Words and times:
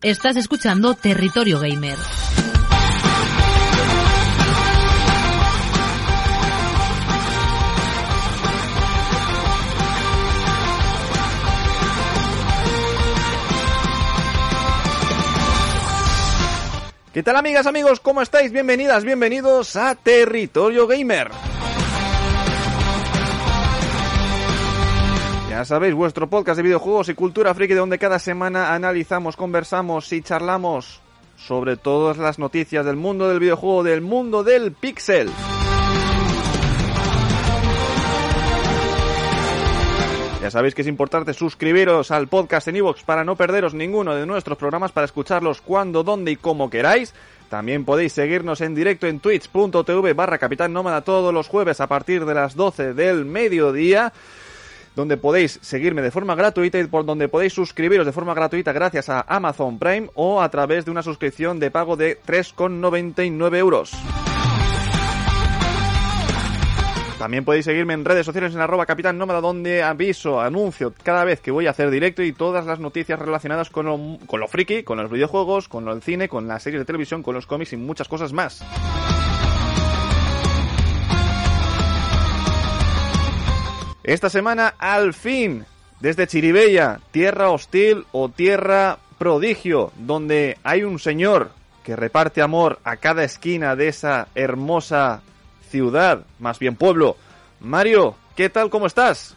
Estás 0.00 0.36
escuchando 0.36 0.94
Territorio 0.94 1.58
Gamer. 1.58 1.98
¿Qué 17.12 17.24
tal 17.24 17.34
amigas, 17.34 17.66
amigos? 17.66 17.98
¿Cómo 17.98 18.22
estáis? 18.22 18.52
Bienvenidas, 18.52 19.02
bienvenidos 19.02 19.74
a 19.74 19.96
Territorio 19.96 20.86
Gamer. 20.86 21.47
Ya 25.58 25.64
sabéis, 25.64 25.92
vuestro 25.92 26.30
podcast 26.30 26.56
de 26.56 26.62
videojuegos 26.62 27.08
y 27.08 27.14
cultura 27.14 27.52
friki 27.52 27.74
donde 27.74 27.98
cada 27.98 28.20
semana 28.20 28.74
analizamos, 28.74 29.34
conversamos 29.34 30.12
y 30.12 30.22
charlamos 30.22 31.00
sobre 31.34 31.76
todas 31.76 32.16
las 32.16 32.38
noticias 32.38 32.86
del 32.86 32.94
mundo 32.94 33.28
del 33.28 33.40
videojuego, 33.40 33.82
del 33.82 34.00
mundo 34.00 34.44
del 34.44 34.70
pixel. 34.70 35.28
Ya 40.40 40.52
sabéis 40.52 40.76
que 40.76 40.82
es 40.82 40.86
importante 40.86 41.34
suscribiros 41.34 42.12
al 42.12 42.28
podcast 42.28 42.68
en 42.68 42.76
iVoox 42.76 43.02
para 43.02 43.24
no 43.24 43.34
perderos 43.34 43.74
ninguno 43.74 44.14
de 44.14 44.26
nuestros 44.26 44.58
programas, 44.58 44.92
para 44.92 45.06
escucharlos 45.06 45.60
cuando, 45.60 46.04
dónde 46.04 46.30
y 46.30 46.36
como 46.36 46.70
queráis. 46.70 47.14
También 47.48 47.84
podéis 47.84 48.12
seguirnos 48.12 48.60
en 48.60 48.76
directo 48.76 49.08
en 49.08 49.18
twitch.tv 49.18 50.12
barra 50.12 50.38
Capitán 50.38 50.72
Nómada 50.72 51.00
todos 51.00 51.34
los 51.34 51.48
jueves 51.48 51.80
a 51.80 51.88
partir 51.88 52.26
de 52.26 52.34
las 52.34 52.54
12 52.54 52.94
del 52.94 53.24
mediodía 53.24 54.12
donde 54.98 55.16
podéis 55.16 55.60
seguirme 55.62 56.02
de 56.02 56.10
forma 56.10 56.34
gratuita 56.34 56.76
y 56.80 56.84
por 56.88 57.06
donde 57.06 57.28
podéis 57.28 57.52
suscribiros 57.52 58.04
de 58.04 58.10
forma 58.10 58.34
gratuita 58.34 58.72
gracias 58.72 59.08
a 59.08 59.20
Amazon 59.28 59.78
Prime 59.78 60.10
o 60.14 60.42
a 60.42 60.48
través 60.48 60.84
de 60.84 60.90
una 60.90 61.04
suscripción 61.04 61.60
de 61.60 61.70
pago 61.70 61.96
de 61.96 62.20
3,99 62.26 63.56
euros. 63.58 63.92
También 67.16 67.44
podéis 67.44 67.64
seguirme 67.64 67.94
en 67.94 68.04
redes 68.04 68.26
sociales 68.26 68.52
en 68.56 68.60
arroba 68.60 68.86
capitán 68.86 69.18
nómada 69.18 69.40
donde 69.40 69.84
aviso, 69.84 70.40
anuncio 70.40 70.92
cada 71.04 71.22
vez 71.22 71.40
que 71.40 71.52
voy 71.52 71.68
a 71.68 71.70
hacer 71.70 71.90
directo 71.90 72.24
y 72.24 72.32
todas 72.32 72.66
las 72.66 72.80
noticias 72.80 73.20
relacionadas 73.20 73.70
con 73.70 73.86
lo, 73.86 74.18
con 74.26 74.40
lo 74.40 74.48
friki, 74.48 74.82
con 74.82 74.98
los 74.98 75.12
videojuegos, 75.12 75.68
con 75.68 75.86
el 75.86 76.02
cine, 76.02 76.28
con 76.28 76.48
las 76.48 76.64
series 76.64 76.80
de 76.80 76.86
televisión, 76.86 77.22
con 77.22 77.36
los 77.36 77.46
cómics 77.46 77.72
y 77.72 77.76
muchas 77.76 78.08
cosas 78.08 78.32
más. 78.32 78.64
Esta 84.08 84.30
semana, 84.30 84.72
al 84.78 85.12
fin, 85.12 85.66
desde 86.00 86.26
Chiribella, 86.26 86.98
tierra 87.10 87.50
hostil 87.50 88.06
o 88.10 88.30
tierra 88.30 88.96
prodigio, 89.18 89.92
donde 89.98 90.56
hay 90.64 90.82
un 90.82 90.98
señor 90.98 91.50
que 91.84 91.94
reparte 91.94 92.40
amor 92.40 92.78
a 92.84 92.96
cada 92.96 93.22
esquina 93.22 93.76
de 93.76 93.88
esa 93.88 94.28
hermosa 94.34 95.20
ciudad, 95.68 96.24
más 96.38 96.58
bien 96.58 96.74
pueblo. 96.74 97.18
Mario, 97.60 98.14
¿qué 98.34 98.48
tal? 98.48 98.70
¿Cómo 98.70 98.86
estás? 98.86 99.36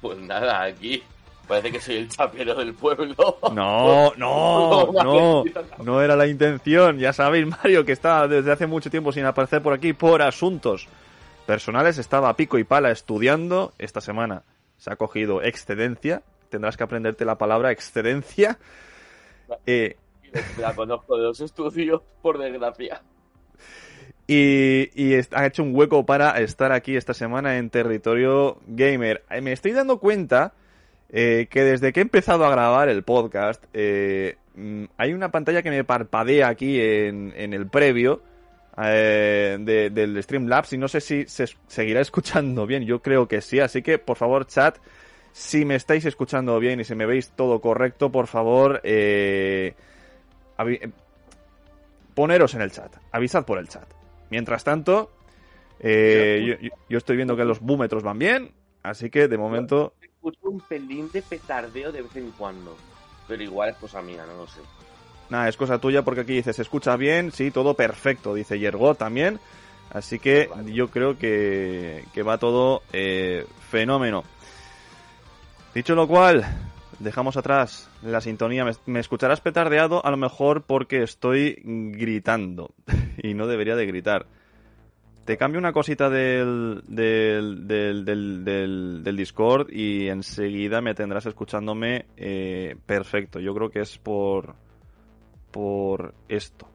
Pues 0.00 0.16
nada, 0.18 0.62
aquí 0.62 1.02
parece 1.48 1.72
que 1.72 1.80
soy 1.80 1.96
el 1.96 2.08
chapero 2.08 2.54
del 2.54 2.72
pueblo. 2.74 3.38
No, 3.52 4.12
no, 4.16 4.92
no, 5.02 5.44
no 5.82 6.00
era 6.00 6.14
la 6.14 6.28
intención. 6.28 7.00
Ya 7.00 7.12
sabéis, 7.12 7.48
Mario, 7.48 7.84
que 7.84 7.90
está 7.90 8.28
desde 8.28 8.52
hace 8.52 8.68
mucho 8.68 8.90
tiempo 8.90 9.10
sin 9.10 9.24
aparecer 9.24 9.60
por 9.60 9.72
aquí 9.72 9.92
por 9.92 10.22
asuntos 10.22 10.86
personales. 11.50 11.98
Estaba 11.98 12.28
a 12.28 12.36
pico 12.36 12.58
y 12.58 12.64
pala 12.64 12.92
estudiando. 12.92 13.72
Esta 13.76 14.00
semana 14.00 14.44
se 14.76 14.92
ha 14.92 14.94
cogido 14.94 15.42
excedencia. 15.42 16.22
Tendrás 16.48 16.76
que 16.76 16.84
aprenderte 16.84 17.24
la 17.24 17.38
palabra 17.38 17.72
excedencia. 17.72 18.56
Eh, 19.66 19.96
la 20.60 20.76
conozco 20.76 21.16
de 21.16 21.24
los 21.24 21.40
estudios, 21.40 22.02
por 22.22 22.38
desgracia. 22.38 23.02
Y, 24.28 24.90
y, 24.94 25.20
ha 25.32 25.46
hecho 25.46 25.64
un 25.64 25.74
hueco 25.74 26.06
para 26.06 26.38
estar 26.38 26.70
aquí 26.70 26.94
esta 26.94 27.14
semana 27.14 27.58
en 27.58 27.68
territorio 27.68 28.58
gamer. 28.68 29.24
Eh, 29.28 29.40
me 29.40 29.50
estoy 29.50 29.72
dando 29.72 29.98
cuenta 29.98 30.54
eh, 31.08 31.48
que 31.50 31.64
desde 31.64 31.92
que 31.92 31.98
he 31.98 32.02
empezado 32.04 32.46
a 32.46 32.50
grabar 32.52 32.88
el 32.88 33.02
podcast, 33.02 33.64
eh, 33.72 34.36
hay 34.96 35.14
una 35.14 35.32
pantalla 35.32 35.62
que 35.62 35.70
me 35.70 35.82
parpadea 35.82 36.46
aquí 36.46 36.80
en, 36.80 37.32
en 37.36 37.54
el 37.54 37.66
previo 37.66 38.22
eh, 38.84 39.56
de, 39.60 39.90
del 39.90 40.22
Streamlabs 40.22 40.72
y 40.72 40.78
no 40.78 40.88
sé 40.88 41.00
si 41.00 41.26
se 41.26 41.46
seguirá 41.66 42.00
escuchando 42.00 42.66
bien. 42.66 42.84
Yo 42.84 43.00
creo 43.00 43.28
que 43.28 43.40
sí, 43.40 43.60
así 43.60 43.82
que 43.82 43.98
por 43.98 44.16
favor, 44.16 44.46
chat, 44.46 44.78
si 45.32 45.64
me 45.64 45.76
estáis 45.76 46.04
escuchando 46.04 46.58
bien 46.58 46.80
y 46.80 46.84
si 46.84 46.94
me 46.94 47.06
veis 47.06 47.30
todo 47.30 47.60
correcto, 47.60 48.10
por 48.10 48.26
favor, 48.26 48.80
eh, 48.84 49.74
poneros 52.14 52.54
en 52.54 52.62
el 52.62 52.72
chat, 52.72 52.94
avisad 53.12 53.44
por 53.44 53.58
el 53.58 53.68
chat. 53.68 53.88
Mientras 54.30 54.62
tanto, 54.62 55.10
eh, 55.80 56.58
yo, 56.60 56.68
yo, 56.88 56.98
estoy 56.98 57.16
viendo 57.16 57.36
que 57.36 57.44
los 57.44 57.60
búmetros 57.60 58.02
van 58.02 58.18
bien, 58.18 58.52
así 58.82 59.10
que 59.10 59.28
de 59.28 59.38
momento... 59.38 59.94
Escucho 60.00 60.50
un 60.50 60.60
pelín 60.60 61.10
de 61.10 61.22
petardeo 61.22 61.90
de 61.90 62.02
vez 62.02 62.14
en 62.16 62.30
cuando, 62.32 62.76
pero 63.26 63.42
igual 63.42 63.70
es 63.70 63.76
cosa 63.76 64.02
mía, 64.02 64.24
no 64.26 64.36
lo 64.36 64.46
sé. 64.46 64.60
Nada, 65.30 65.48
es 65.48 65.56
cosa 65.56 65.78
tuya 65.78 66.02
porque 66.02 66.22
aquí 66.22 66.34
dice, 66.34 66.52
se 66.52 66.62
escucha 66.62 66.96
bien, 66.96 67.30
sí, 67.30 67.50
todo 67.52 67.74
perfecto, 67.74 68.34
dice 68.34 68.58
Yergo 68.58 68.96
también. 68.96 69.38
Así 69.90 70.18
que 70.18 70.48
vale. 70.48 70.72
yo 70.72 70.88
creo 70.88 71.18
que, 71.18 72.04
que 72.12 72.22
va 72.22 72.38
todo 72.38 72.82
eh, 72.92 73.46
fenómeno. 73.70 74.24
Dicho 75.74 75.94
lo 75.94 76.06
cual, 76.06 76.44
dejamos 76.98 77.36
atrás 77.36 77.88
la 78.02 78.20
sintonía. 78.20 78.64
Me, 78.64 78.72
me, 78.86 79.00
escucharás 79.00 79.40
petardeado 79.40 80.04
a 80.04 80.10
lo 80.10 80.16
mejor 80.16 80.62
porque 80.62 81.02
estoy 81.02 81.60
gritando 81.64 82.74
y 83.22 83.34
no 83.34 83.46
debería 83.46 83.76
de 83.76 83.86
gritar. 83.86 84.26
Te 85.24 85.36
cambio 85.36 85.60
una 85.60 85.72
cosita 85.72 86.10
del, 86.10 86.82
del, 86.88 87.68
del, 87.68 88.04
del, 88.04 89.04
del 89.04 89.16
Discord 89.16 89.70
y 89.70 90.08
enseguida 90.08 90.80
me 90.80 90.94
tendrás 90.94 91.26
escuchándome 91.26 92.06
eh, 92.16 92.74
perfecto. 92.86 93.38
Yo 93.38 93.54
creo 93.54 93.70
que 93.70 93.80
es 93.80 93.98
por, 93.98 94.54
por 95.50 96.14
esto. 96.28 96.68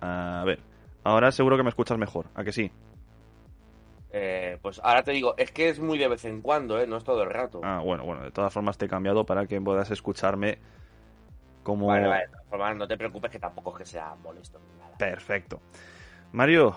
A 0.00 0.42
ver, 0.46 0.60
ahora 1.04 1.32
seguro 1.32 1.56
que 1.56 1.62
me 1.62 1.70
escuchas 1.70 1.98
mejor, 1.98 2.26
¿a 2.34 2.44
que 2.44 2.52
sí? 2.52 2.70
Eh, 4.10 4.58
pues 4.62 4.80
ahora 4.82 5.02
te 5.02 5.12
digo, 5.12 5.34
es 5.36 5.52
que 5.52 5.68
es 5.68 5.80
muy 5.80 5.98
de 5.98 6.08
vez 6.08 6.24
en 6.24 6.40
cuando, 6.40 6.80
¿eh? 6.80 6.86
No 6.86 6.96
es 6.96 7.04
todo 7.04 7.22
el 7.22 7.30
rato. 7.30 7.60
Ah, 7.62 7.80
bueno, 7.84 8.04
bueno, 8.04 8.22
de 8.22 8.30
todas 8.30 8.52
formas 8.52 8.78
te 8.78 8.86
he 8.86 8.88
cambiado 8.88 9.26
para 9.26 9.46
que 9.46 9.60
puedas 9.60 9.90
escucharme 9.90 10.58
como... 11.62 11.88
Vale, 11.88 12.08
vale, 12.08 12.22
de 12.22 12.28
todas 12.28 12.48
formas 12.48 12.76
no 12.76 12.88
te 12.88 12.96
preocupes 12.96 13.30
que 13.30 13.38
tampoco 13.38 13.72
es 13.72 13.78
que 13.78 13.84
sea 13.84 14.14
molesto 14.22 14.58
ni 14.60 14.78
nada. 14.78 14.96
Perfecto. 14.96 15.60
Mario, 16.32 16.76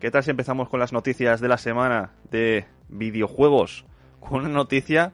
¿qué 0.00 0.10
tal 0.10 0.24
si 0.24 0.30
empezamos 0.30 0.68
con 0.68 0.80
las 0.80 0.92
noticias 0.92 1.40
de 1.40 1.48
la 1.48 1.58
semana 1.58 2.10
de 2.30 2.66
videojuegos? 2.88 3.86
Con 4.18 4.40
una 4.40 4.48
noticia 4.48 5.12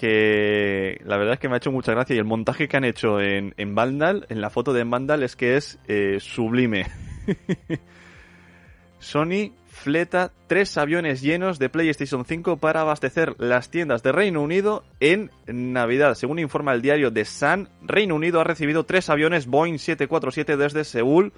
que 0.00 0.98
la 1.04 1.18
verdad 1.18 1.34
es 1.34 1.40
que 1.40 1.48
me 1.50 1.56
ha 1.56 1.58
hecho 1.58 1.70
mucha 1.70 1.92
gracia 1.92 2.16
y 2.16 2.18
el 2.18 2.24
montaje 2.24 2.68
que 2.68 2.76
han 2.78 2.84
hecho 2.84 3.20
en, 3.20 3.52
en 3.58 3.74
Vandal, 3.74 4.24
en 4.30 4.40
la 4.40 4.48
foto 4.48 4.72
de 4.72 4.82
Vandal, 4.82 5.22
es 5.22 5.36
que 5.36 5.58
es 5.58 5.78
eh, 5.88 6.16
sublime. 6.20 6.86
Sony 8.98 9.52
fleta 9.66 10.32
tres 10.46 10.78
aviones 10.78 11.20
llenos 11.20 11.58
de 11.58 11.68
PlayStation 11.68 12.24
5 12.24 12.56
para 12.56 12.80
abastecer 12.80 13.34
las 13.36 13.70
tiendas 13.70 14.02
de 14.02 14.12
Reino 14.12 14.40
Unido 14.40 14.84
en 15.00 15.30
Navidad. 15.46 16.14
Según 16.14 16.38
informa 16.38 16.72
el 16.72 16.80
diario 16.80 17.12
The 17.12 17.26
Sun, 17.26 17.68
Reino 17.82 18.14
Unido 18.14 18.40
ha 18.40 18.44
recibido 18.44 18.84
tres 18.84 19.10
aviones 19.10 19.48
Boeing 19.48 19.78
747 19.78 20.56
desde 20.56 20.84
Seúl 20.84 21.34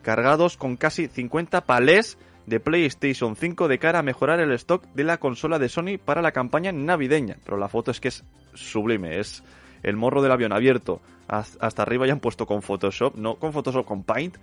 cargados 0.00 0.56
con 0.56 0.78
casi 0.78 1.08
50 1.08 1.66
palés 1.66 2.16
de 2.46 2.60
PlayStation 2.60 3.36
5 3.36 3.68
de 3.68 3.78
cara 3.78 3.98
a 3.98 4.02
mejorar 4.02 4.40
el 4.40 4.52
stock 4.52 4.84
de 4.94 5.04
la 5.04 5.18
consola 5.18 5.58
de 5.58 5.68
Sony 5.68 5.98
para 6.02 6.22
la 6.22 6.32
campaña 6.32 6.72
navideña. 6.72 7.36
Pero 7.44 7.56
la 7.56 7.68
foto 7.68 7.90
es 7.90 8.00
que 8.00 8.08
es 8.08 8.24
sublime, 8.54 9.18
es 9.18 9.42
el 9.82 9.96
morro 9.96 10.22
del 10.22 10.32
avión 10.32 10.52
abierto 10.52 11.00
hasta 11.28 11.82
arriba 11.82 12.06
ya 12.06 12.12
han 12.12 12.20
puesto 12.20 12.46
con 12.46 12.62
Photoshop, 12.62 13.16
no 13.16 13.36
con 13.36 13.52
Photoshop, 13.52 13.84
con 13.84 14.02
Paint, 14.04 14.36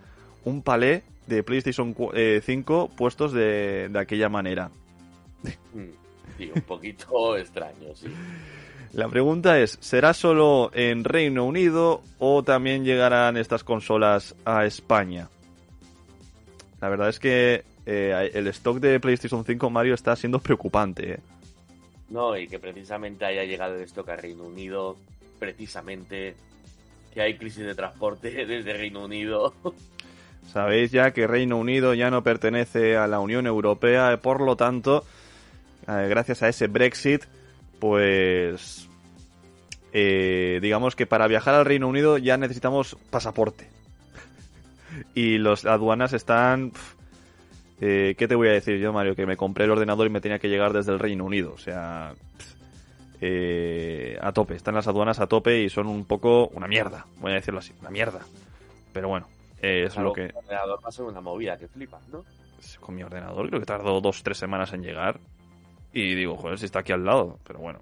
un 0.45 0.61
palé 0.61 1.03
de 1.27 1.43
PlayStation 1.43 1.95
5 1.95 2.91
puestos 2.95 3.31
de, 3.31 3.89
de 3.89 3.99
aquella 3.99 4.29
manera. 4.29 4.69
Sí, 6.37 6.51
un 6.53 6.61
poquito 6.61 7.37
extraño, 7.37 7.95
sí. 7.95 8.07
La 8.91 9.07
pregunta 9.09 9.59
es, 9.59 9.77
¿será 9.81 10.13
solo 10.13 10.69
en 10.73 11.03
Reino 11.03 11.45
Unido 11.45 12.01
o 12.19 12.43
también 12.43 12.85
llegarán 12.85 13.37
estas 13.37 13.63
consolas 13.63 14.35
a 14.45 14.65
España? 14.65 15.29
La 16.79 16.89
verdad 16.89 17.09
es 17.09 17.19
que 17.19 17.63
eh, 17.85 18.31
el 18.33 18.47
stock 18.47 18.79
de 18.79 18.99
PlayStation 18.99 19.43
5 19.45 19.69
Mario 19.69 19.93
está 19.93 20.15
siendo 20.15 20.39
preocupante. 20.39 21.13
¿eh? 21.13 21.19
No, 22.09 22.37
y 22.37 22.47
que 22.47 22.59
precisamente 22.59 23.25
haya 23.25 23.43
llegado 23.43 23.75
el 23.75 23.81
stock 23.83 24.09
a 24.09 24.15
Reino 24.15 24.43
Unido, 24.43 24.97
precisamente 25.39 26.35
que 27.13 27.21
hay 27.21 27.37
crisis 27.37 27.65
de 27.65 27.75
transporte 27.75 28.29
desde 28.45 28.73
Reino 28.73 29.05
Unido. 29.05 29.53
Sabéis 30.51 30.91
ya 30.91 31.11
que 31.11 31.27
Reino 31.27 31.57
Unido 31.57 31.93
ya 31.93 32.09
no 32.11 32.23
pertenece 32.23 32.97
a 32.97 33.07
la 33.07 33.19
Unión 33.19 33.47
Europea, 33.47 34.19
por 34.21 34.41
lo 34.41 34.55
tanto, 34.55 35.05
eh, 35.87 36.07
gracias 36.09 36.43
a 36.43 36.49
ese 36.49 36.67
Brexit, 36.67 37.23
pues 37.79 38.89
eh, 39.93 40.59
digamos 40.61 40.95
que 40.95 41.05
para 41.05 41.27
viajar 41.27 41.55
al 41.55 41.65
Reino 41.65 41.87
Unido 41.87 42.17
ya 42.17 42.37
necesitamos 42.37 42.97
pasaporte. 43.09 43.69
y 45.15 45.37
los 45.37 45.65
aduanas 45.65 46.13
están... 46.13 46.71
eh, 47.81 48.15
¿Qué 48.17 48.27
te 48.27 48.35
voy 48.35 48.49
a 48.49 48.53
decir 48.53 48.79
yo, 48.79 48.93
Mario? 48.93 49.15
Que 49.15 49.25
me 49.25 49.37
compré 49.37 49.65
el 49.65 49.71
ordenador 49.71 50.07
y 50.07 50.09
me 50.09 50.21
tenía 50.21 50.39
que 50.39 50.49
llegar 50.49 50.73
desde 50.73 50.91
el 50.91 50.99
Reino 50.99 51.25
Unido. 51.25 51.53
O 51.53 51.57
sea, 51.57 52.13
eh, 53.21 54.17
a 54.21 54.31
tope. 54.31 54.55
Están 54.55 54.75
las 54.75 54.87
aduanas 54.87 55.19
a 55.19 55.27
tope 55.27 55.61
y 55.61 55.69
son 55.69 55.87
un 55.87 56.05
poco 56.05 56.47
una 56.49 56.67
mierda. 56.67 57.05
Voy 57.19 57.31
a 57.31 57.35
decirlo 57.35 57.59
así, 57.59 57.73
una 57.79 57.89
mierda. 57.89 58.21
Pero 58.91 59.07
bueno, 59.07 59.27
eh, 59.61 59.85
es 59.87 59.93
Claro, 59.93 60.09
lo 60.09 60.13
que... 60.13 60.25
El 60.25 60.35
ordenador 60.35 60.79
va 60.83 60.89
a 60.89 60.91
ser 60.91 61.05
una 61.05 61.21
movida 61.21 61.57
que 61.57 61.67
flipas, 61.67 62.07
¿no? 62.09 62.25
Con 62.79 62.95
mi 62.95 63.03
ordenador 63.03 63.47
creo 63.47 63.59
que 63.59 63.65
tardó 63.65 63.99
dos, 64.01 64.23
tres 64.23 64.37
semanas 64.37 64.73
en 64.73 64.83
llegar. 64.83 65.19
Y 65.93 66.15
digo, 66.15 66.35
joder, 66.35 66.59
si 66.59 66.65
está 66.65 66.79
aquí 66.79 66.91
al 66.91 67.05
lado. 67.05 67.39
Pero 67.45 67.59
bueno. 67.59 67.79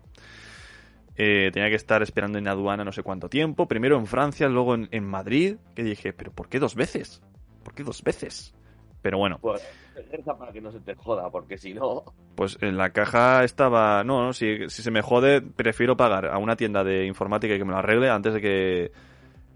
Eh, 1.18 1.52
tenía 1.54 1.70
que 1.70 1.76
estar 1.76 2.02
esperando 2.02 2.38
en 2.38 2.48
aduana 2.48 2.84
no 2.84 2.92
sé 2.92 3.04
cuánto 3.04 3.30
tiempo. 3.30 3.68
Primero 3.68 3.98
en 3.98 4.08
Francia, 4.08 4.48
luego 4.48 4.76
en, 4.76 4.90
en 4.92 5.06
Madrid. 5.06 5.58
Que 5.76 5.84
dije, 5.84 6.14
¿pero 6.14 6.32
por 6.32 6.50
qué 6.50 6.60
dos 6.60 6.76
veces? 6.76 7.22
¿Por 7.64 7.74
qué 7.74 7.84
dos 7.84 8.04
veces? 8.04 8.54
Pero 9.02 9.18
bueno, 9.18 9.40
Pues 9.42 9.62
para 10.38 10.52
que 10.52 10.62
no 10.62 10.72
se 10.72 10.80
te 10.80 10.96
joda, 10.96 11.30
porque 11.30 11.58
si 11.58 11.74
no, 11.74 12.04
pues 12.36 12.58
en 12.62 12.78
la 12.78 12.92
caja 12.92 13.44
estaba. 13.44 14.04
No, 14.04 14.24
no, 14.24 14.34
si, 14.34 14.70
si 14.70 14.84
se 14.84 14.92
me 14.92 15.02
jode, 15.02 15.42
prefiero 15.42 15.98
pagar 15.98 16.28
a 16.28 16.38
una 16.38 16.56
tienda 16.56 16.84
de 16.84 17.06
informática 17.06 17.56
y 17.56 17.58
que 17.58 17.66
me 17.66 17.72
lo 17.72 17.78
arregle 17.80 18.10
antes 18.10 18.34
de 18.36 18.42
que. 18.42 18.92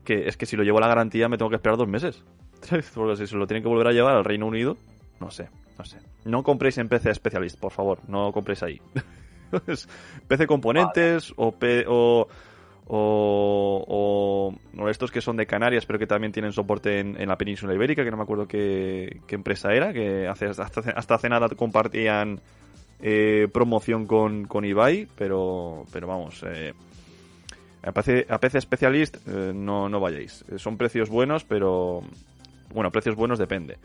que 0.04 0.28
es 0.28 0.36
que 0.38 0.46
si 0.46 0.56
lo 0.56 0.64
llevo 0.64 0.80
a 0.80 0.82
la 0.82 0.88
garantía 0.88 1.30
me 1.30 1.38
tengo 1.38 1.50
que 1.50 1.56
esperar 1.58 1.78
dos 1.78 1.88
meses. 1.88 2.24
Porque 2.96 3.16
si 3.18 3.28
se 3.28 3.36
lo 3.36 3.46
tienen 3.48 3.62
que 3.64 3.70
volver 3.70 3.88
a 3.88 3.92
llevar 3.92 4.16
al 4.16 4.26
Reino 4.26 4.48
Unido, 4.48 4.78
no 5.20 5.30
sé, 5.30 5.50
no 5.78 5.86
sé. 5.86 6.00
No 6.26 6.42
compréis 6.42 6.78
en 6.80 6.90
PC 6.90 7.14
Specialist, 7.14 7.60
por 7.60 7.72
favor, 7.72 8.00
no 8.08 8.32
compréis 8.32 8.64
ahí. 8.64 8.82
PC 10.28 10.48
Componentes 10.48 11.34
o, 11.38 11.52
P- 11.52 11.86
o, 11.88 12.28
o, 12.88 13.86
o- 13.88 14.82
o 14.82 14.90
estos 14.90 15.12
que 15.12 15.22
son 15.22 15.38
de 15.38 15.46
Canarias, 15.48 15.86
pero 15.86 15.98
que 16.00 16.08
también 16.08 16.32
tienen 16.32 16.54
soporte 16.54 17.00
en, 17.00 17.20
en 17.20 17.28
la 17.30 17.38
península 17.38 17.74
ibérica, 17.74 18.04
que 18.04 18.12
no 18.12 18.18
me 18.18 18.24
acuerdo 18.24 18.48
qué, 18.48 19.22
qué 19.28 19.36
empresa 19.36 19.74
era, 19.74 19.92
que 19.94 20.28
hace, 20.28 20.46
hasta, 20.48 20.82
hasta 20.96 21.16
hace 21.16 21.30
nada 21.30 21.50
compartían 21.50 22.40
eh, 23.02 23.48
promoción 23.54 24.06
con, 24.06 24.46
con 24.46 24.66
Ibai, 24.66 25.08
pero, 25.18 25.86
pero 25.92 26.08
vamos, 26.08 26.44
eh, 26.46 26.74
a, 27.84 27.92
PC, 27.92 28.26
a 28.30 28.62
Specialist 28.62 29.18
eh, 29.28 29.52
no, 29.54 29.90
no 29.90 30.00
vayáis. 30.00 30.44
Eh, 30.52 30.58
Son 30.60 30.78
precios 30.78 31.10
buenos, 31.10 31.44
pero... 31.44 32.02
Bueno, 32.74 32.92
precios 32.92 33.16
buenos 33.16 33.38
depende. 33.40 33.78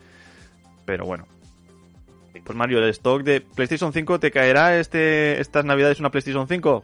Pero 0.85 1.05
bueno. 1.05 1.25
Pues 2.43 2.57
Mario, 2.57 2.79
el 2.79 2.89
stock 2.89 3.21
de 3.23 3.41
PlayStation 3.41 3.93
5 3.93 4.19
te 4.19 4.31
caerá 4.31 4.79
este 4.79 5.39
estas 5.39 5.63
navidades 5.65 5.99
una 5.99 6.09
PlayStation 6.09 6.47
5? 6.47 6.83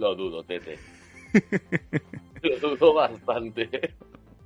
Lo 0.00 0.14
dudo, 0.14 0.42
Tete. 0.42 0.78
lo 2.42 2.58
dudo 2.58 2.94
bastante. 2.94 3.94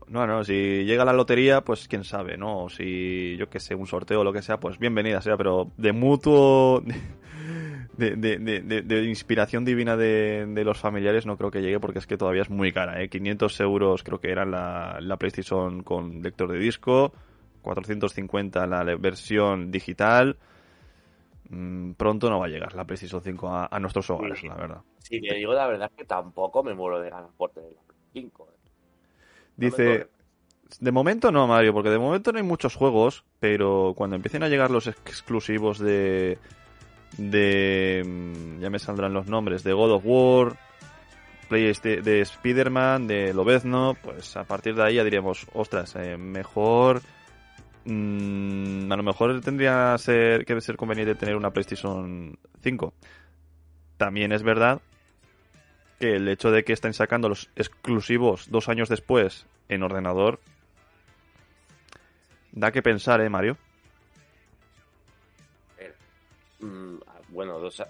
No, 0.08 0.26
no, 0.26 0.44
si 0.44 0.84
llega 0.84 1.04
la 1.04 1.12
lotería, 1.12 1.62
pues 1.62 1.88
quién 1.88 2.04
sabe, 2.04 2.36
¿no? 2.36 2.68
Si, 2.68 3.36
yo 3.38 3.48
que 3.48 3.58
sé, 3.60 3.74
un 3.74 3.86
sorteo 3.86 4.20
o 4.20 4.24
lo 4.24 4.32
que 4.32 4.42
sea, 4.42 4.58
pues 4.60 4.78
bienvenida 4.78 5.20
sea, 5.22 5.36
pero 5.36 5.70
de 5.78 5.92
mutuo, 5.92 6.82
de, 7.96 8.16
de, 8.16 8.38
de, 8.38 8.82
de- 8.82 9.04
inspiración 9.04 9.64
divina 9.64 9.96
de, 9.96 10.46
los 10.64 10.78
familiares 10.78 11.24
no 11.24 11.36
creo 11.38 11.50
que 11.50 11.62
llegue 11.62 11.80
porque 11.80 12.00
es 12.00 12.06
que 12.06 12.18
todavía 12.18 12.42
es 12.42 12.50
muy 12.50 12.70
cara, 12.72 13.00
¿eh? 13.02 13.08
500 13.08 13.60
euros 13.60 14.02
creo 14.02 14.20
que 14.20 14.30
era 14.30 14.44
la, 14.44 14.98
la 15.00 15.16
PlayStation 15.16 15.82
con 15.82 16.20
lector 16.20 16.52
de 16.52 16.58
disco, 16.58 17.12
450 17.62 18.66
la 18.66 18.84
versión 18.96 19.70
digital. 19.70 20.36
Mm, 21.56 21.92
pronto 21.92 22.28
no 22.28 22.40
va 22.40 22.46
a 22.46 22.48
llegar 22.48 22.74
la 22.74 22.84
PlayStation 22.84 23.22
5 23.22 23.48
a, 23.48 23.68
a 23.70 23.78
nuestros 23.78 24.10
hogares, 24.10 24.40
Sí. 24.40 24.48
la 24.48 24.56
verdad. 24.56 24.80
Si 24.98 25.20
te 25.20 25.34
digo 25.34 25.52
la 25.52 25.68
verdad 25.68 25.88
es 25.90 25.96
que 25.96 26.04
tampoco 26.04 26.64
me 26.64 26.74
muero 26.74 27.00
de 27.00 27.10
ganas 27.10 27.30
por 27.36 27.50
tener 27.50 27.72
la 27.72 27.80
5. 28.12 28.48
¿eh? 28.50 28.70
Dice, 29.56 30.08
de 30.80 30.92
momento 30.92 31.30
no, 31.30 31.46
Mario, 31.46 31.72
porque 31.72 31.90
de 31.90 31.98
momento 31.98 32.32
no 32.32 32.38
hay 32.38 32.44
muchos 32.44 32.74
juegos, 32.74 33.24
pero 33.38 33.94
cuando 33.96 34.16
empiecen 34.16 34.42
a 34.42 34.48
llegar 34.48 34.70
los 34.72 34.88
exclusivos 34.88 35.78
de... 35.78 36.38
de 37.18 38.02
mm, 38.04 38.60
ya 38.60 38.70
me 38.70 38.80
saldrán 38.80 39.12
los 39.14 39.28
nombres, 39.28 39.62
de 39.62 39.72
God 39.72 39.92
of 39.92 40.02
War, 40.04 40.56
Play 41.48 41.72
de 41.82 42.20
Spider-Man, 42.20 43.06
de 43.06 43.32
Lobezno, 43.32 43.96
pues 44.02 44.36
a 44.36 44.42
partir 44.44 44.74
de 44.74 44.82
ahí 44.82 44.94
ya 44.96 45.04
diremos, 45.04 45.46
ostras, 45.52 45.94
eh, 45.96 46.16
mejor... 46.16 47.00
mm, 47.84 48.90
a 48.92 48.96
lo 48.96 49.02
mejor 49.02 49.40
tendría 49.40 49.96
ser, 49.98 50.44
que 50.44 50.60
ser 50.60 50.76
conveniente 50.76 51.14
tener 51.14 51.36
una 51.36 51.50
PlayStation 51.52 52.38
5. 52.62 52.92
También 53.96 54.32
es 54.32 54.42
verdad 54.42 54.80
que 56.00 56.16
el 56.16 56.28
hecho 56.28 56.50
de 56.50 56.64
que 56.64 56.72
estén 56.72 56.94
sacando 56.94 57.28
los 57.28 57.50
exclusivos 57.56 58.50
dos 58.50 58.68
años 58.68 58.88
después 58.88 59.46
en 59.68 59.82
ordenador 59.82 60.40
da 62.52 62.72
que 62.72 62.82
pensar, 62.82 63.20
¿eh, 63.20 63.28
Mario? 63.28 63.56
Mm, 66.60 66.96
ah, 67.06 67.20
bueno, 67.28 67.58
dos 67.58 67.80
a- 67.80 67.88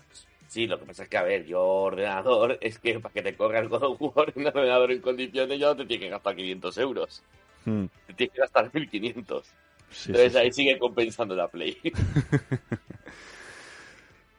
Sí, 0.48 0.66
lo 0.68 0.78
que 0.78 0.86
pasa 0.86 1.02
es 1.04 1.08
que, 1.08 1.16
a 1.16 1.22
ver, 1.22 1.44
yo 1.46 1.60
ordenador, 1.62 2.58
es 2.60 2.78
que 2.78 3.00
para 3.00 3.12
que 3.12 3.22
te 3.22 3.34
corra 3.36 3.58
el 3.58 3.68
God 3.68 3.82
of 3.82 4.00
War 4.00 4.32
en 4.36 4.46
ordenador 4.46 4.92
en 4.92 5.00
condiciones, 5.00 5.58
ya 5.58 5.66
no 5.68 5.76
te 5.76 5.84
tienes 5.86 6.04
que 6.06 6.10
gastar 6.10 6.36
500 6.36 6.78
euros. 6.78 7.22
Hmm, 7.64 7.86
Te 8.06 8.14
tienes 8.14 8.34
que 8.34 8.40
gastar 8.40 8.70
1500. 8.72 9.48
Sí, 9.94 10.10
Entonces 10.10 10.32
sí, 10.32 10.38
sí. 10.38 10.44
ahí 10.44 10.52
sigue 10.52 10.78
compensando 10.78 11.34
la 11.34 11.48
Play. 11.48 11.78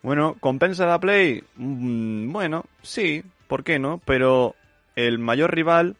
Bueno, 0.05 0.35
¿compensa 0.39 0.85
la 0.85 0.99
Play? 0.99 1.43
Mm, 1.55 2.31
bueno, 2.31 2.65
sí, 2.83 3.23
¿por 3.47 3.63
qué 3.63 3.79
no? 3.79 3.99
Pero 4.05 4.55
el 4.95 5.17
mayor 5.17 5.55
rival, 5.55 5.95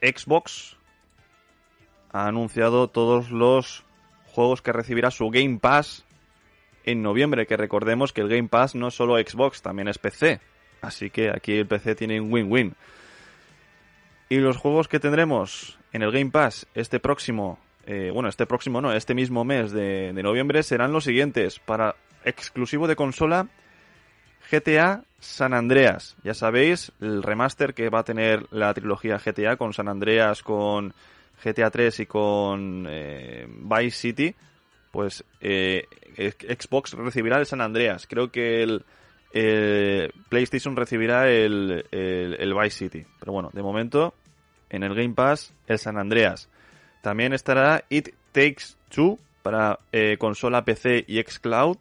Xbox, 0.00 0.78
ha 2.12 2.28
anunciado 2.28 2.88
todos 2.88 3.30
los 3.30 3.84
juegos 4.28 4.62
que 4.62 4.72
recibirá 4.72 5.10
su 5.10 5.28
Game 5.28 5.58
Pass 5.58 6.06
en 6.84 7.02
noviembre, 7.02 7.46
que 7.46 7.58
recordemos 7.58 8.14
que 8.14 8.22
el 8.22 8.30
Game 8.30 8.48
Pass 8.48 8.74
no 8.74 8.88
es 8.88 8.94
solo 8.94 9.18
Xbox, 9.18 9.60
también 9.60 9.88
es 9.88 9.98
PC. 9.98 10.40
Así 10.80 11.10
que 11.10 11.28
aquí 11.28 11.52
el 11.52 11.66
PC 11.66 11.94
tiene 11.94 12.22
un 12.22 12.32
win-win. 12.32 12.74
Y 14.30 14.36
los 14.38 14.56
juegos 14.56 14.88
que 14.88 14.98
tendremos 14.98 15.78
en 15.92 16.00
el 16.00 16.10
Game 16.10 16.30
Pass 16.30 16.66
este 16.74 17.00
próximo, 17.00 17.58
eh, 17.86 18.10
bueno, 18.12 18.28
este 18.28 18.46
próximo 18.46 18.80
no, 18.80 18.92
este 18.92 19.14
mismo 19.14 19.44
mes 19.44 19.72
de, 19.72 20.12
noviembre 20.22 20.62
serán 20.62 20.92
los 20.92 21.04
siguientes. 21.04 21.58
Para 21.58 21.96
exclusivo 22.24 22.86
de 22.86 22.96
consola, 22.96 23.48
GTA 24.50 25.04
San 25.18 25.54
Andreas. 25.54 26.16
Ya 26.22 26.34
sabéis, 26.34 26.92
el 27.00 27.22
remaster 27.22 27.74
que 27.74 27.88
va 27.88 28.00
a 28.00 28.04
tener 28.04 28.46
la 28.50 28.72
trilogía 28.74 29.18
GTA 29.18 29.56
con 29.56 29.72
San 29.72 29.88
Andreas, 29.88 30.42
con 30.42 30.94
GTA 31.44 31.70
3 31.70 32.00
y 32.00 32.06
con 32.06 32.86
eh, 32.88 33.46
Vice 33.48 33.98
City. 33.98 34.34
Pues 34.90 35.24
eh, 35.40 35.86
Xbox 36.16 36.92
recibirá 36.92 37.38
el 37.38 37.46
San 37.46 37.60
Andreas. 37.60 38.06
Creo 38.06 38.30
que 38.30 38.62
el 38.62 38.84
PlayStation 40.28 40.76
recibirá 40.76 41.30
el, 41.30 41.86
el, 41.90 42.36
el 42.38 42.54
Vice 42.54 42.76
City. 42.76 43.06
Pero 43.18 43.32
bueno, 43.32 43.50
de 43.52 43.62
momento, 43.62 44.14
en 44.68 44.82
el 44.82 44.94
Game 44.94 45.14
Pass, 45.14 45.54
el 45.66 45.78
San 45.78 45.98
Andreas. 45.98 46.48
También 47.02 47.32
estará 47.34 47.84
It 47.90 48.10
Takes 48.32 48.76
Two 48.88 49.18
para 49.42 49.78
eh, 49.92 50.16
consola 50.18 50.64
PC 50.64 51.04
y 51.06 51.20
Xcloud. 51.20 51.76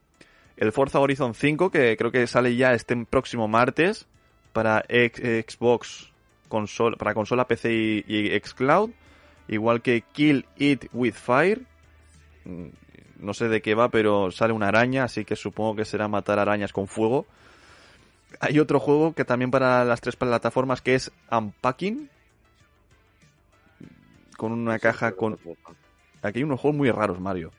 El 0.57 0.71
Forza 0.73 0.99
Horizon 0.99 1.33
5, 1.33 1.71
que 1.71 1.95
creo 1.97 2.11
que 2.11 2.27
sale 2.27 2.55
ya 2.55 2.73
este 2.73 2.95
próximo 3.05 3.47
martes 3.47 4.05
para 4.53 4.83
Xbox, 4.89 6.11
console, 6.49 6.97
para 6.97 7.13
consola 7.13 7.47
PC 7.47 7.71
y, 7.71 8.03
y 8.07 8.39
Xcloud. 8.39 8.91
Igual 9.47 9.81
que 9.81 10.03
Kill 10.11 10.45
It 10.57 10.85
With 10.93 11.13
Fire. 11.13 11.61
Mm, 12.45 12.67
No 13.19 13.33
sé 13.33 13.47
de 13.47 13.61
qué 13.61 13.75
va, 13.75 13.89
pero 13.89 14.31
sale 14.31 14.53
una 14.53 14.67
araña, 14.69 15.03
así 15.03 15.25
que 15.25 15.35
supongo 15.35 15.75
que 15.75 15.85
será 15.85 16.07
matar 16.07 16.39
arañas 16.39 16.73
con 16.73 16.87
fuego. 16.87 17.25
Hay 18.39 18.59
otro 18.59 18.79
juego 18.79 19.13
que 19.13 19.25
también 19.25 19.51
para 19.51 19.85
las 19.85 20.01
tres 20.01 20.15
plataformas 20.15 20.81
que 20.81 20.95
es 20.95 21.11
Unpacking. 21.31 22.09
Con 24.41 24.53
una 24.53 24.79
caja 24.79 25.11
con... 25.11 25.37
Aquí 26.23 26.39
hay 26.39 26.43
unos 26.43 26.59
juegos 26.59 26.75
muy 26.75 26.89
raros, 26.89 27.19
Mario. 27.19 27.51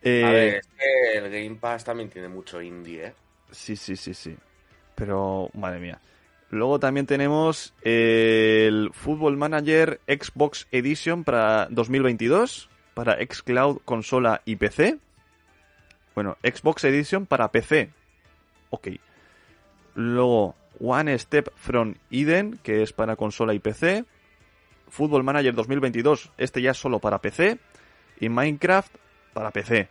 Eh, 0.00 0.24
A 0.24 0.30
ver, 0.30 0.54
es 0.54 0.66
que 0.68 1.18
el 1.18 1.30
Game 1.30 1.56
Pass 1.60 1.84
también 1.84 2.08
tiene 2.08 2.28
mucho 2.28 2.62
indie, 2.62 3.08
¿eh? 3.08 3.12
Sí, 3.50 3.76
sí, 3.76 3.94
sí, 3.94 4.14
sí. 4.14 4.34
Pero, 4.94 5.50
madre 5.52 5.80
mía. 5.80 6.00
Luego 6.48 6.80
también 6.80 7.04
tenemos 7.04 7.74
el 7.82 8.88
Football 8.94 9.36
Manager 9.36 10.00
Xbox 10.06 10.66
Edition 10.72 11.24
para 11.24 11.66
2022, 11.68 12.70
para 12.94 13.18
Xcloud, 13.22 13.82
consola 13.84 14.40
y 14.46 14.56
PC. 14.56 14.96
Bueno, 16.14 16.38
Xbox 16.42 16.84
Edition 16.84 17.26
para 17.26 17.52
PC. 17.52 17.90
Ok. 18.70 18.88
Luego, 19.94 20.54
One 20.80 21.18
Step 21.18 21.52
from 21.54 21.96
Eden, 22.10 22.58
que 22.62 22.82
es 22.82 22.94
para 22.94 23.16
consola 23.16 23.52
y 23.52 23.58
PC. 23.58 24.06
Football 24.88 25.24
Manager 25.24 25.54
2022, 25.54 26.30
este 26.38 26.62
ya 26.62 26.72
es 26.72 26.78
solo 26.78 26.98
para 26.98 27.18
PC. 27.18 27.58
Y 28.20 28.28
Minecraft 28.28 28.94
para 29.32 29.50
PC. 29.50 29.88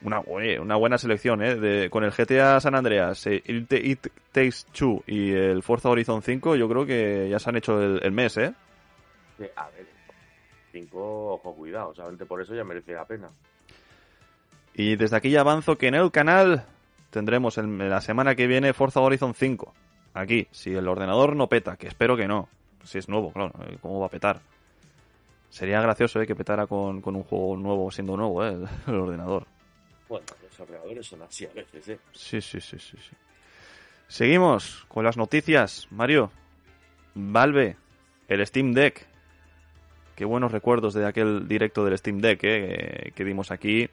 una, 0.00 0.20
una 0.20 0.76
buena 0.76 0.98
selección, 0.98 1.42
¿eh? 1.42 1.54
De, 1.56 1.90
con 1.90 2.02
el 2.02 2.10
GTA 2.10 2.60
San 2.60 2.74
Andreas, 2.74 3.26
eh, 3.26 3.42
It, 3.46 4.08
Takes 4.32 4.64
Two 4.72 5.04
y 5.06 5.32
el 5.32 5.62
Forza 5.62 5.90
Horizon 5.90 6.22
5, 6.22 6.56
yo 6.56 6.68
creo 6.68 6.86
que 6.86 7.28
ya 7.28 7.38
se 7.38 7.50
han 7.50 7.56
hecho 7.56 7.80
el, 7.80 8.12
mes, 8.12 8.36
¿eh? 8.38 8.54
a 9.56 9.68
ver, 9.70 9.86
5, 10.72 11.34
ojo, 11.34 11.54
cuidado, 11.54 11.94
solamente 11.94 12.24
por 12.24 12.40
eso 12.40 12.54
ya 12.54 12.64
merece 12.64 12.94
la 12.94 13.04
pena. 13.04 13.28
Y 14.74 14.96
desde 14.96 15.16
aquí 15.16 15.30
ya 15.30 15.40
avanzo 15.40 15.76
que 15.76 15.88
en 15.88 15.94
el 15.94 16.10
canal 16.10 16.64
tendremos 17.10 17.58
en 17.58 17.90
la 17.90 18.00
semana 18.00 18.34
que 18.34 18.46
viene 18.46 18.72
Forza 18.72 19.00
Horizon 19.00 19.34
5. 19.34 19.74
Aquí, 20.14 20.48
si 20.50 20.74
el 20.74 20.88
ordenador 20.88 21.36
no 21.36 21.48
peta, 21.48 21.76
que 21.76 21.88
espero 21.88 22.16
que 22.16 22.26
no. 22.26 22.48
Si 22.84 22.98
es 22.98 23.08
nuevo, 23.08 23.32
claro, 23.32 23.52
eh, 23.66 23.78
¿cómo 23.80 24.00
va 24.00 24.06
a 24.06 24.10
petar? 24.10 24.40
Sería 25.50 25.80
gracioso 25.80 26.20
¿eh? 26.20 26.26
que 26.26 26.34
petara 26.34 26.66
con, 26.66 27.00
con 27.00 27.14
un 27.14 27.22
juego 27.22 27.56
nuevo, 27.56 27.90
siendo 27.90 28.16
nuevo, 28.16 28.44
¿eh? 28.44 28.56
el 28.86 28.94
ordenador. 28.94 29.46
Bueno, 30.08 30.26
los 30.42 30.60
ordenadores 30.60 31.06
son 31.06 31.22
así 31.22 31.46
a 31.46 31.52
veces, 31.52 31.88
¿eh? 31.88 31.98
Sí, 32.12 32.40
sí, 32.40 32.60
sí, 32.60 32.78
sí, 32.78 32.96
sí. 32.96 33.16
Seguimos 34.08 34.84
con 34.88 35.04
las 35.04 35.16
noticias. 35.16 35.88
Mario, 35.90 36.30
Valve, 37.14 37.76
el 38.28 38.46
Steam 38.46 38.72
Deck. 38.72 39.06
Qué 40.16 40.24
buenos 40.24 40.52
recuerdos 40.52 40.92
de 40.92 41.06
aquel 41.06 41.48
directo 41.48 41.84
del 41.84 41.96
Steam 41.96 42.20
Deck 42.20 42.40
¿eh? 42.42 43.12
que 43.14 43.24
dimos 43.24 43.50
aquí. 43.50 43.88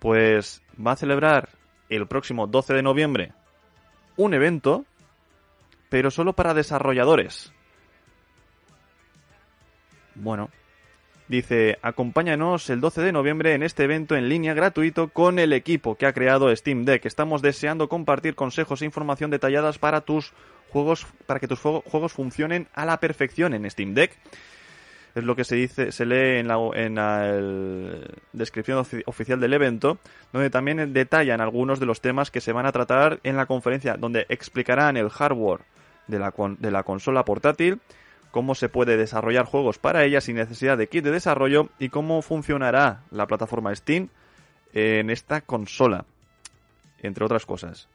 Pues 0.00 0.62
va 0.84 0.92
a 0.92 0.96
celebrar 0.96 1.50
el 1.88 2.06
próximo 2.06 2.46
12 2.46 2.74
de 2.74 2.82
noviembre 2.82 3.32
un 4.20 4.34
evento, 4.34 4.84
pero 5.90 6.10
solo 6.10 6.32
para 6.32 6.54
desarrolladores. 6.54 7.52
Bueno, 10.14 10.48
dice, 11.28 11.78
acompáñanos 11.82 12.70
el 12.70 12.80
12 12.80 13.02
de 13.02 13.12
noviembre 13.12 13.54
en 13.54 13.62
este 13.62 13.84
evento 13.84 14.16
en 14.16 14.28
línea 14.28 14.54
gratuito 14.54 15.08
con 15.08 15.38
el 15.38 15.52
equipo 15.52 15.96
que 15.96 16.06
ha 16.06 16.14
creado 16.14 16.54
Steam 16.56 16.86
Deck. 16.86 17.04
Estamos 17.04 17.42
deseando 17.42 17.88
compartir 17.88 18.34
consejos 18.34 18.80
e 18.80 18.86
información 18.86 19.30
detalladas 19.30 19.78
para 19.78 20.00
tus 20.00 20.32
juegos, 20.70 21.06
para 21.26 21.40
que 21.40 21.48
tus 21.48 21.60
juegos 21.60 22.12
funcionen 22.12 22.68
a 22.72 22.86
la 22.86 22.98
perfección 22.98 23.52
en 23.52 23.68
Steam 23.68 23.92
Deck 23.92 24.16
es 25.14 25.24
lo 25.24 25.36
que 25.36 25.44
se 25.44 25.56
dice, 25.56 25.92
se 25.92 26.06
lee 26.06 26.38
en 26.38 26.48
la, 26.48 26.56
en 26.74 26.94
la 26.94 27.32
descripción 28.32 28.78
oficial 29.06 29.40
del 29.40 29.52
evento, 29.52 29.98
donde 30.32 30.50
también 30.50 30.92
detallan 30.92 31.40
algunos 31.40 31.80
de 31.80 31.86
los 31.86 32.00
temas 32.00 32.30
que 32.30 32.40
se 32.40 32.52
van 32.52 32.66
a 32.66 32.72
tratar 32.72 33.20
en 33.24 33.36
la 33.36 33.46
conferencia, 33.46 33.96
donde 33.96 34.26
explicarán 34.28 34.96
el 34.96 35.10
hardware 35.10 35.60
de 36.10 36.18
la, 36.18 36.34
de 36.58 36.70
la 36.70 36.82
consola 36.82 37.24
portátil, 37.24 37.80
cómo 38.30 38.54
se 38.54 38.68
puede 38.68 38.96
desarrollar 38.96 39.46
juegos 39.46 39.78
para 39.78 40.04
ella 40.04 40.20
sin 40.20 40.36
necesidad 40.36 40.78
de 40.78 40.88
kit 40.88 41.04
de 41.04 41.10
desarrollo 41.10 41.68
y 41.78 41.88
cómo 41.88 42.22
funcionará 42.22 43.02
la 43.10 43.26
plataforma 43.26 43.74
Steam 43.74 44.08
en 44.72 45.10
esta 45.10 45.40
consola, 45.40 46.04
entre 46.98 47.24
otras 47.24 47.46
cosas. 47.46 47.88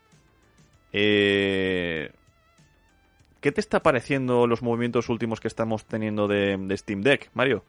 Eh, 0.92 2.12
¿Qué 3.42 3.52
te 3.52 3.62
está 3.62 3.82
pareciendo 3.82 4.48
los 4.48 4.62
movimientos 4.62 5.10
últimos 5.10 5.40
que 5.40 5.48
estamos 5.48 5.86
teniendo 5.86 6.28
de, 6.28 6.58
Steam 6.78 7.02
Deck, 7.02 7.30
Mario? 7.34 7.64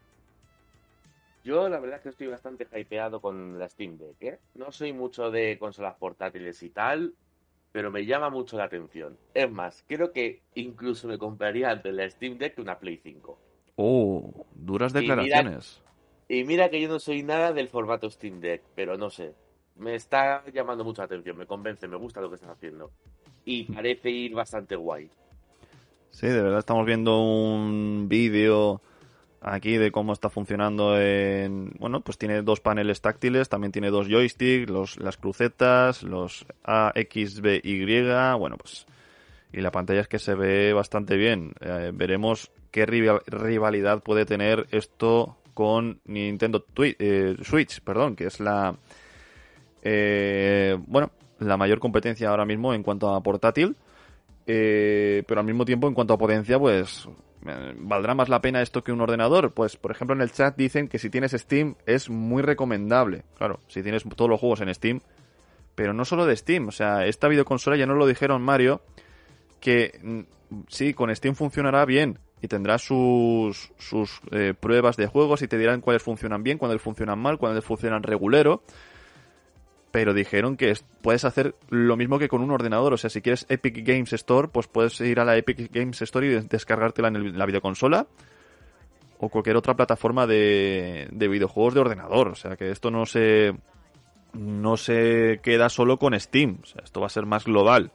Yo 1.45 1.69
la 1.69 1.79
verdad 1.79 1.99
es 1.99 2.03
que 2.03 2.09
estoy 2.09 2.29
bastante 2.29 2.67
hypeado 2.75 3.21
con 3.21 3.59
la 3.59 3.69
Steam 3.69 3.99
Deck, 3.99 4.23
¿eh? 4.23 4.38
No 4.55 4.73
soy 4.73 4.93
mucho 4.93 5.31
de 5.31 5.59
consolas 5.59 5.95
portátiles 5.97 6.62
y 6.62 6.71
tal, 6.71 7.15
pero 7.73 7.91
me 7.91 8.07
llama 8.07 8.31
mucho 8.31 8.57
la 8.57 8.65
atención. 8.65 9.17
Es 9.35 9.51
más, 9.51 9.85
creo 9.87 10.13
que 10.13 10.43
incluso 10.55 11.09
me 11.09 11.19
compraría 11.19 11.71
antes 11.71 11.93
la 11.93 12.09
Steam 12.09 12.39
Deck 12.39 12.55
que 12.55 12.63
una 12.63 12.79
Play 12.79 12.99
5. 13.03 13.39
Oh, 13.77 14.47
duras 14.55 14.93
declaraciones. 14.93 15.83
Y 16.29 16.45
mira, 16.45 16.71
que 16.71 16.81
yo 16.81 16.89
no 16.89 16.99
soy 16.99 17.23
nada 17.23 17.53
del 17.53 17.69
formato 17.69 18.11
Steam 18.11 18.41
Deck, 18.41 18.63
pero 18.75 18.97
no 18.97 19.11
sé. 19.11 19.35
Me 19.77 19.95
está 19.95 20.43
llamando 20.53 20.85
mucho 20.85 21.03
la 21.03 21.07
atención, 21.07 21.37
me 21.37 21.47
convence, 21.47 21.87
me 21.87 21.97
gusta 21.97 22.21
lo 22.21 22.29
que 22.31 22.37
están 22.37 22.51
haciendo. 22.51 22.91
Y 23.45 23.65
parece 23.65 24.11
ir 24.11 24.35
bastante 24.35 24.75
guay. 24.75 25.11
Sí, 26.11 26.27
de 26.27 26.43
verdad 26.43 26.61
estamos 26.61 26.87
viendo 26.87 27.21
un 27.21 28.07
vídeo 28.09 28.81
aquí 29.40 29.76
de 29.76 29.90
cómo 29.90 30.12
está 30.12 30.28
funcionando 30.28 31.00
en... 31.00 31.73
Bueno, 31.78 32.00
pues 32.00 32.19
tiene 32.19 32.43
dos 32.43 32.61
paneles 32.61 33.00
táctiles, 33.00 33.49
también 33.49 33.73
tiene 33.73 33.90
dos 33.90 34.09
joysticks, 34.09 34.71
los, 34.71 34.99
las 34.99 35.16
crucetas, 35.16 36.02
los 36.02 36.47
A, 36.64 36.93
X, 36.95 37.40
B, 37.40 37.61
Y, 37.62 38.02
bueno, 38.38 38.57
pues... 38.57 38.87
Y 39.52 39.61
la 39.61 39.71
pantalla 39.71 40.00
es 40.00 40.09
que 40.09 40.19
se 40.19 40.35
ve 40.35 40.73
bastante 40.73 41.16
bien. 41.16 41.55
Eh, 41.61 41.93
veremos 41.95 42.50
qué 42.71 42.85
rivalidad 42.85 44.02
puede 44.02 44.26
tener 44.26 44.66
esto 44.71 45.37
con 45.55 46.00
Nintendo 46.05 46.64
eh, 46.78 47.37
Switch, 47.43 47.81
perdón, 47.81 48.16
que 48.16 48.26
es 48.26 48.40
la... 48.40 48.76
Eh, 49.83 50.76
bueno, 50.87 51.11
la 51.38 51.57
mayor 51.57 51.78
competencia 51.78 52.28
ahora 52.28 52.45
mismo 52.45 52.75
en 52.75 52.83
cuanto 52.83 53.14
a 53.14 53.23
portátil 53.23 53.76
eh, 54.47 55.25
pero 55.26 55.40
al 55.40 55.47
mismo 55.47 55.64
tiempo, 55.64 55.88
en 55.88 55.95
cuanto 55.95 56.14
a 56.14 56.19
potencia, 56.19 56.59
pues 56.59 57.09
¿Valdrá 57.79 58.15
más 58.15 58.29
la 58.29 58.41
pena 58.41 58.62
esto 58.62 58.83
que 58.83 58.93
un 58.93 59.00
ordenador? 59.00 59.53
Pues, 59.53 59.76
por 59.76 59.91
ejemplo, 59.91 60.15
en 60.15 60.23
el 60.23 60.33
chat 60.33 60.57
dicen 60.57 60.88
que 60.88 60.99
si 60.99 61.11
tienes 61.11 61.33
Steam 61.33 61.76
es 61.87 62.11
muy 62.11 62.43
recomendable. 62.43 63.25
Claro, 63.37 63.61
si 63.69 63.83
tienes 63.83 64.05
todos 64.05 64.31
los 64.31 64.41
juegos 64.41 64.61
en 64.61 64.75
Steam. 64.75 65.00
Pero 65.75 65.93
no 65.93 66.05
solo 66.05 66.26
de 66.26 66.37
Steam. 66.37 66.69
O 66.69 66.73
sea, 66.73 67.07
esta 67.07 67.29
videoconsola 67.29 67.76
ya 67.76 67.87
no 67.87 67.95
lo 67.95 68.07
dijeron 68.07 68.43
Mario. 68.43 68.83
Que 69.61 69.99
mm, 70.03 70.21
sí, 70.69 70.95
con 70.95 71.15
Steam 71.15 71.35
funcionará 71.35 71.85
bien. 71.85 72.19
Y 72.43 72.49
tendrá 72.49 72.79
sus, 72.79 73.73
sus 73.79 74.21
eh, 74.31 74.55
pruebas 74.59 74.97
de 74.97 75.07
juegos 75.07 75.43
y 75.43 75.49
te 75.49 75.57
dirán 75.59 75.81
cuáles 75.81 76.03
funcionan 76.03 76.43
bien, 76.43 76.59
cuáles 76.59 76.83
funcionan 76.83 77.19
mal, 77.19 77.38
cuáles 77.38 77.65
funcionan 77.65 78.03
regulero 78.03 78.62
pero 79.97 80.12
dijeron 80.12 80.59
que 80.59 80.75
puedes 81.00 81.25
hacer 81.25 81.55
lo 81.71 81.97
mismo 81.97 82.19
que 82.19 82.29
con 82.29 82.43
un 82.43 82.50
ordenador. 82.50 82.93
O 82.93 82.99
sea, 82.99 83.09
si 83.09 83.23
quieres 83.23 83.47
Epic 83.49 83.79
Games 83.83 84.12
Store, 84.12 84.49
pues 84.49 84.67
puedes 84.67 85.00
ir 85.00 85.19
a 85.21 85.25
la 85.25 85.38
Epic 85.38 85.73
Games 85.73 86.03
Store 86.03 86.26
y 86.26 86.47
descargártela 86.47 87.09
en 87.09 87.38
la 87.38 87.47
videoconsola 87.47 88.07
o 89.17 89.31
cualquier 89.31 89.57
otra 89.57 89.75
plataforma 89.75 90.26
de, 90.26 91.09
videojuegos 91.11 91.73
de 91.73 91.81
ordenador. 91.81 92.29
O 92.29 92.35
sea, 92.35 92.57
que 92.57 92.71
esto 92.71 92.91
no 92.91 93.07
se, 93.07 93.55
no 94.35 94.76
se 94.76 95.41
queda 95.43 95.71
solo 95.71 95.99
con 95.99 96.12
Steam. 96.21 96.59
O 96.62 96.67
sea, 96.67 96.83
esto 96.85 97.00
va 97.00 97.07
a 97.07 97.09
ser 97.09 97.25
más 97.25 97.47
global. 97.47 97.91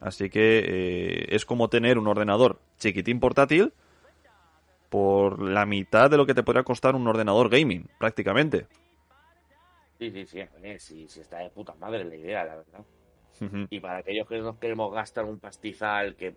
Así 0.00 0.30
que 0.30 0.60
eh, 0.64 1.26
es 1.30 1.44
como 1.44 1.68
tener 1.68 1.98
un 1.98 2.06
ordenador 2.06 2.60
chiquitín 2.78 3.18
portátil 3.18 3.72
por 4.88 5.42
la 5.42 5.66
mitad 5.66 6.10
de 6.10 6.16
lo 6.16 6.26
que 6.26 6.34
te 6.34 6.44
podría 6.44 6.62
costar 6.62 6.94
un 6.94 7.08
ordenador 7.08 7.50
gaming, 7.50 7.88
prácticamente. 7.98 8.68
Sí, 10.00 10.10
sí, 10.10 10.24
sí, 10.24 10.40
sí, 10.78 11.08
sí, 11.08 11.20
está 11.20 11.40
de 11.40 11.50
puta 11.50 11.74
madre 11.74 12.04
la 12.04 12.16
idea, 12.16 12.42
la 12.42 12.56
verdad. 12.56 12.86
Y 13.68 13.80
para 13.80 13.98
aquellos 13.98 14.26
que 14.26 14.38
nos 14.38 14.56
queremos 14.56 14.90
gastar 14.94 15.26
un 15.26 15.38
pastizal, 15.38 16.16
que, 16.16 16.36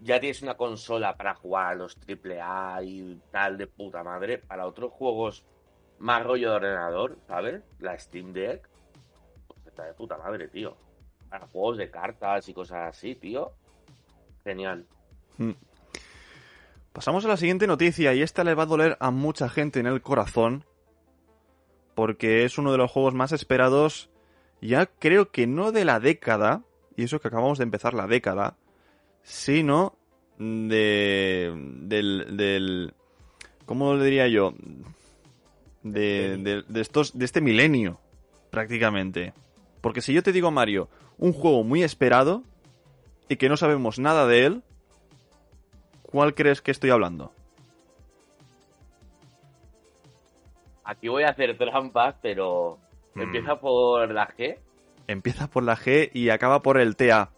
ya 0.00 0.18
tienes 0.18 0.40
una 0.40 0.56
consola 0.56 1.14
para 1.14 1.34
jugar 1.34 1.72
a 1.72 1.74
los 1.74 1.94
AAA 1.94 2.82
y 2.84 3.20
tal 3.30 3.58
de 3.58 3.66
puta 3.66 4.02
madre, 4.02 4.38
para 4.38 4.66
otros 4.66 4.92
juegos 4.92 5.44
más 5.98 6.24
rollo 6.24 6.50
de 6.50 6.56
ordenador, 6.56 7.18
¿sabes? 7.28 7.62
La 7.80 7.98
Steam 7.98 8.32
Deck, 8.32 8.66
pues 9.46 9.66
está 9.66 9.84
de 9.84 9.92
puta 9.92 10.16
madre, 10.16 10.48
tío. 10.48 10.74
Para 11.28 11.46
juegos 11.46 11.76
de 11.76 11.90
cartas 11.90 12.48
y 12.48 12.54
cosas 12.54 12.88
así, 12.88 13.14
tío. 13.14 13.52
Genial. 14.42 14.86
Mm. 15.36 15.52
Pasamos 16.94 17.26
a 17.26 17.28
la 17.28 17.36
siguiente 17.36 17.66
noticia 17.66 18.14
y 18.14 18.22
esta 18.22 18.42
le 18.42 18.54
va 18.54 18.62
a 18.62 18.66
doler 18.66 18.96
a 19.00 19.10
mucha 19.10 19.50
gente 19.50 19.80
en 19.80 19.86
el 19.86 20.00
corazón 20.00 20.64
porque 21.94 22.44
es 22.44 22.58
uno 22.58 22.72
de 22.72 22.78
los 22.78 22.90
juegos 22.90 23.14
más 23.14 23.32
esperados, 23.32 24.10
ya 24.60 24.86
creo 24.86 25.30
que 25.30 25.46
no 25.46 25.72
de 25.72 25.84
la 25.84 26.00
década, 26.00 26.62
y 26.96 27.04
eso 27.04 27.20
que 27.20 27.28
acabamos 27.28 27.58
de 27.58 27.64
empezar 27.64 27.94
la 27.94 28.06
década, 28.06 28.56
sino 29.22 29.96
de, 30.38 31.52
del, 31.82 32.36
del 32.36 32.94
¿cómo 33.66 33.94
le 33.94 34.04
diría 34.04 34.28
yo? 34.28 34.54
De, 35.82 36.64
de, 36.66 36.80
estos, 36.80 37.16
de 37.18 37.24
este 37.24 37.40
milenio, 37.40 38.00
prácticamente. 38.50 39.34
Porque 39.80 40.00
si 40.00 40.14
yo 40.14 40.22
te 40.22 40.32
digo, 40.32 40.50
Mario, 40.50 40.88
un 41.18 41.32
juego 41.32 41.62
muy 41.62 41.82
esperado 41.82 42.42
y 43.28 43.36
que 43.36 43.48
no 43.48 43.56
sabemos 43.56 43.98
nada 43.98 44.26
de 44.26 44.46
él, 44.46 44.62
¿cuál 46.02 46.34
crees 46.34 46.62
que 46.62 46.70
estoy 46.70 46.90
hablando? 46.90 47.32
Aquí 50.84 51.08
voy 51.08 51.24
a 51.24 51.30
hacer 51.30 51.56
trampas, 51.56 52.16
pero 52.20 52.78
mm. 53.14 53.20
empieza 53.20 53.58
por 53.58 54.10
la 54.12 54.28
G. 54.28 54.58
Empieza 55.06 55.48
por 55.48 55.62
la 55.62 55.76
G 55.76 56.10
y 56.12 56.30
acaba 56.30 56.62
por 56.62 56.78
el 56.78 56.96
TA. 56.96 57.30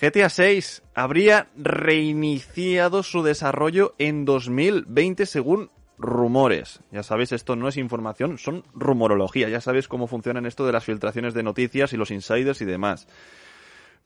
GTA 0.00 0.28
6 0.28 0.82
habría 0.94 1.48
reiniciado 1.56 3.02
su 3.02 3.22
desarrollo 3.22 3.94
en 3.98 4.26
2020 4.26 5.24
según 5.24 5.70
rumores. 5.98 6.80
Ya 6.90 7.02
sabéis, 7.02 7.32
esto 7.32 7.56
no 7.56 7.68
es 7.68 7.78
información, 7.78 8.36
son 8.36 8.62
rumorología. 8.74 9.48
Ya 9.48 9.62
sabéis 9.62 9.88
cómo 9.88 10.06
funcionan 10.06 10.44
esto 10.44 10.66
de 10.66 10.72
las 10.72 10.84
filtraciones 10.84 11.32
de 11.32 11.42
noticias 11.42 11.94
y 11.94 11.96
los 11.96 12.10
insiders 12.10 12.60
y 12.60 12.66
demás. 12.66 13.08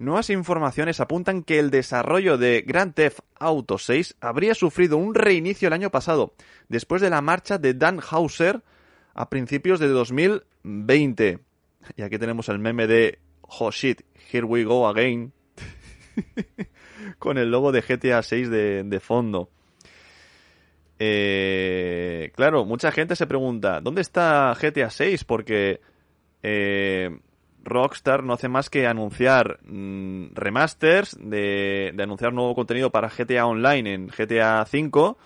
Nuevas 0.01 0.31
informaciones 0.31 0.99
apuntan 0.99 1.43
que 1.43 1.59
el 1.59 1.71
desarrollo 1.71 2.39
de 2.39 2.65
Grand 2.67 2.95
Theft 2.95 3.19
Auto 3.39 3.77
6 3.77 4.17
habría 4.23 4.55
sufrido 4.55 4.97
un 4.97 5.15
reinicio 5.15 5.69
el 5.69 5.75
año 5.75 5.91
pasado, 5.91 6.33
después 6.71 7.03
de 7.03 7.11
la 7.11 7.21
marcha 7.21 7.59
de 7.59 7.75
Dan 7.75 8.01
Hauser 8.11 8.63
a 9.13 9.29
principios 9.29 9.79
de 9.79 9.89
2020. 9.89 11.41
Y 11.97 12.03
aquí 12.03 12.17
tenemos 12.17 12.49
el 12.49 12.59
meme 12.59 12.87
de 12.87 13.19
Oh 13.43 13.71
shit, 13.71 14.01
here 14.33 14.47
we 14.47 14.65
go 14.65 14.89
again. 14.89 15.35
Con 17.19 17.37
el 17.37 17.51
logo 17.51 17.71
de 17.71 17.83
GTA 17.83 18.23
6 18.23 18.49
de, 18.49 19.01
fondo. 19.03 19.51
Eh, 20.99 22.33
claro, 22.35 22.65
mucha 22.65 22.91
gente 22.91 23.17
se 23.17 23.27
pregunta, 23.27 23.83
¿dónde 23.83 24.01
está 24.01 24.57
GTA 24.59 24.89
6? 24.89 25.25
Porque 25.25 25.83
eh, 26.43 27.19
Rockstar 27.65 28.25
no 28.25 28.33
hace 28.33 28.49
más 28.49 28.71
que 28.71 28.87
anunciar 28.87 29.61
mm, 29.65 30.35
remasters, 30.35 31.17
de, 31.21 31.95
anunciar 31.99 32.33
nuevo 32.33 32.55
contenido 32.55 32.91
para 32.91 33.09
GTA 33.09 33.47
Online 33.47 33.95
en 33.95 34.09
GTA 34.09 34.65
5 34.65 35.19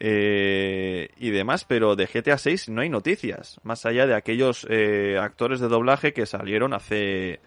eh, 0.00 1.08
y 1.18 1.30
demás, 1.30 1.64
pero 1.64 1.96
de 1.96 2.06
GTA 2.06 2.38
6 2.38 2.68
no 2.68 2.80
hay 2.80 2.88
noticias, 2.88 3.60
más 3.62 3.86
allá 3.86 4.06
de 4.06 4.14
aquellos 4.14 4.66
eh, 4.70 5.18
actores 5.20 5.60
de 5.60 5.68
doblaje 5.68 6.12
que 6.12 6.26
salieron 6.26 6.74
hace 6.74 7.40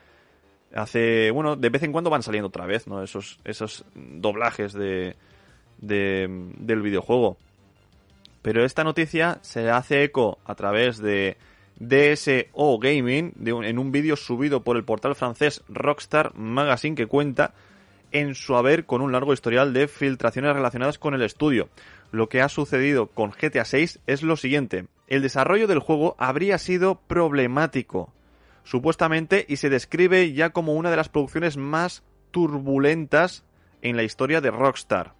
hace 0.75 1.31
bueno 1.31 1.55
de 1.55 1.69
vez 1.69 1.83
en 1.83 1.93
cuando 1.93 2.09
van 2.09 2.23
saliendo 2.23 2.49
otra 2.49 2.65
vez 2.65 2.87
no 2.87 3.01
esos 3.01 3.39
esos 3.45 3.85
doblajes 3.95 4.73
de, 4.73 5.15
de 5.77 6.27
del 6.57 6.81
videojuego. 6.81 7.37
Pero 8.41 8.63
esta 8.63 8.83
noticia 8.83 9.39
se 9.41 9.69
hace 9.69 10.03
eco 10.03 10.39
a 10.45 10.55
través 10.55 10.99
de 10.99 11.37
DSO 11.79 12.79
Gaming 12.79 13.33
en 13.45 13.79
un 13.79 13.91
vídeo 13.91 14.15
subido 14.15 14.63
por 14.63 14.77
el 14.77 14.83
portal 14.83 15.15
francés 15.15 15.63
Rockstar 15.67 16.33
Magazine 16.35 16.95
que 16.95 17.07
cuenta 17.07 17.53
en 18.11 18.35
su 18.35 18.55
haber 18.55 18.85
con 18.85 19.01
un 19.01 19.11
largo 19.11 19.33
historial 19.33 19.73
de 19.73 19.87
filtraciones 19.87 20.53
relacionadas 20.53 20.97
con 20.97 21.13
el 21.13 21.21
estudio. 21.21 21.69
Lo 22.11 22.29
que 22.29 22.41
ha 22.41 22.49
sucedido 22.49 23.07
con 23.07 23.31
GTA 23.31 23.65
6 23.65 23.99
es 24.07 24.23
lo 24.23 24.37
siguiente. 24.37 24.87
El 25.07 25.21
desarrollo 25.21 25.67
del 25.67 25.79
juego 25.79 26.15
habría 26.17 26.57
sido 26.57 27.01
problemático, 27.07 28.13
supuestamente, 28.63 29.45
y 29.47 29.57
se 29.57 29.69
describe 29.69 30.33
ya 30.33 30.51
como 30.51 30.73
una 30.73 30.89
de 30.89 30.97
las 30.97 31.09
producciones 31.09 31.57
más 31.57 32.03
turbulentas 32.31 33.43
en 33.81 33.97
la 33.97 34.03
historia 34.03 34.41
de 34.41 34.51
Rockstar 34.51 35.16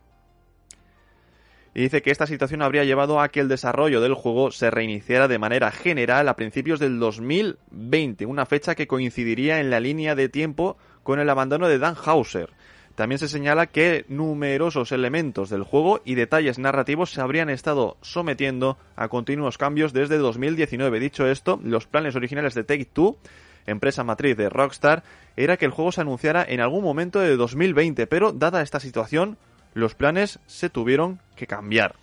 y 1.78 1.82
dice 1.82 2.02
que 2.02 2.10
esta 2.10 2.26
situación 2.26 2.64
habría 2.64 2.86
llevado 2.86 3.22
a 3.22 3.30
que 3.30 3.40
el 3.40 3.48
desarrollo 3.48 4.02
del 4.02 4.16
juego 4.16 4.50
se 4.50 4.72
reiniciara 4.72 5.28
de 5.28 5.38
manera 5.38 5.70
general 5.70 6.28
a 6.28 6.36
principios 6.36 6.80
del 6.80 6.98
2020, 6.98 8.26
una 8.26 8.48
fecha 8.48 8.74
que 8.74 8.88
coincidiría 8.88 9.60
en 9.60 9.70
la 9.70 9.80
línea 9.80 10.16
de 10.16 10.28
tiempo 10.28 10.78
con 11.04 11.20
el 11.20 11.30
abandono 11.30 11.68
de 11.68 11.78
Dan 11.78 11.94
Hauser. 12.04 12.50
También 12.96 13.20
se 13.20 13.28
señala 13.28 13.68
que 13.68 14.06
numerosos 14.08 14.92
elementos 14.92 15.52
del 15.52 15.62
juego 15.62 16.02
y 16.04 16.16
detalles 16.16 16.58
narrativos 16.58 17.12
se 17.12 17.22
habrían 17.22 17.52
estado 17.52 17.98
sometiendo 18.02 18.80
a 18.96 19.08
continuos 19.08 19.60
cambios 19.60 19.94
desde 19.94 20.18
2019. 20.18 21.00
Dicho 21.00 21.28
esto, 21.28 21.60
los 21.64 21.86
planes 21.86 22.16
originales 22.16 22.56
de 22.56 22.64
Take 22.64 22.86
Two, 22.86 23.20
empresa 23.68 24.04
matriz 24.04 24.36
de 24.36 24.50
Rockstar, 24.50 25.04
era 25.36 25.58
que 25.58 25.66
el 25.66 25.72
juego 25.72 25.92
se 25.92 26.02
anunciara 26.02 26.44
en 26.44 26.60
algún 26.60 26.84
momento 26.84 27.20
de 27.20 27.38
2020, 27.38 28.08
pero 28.08 28.32
dada 28.32 28.64
esta 28.64 28.80
situación, 28.80 29.38
los 29.78 29.94
planes 29.94 30.40
se 30.48 30.72
tuvieron 30.72 31.20
que 31.36 31.46
cambiar. 31.46 31.96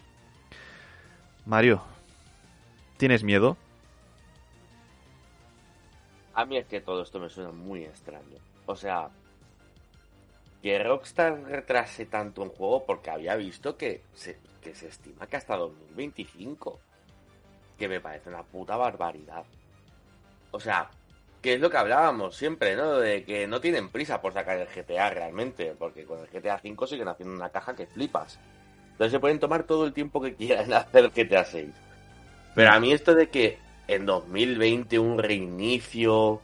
Mario, 1.45 1.83
¿tienes 2.99 3.25
miedo? 3.25 3.57
A 6.35 6.45
mí 6.45 6.57
es 6.57 6.67
que 6.67 6.81
todo 6.81 7.03
esto 7.03 7.19
me 7.19 7.29
suena 7.29 7.51
muy 7.51 7.83
extraño. 7.83 8.39
O 8.67 8.77
sea, 8.77 9.11
que 10.63 10.79
Rockstar 10.79 11.43
retrase 11.43 12.07
tanto 12.07 12.43
un 12.43 12.51
juego 12.51 12.85
porque 12.87 13.11
había 13.11 13.35
visto 13.35 13.77
que 13.77 14.03
se, 14.15 14.39
que 14.63 14.73
se 14.77 14.87
estima 14.87 15.27
que 15.27 15.37
hasta 15.37 15.57
2025. 15.57 16.79
Que 17.77 17.89
me 17.89 18.01
parece 18.01 18.29
una 18.29 18.45
puta 18.45 18.77
barbaridad. 18.77 19.45
O 20.53 20.61
sea, 20.61 20.89
que 21.45 21.53
es 21.53 21.61
lo 21.61 21.69
que 21.69 21.77
hablábamos 21.77 22.35
siempre, 22.35 22.75
¿no? 22.75 22.93
De 22.93 23.23
que 23.23 23.47
no 23.47 23.61
tienen 23.61 23.91
prisa 23.91 24.23
por 24.23 24.33
sacar 24.33 24.57
el 24.57 24.67
GTA 24.67 25.11
realmente, 25.11 25.75
porque 25.79 26.07
con 26.07 26.21
el 26.21 26.27
GTA 26.27 26.59
5 26.59 26.87
siguen 26.87 27.09
haciendo 27.09 27.35
una 27.35 27.51
caja 27.51 27.77
que 27.77 27.87
flipas. 27.87 28.39
Entonces 28.93 29.13
se 29.13 29.21
pueden 29.21 29.39
tomar 29.39 29.65
todo 29.65 29.85
el 29.85 29.93
tiempo 29.93 30.23
que 30.23 30.35
quieran 30.35 30.73
hacer 30.73 31.05
el 31.05 31.11
GTA 31.11 31.45
6. 31.45 31.69
Pero 32.55 32.71
a 32.71 32.81
mí 32.81 32.95
esto 32.95 33.15
de 33.15 33.29
que 33.29 33.59
en 33.87 34.07
2020 34.07 34.99
un 34.99 35.19
reinicio, 35.19 36.41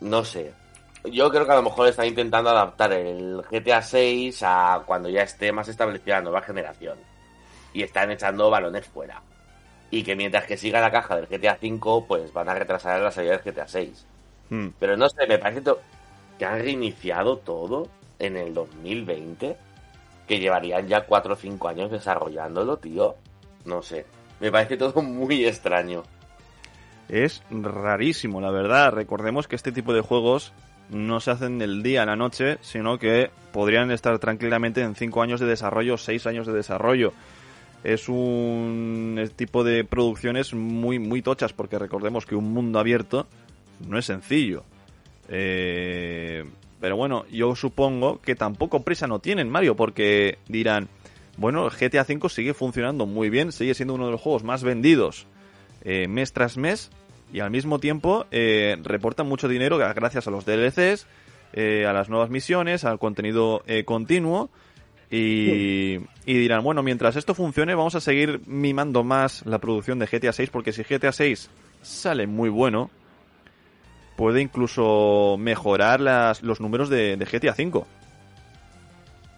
no 0.00 0.24
sé. 0.24 0.54
Yo 1.04 1.30
creo 1.30 1.44
que 1.44 1.52
a 1.52 1.56
lo 1.56 1.62
mejor 1.62 1.88
están 1.88 2.06
intentando 2.06 2.48
adaptar 2.48 2.94
el 2.94 3.42
GTA 3.50 3.82
6 3.82 4.42
a 4.44 4.82
cuando 4.86 5.10
ya 5.10 5.24
esté 5.24 5.52
más 5.52 5.68
establecida 5.68 6.16
la 6.16 6.22
nueva 6.22 6.40
generación. 6.40 6.96
Y 7.74 7.82
están 7.82 8.10
echando 8.10 8.48
balones 8.48 8.86
fuera 8.86 9.20
y 9.90 10.02
que 10.02 10.14
mientras 10.14 10.44
que 10.44 10.56
siga 10.56 10.80
la 10.80 10.90
caja 10.90 11.16
del 11.16 11.26
GTA 11.26 11.58
V, 11.60 12.04
pues 12.06 12.32
van 12.32 12.48
a 12.48 12.54
retrasar 12.54 13.00
la 13.00 13.10
salida 13.10 13.36
del 13.36 13.52
GTA 13.52 13.66
6. 13.66 14.06
Hmm. 14.50 14.68
Pero 14.78 14.96
no 14.96 15.08
sé, 15.08 15.26
me 15.26 15.38
parece 15.38 15.62
que 16.38 16.44
han 16.44 16.60
reiniciado 16.60 17.38
todo 17.38 17.88
en 18.18 18.36
el 18.36 18.54
2020, 18.54 19.56
que 20.28 20.38
llevarían 20.38 20.86
ya 20.86 21.06
4 21.06 21.34
o 21.34 21.36
5 21.36 21.68
años 21.68 21.90
desarrollándolo, 21.90 22.76
tío. 22.76 23.16
No 23.64 23.82
sé, 23.82 24.06
me 24.38 24.52
parece 24.52 24.76
todo 24.76 25.02
muy 25.02 25.44
extraño. 25.44 26.04
Es 27.08 27.42
rarísimo, 27.50 28.40
la 28.40 28.52
verdad. 28.52 28.92
Recordemos 28.92 29.48
que 29.48 29.56
este 29.56 29.72
tipo 29.72 29.92
de 29.92 30.00
juegos 30.00 30.52
no 30.90 31.18
se 31.18 31.32
hacen 31.32 31.58
del 31.58 31.82
día 31.82 32.04
a 32.04 32.06
la 32.06 32.14
noche, 32.14 32.58
sino 32.60 32.98
que 32.98 33.30
podrían 33.52 33.90
estar 33.90 34.16
tranquilamente 34.20 34.82
en 34.82 34.94
5 34.94 35.22
años 35.22 35.40
de 35.40 35.46
desarrollo, 35.46 35.98
6 35.98 36.26
años 36.26 36.46
de 36.46 36.52
desarrollo 36.52 37.12
es 37.84 38.08
un 38.08 39.30
tipo 39.36 39.64
de 39.64 39.84
producciones 39.84 40.52
muy, 40.54 40.98
muy 40.98 41.22
tochas, 41.22 41.52
porque 41.52 41.78
recordemos 41.78 42.26
que 42.26 42.34
un 42.34 42.52
mundo 42.52 42.78
abierto 42.78 43.26
no 43.86 43.98
es 43.98 44.06
sencillo. 44.06 44.64
Eh, 45.28 46.44
pero 46.80 46.96
bueno, 46.96 47.24
yo 47.30 47.54
supongo 47.54 48.20
que 48.20 48.34
tampoco 48.34 48.82
prisa 48.82 49.06
no 49.06 49.18
tienen, 49.18 49.48
Mario, 49.48 49.76
porque 49.76 50.38
dirán, 50.48 50.88
bueno, 51.36 51.68
GTA 51.68 52.06
V 52.08 52.28
sigue 52.28 52.54
funcionando 52.54 53.06
muy 53.06 53.30
bien, 53.30 53.52
sigue 53.52 53.74
siendo 53.74 53.94
uno 53.94 54.06
de 54.06 54.12
los 54.12 54.20
juegos 54.20 54.44
más 54.44 54.62
vendidos 54.62 55.26
eh, 55.82 56.08
mes 56.08 56.32
tras 56.32 56.56
mes, 56.56 56.90
y 57.32 57.40
al 57.40 57.50
mismo 57.50 57.78
tiempo 57.78 58.26
eh, 58.30 58.76
reportan 58.82 59.26
mucho 59.26 59.46
dinero 59.46 59.78
gracias 59.78 60.26
a 60.26 60.30
los 60.30 60.44
DLCs, 60.44 61.06
a 61.54 61.92
las 61.92 62.08
nuevas 62.08 62.30
misiones, 62.30 62.84
al 62.84 62.98
contenido 62.98 63.64
continuo, 63.84 64.50
y, 65.10 65.98
dirán, 66.24 66.62
bueno, 66.62 66.82
mientras 66.84 67.16
esto 67.16 67.34
funcione, 67.34 67.74
vamos 67.74 67.96
a 67.96 68.00
seguir 68.00 68.42
mimando 68.46 69.02
más 69.02 69.44
la 69.44 69.58
producción 69.58 69.98
de 69.98 70.06
GTA 70.06 70.32
6, 70.32 70.50
porque 70.50 70.72
si 70.72 70.84
GTA 70.84 71.10
6 71.10 71.50
sale 71.82 72.28
muy 72.28 72.48
bueno, 72.48 72.90
puede 74.16 74.40
incluso 74.40 75.36
mejorar 75.36 76.00
las, 76.00 76.42
los 76.42 76.60
números 76.60 76.88
de, 76.88 77.16
GTA 77.16 77.54
5. 77.54 77.86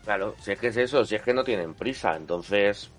Claro, 0.04 0.34
si 0.40 0.52
es 0.52 0.58
que 0.58 0.66
es 0.66 0.76
eso, 0.76 1.06
si 1.06 1.14
es 1.14 1.22
que 1.22 1.32
no 1.32 1.42
tienen 1.42 1.72
prisa, 1.72 2.16
entonces, 2.16 2.90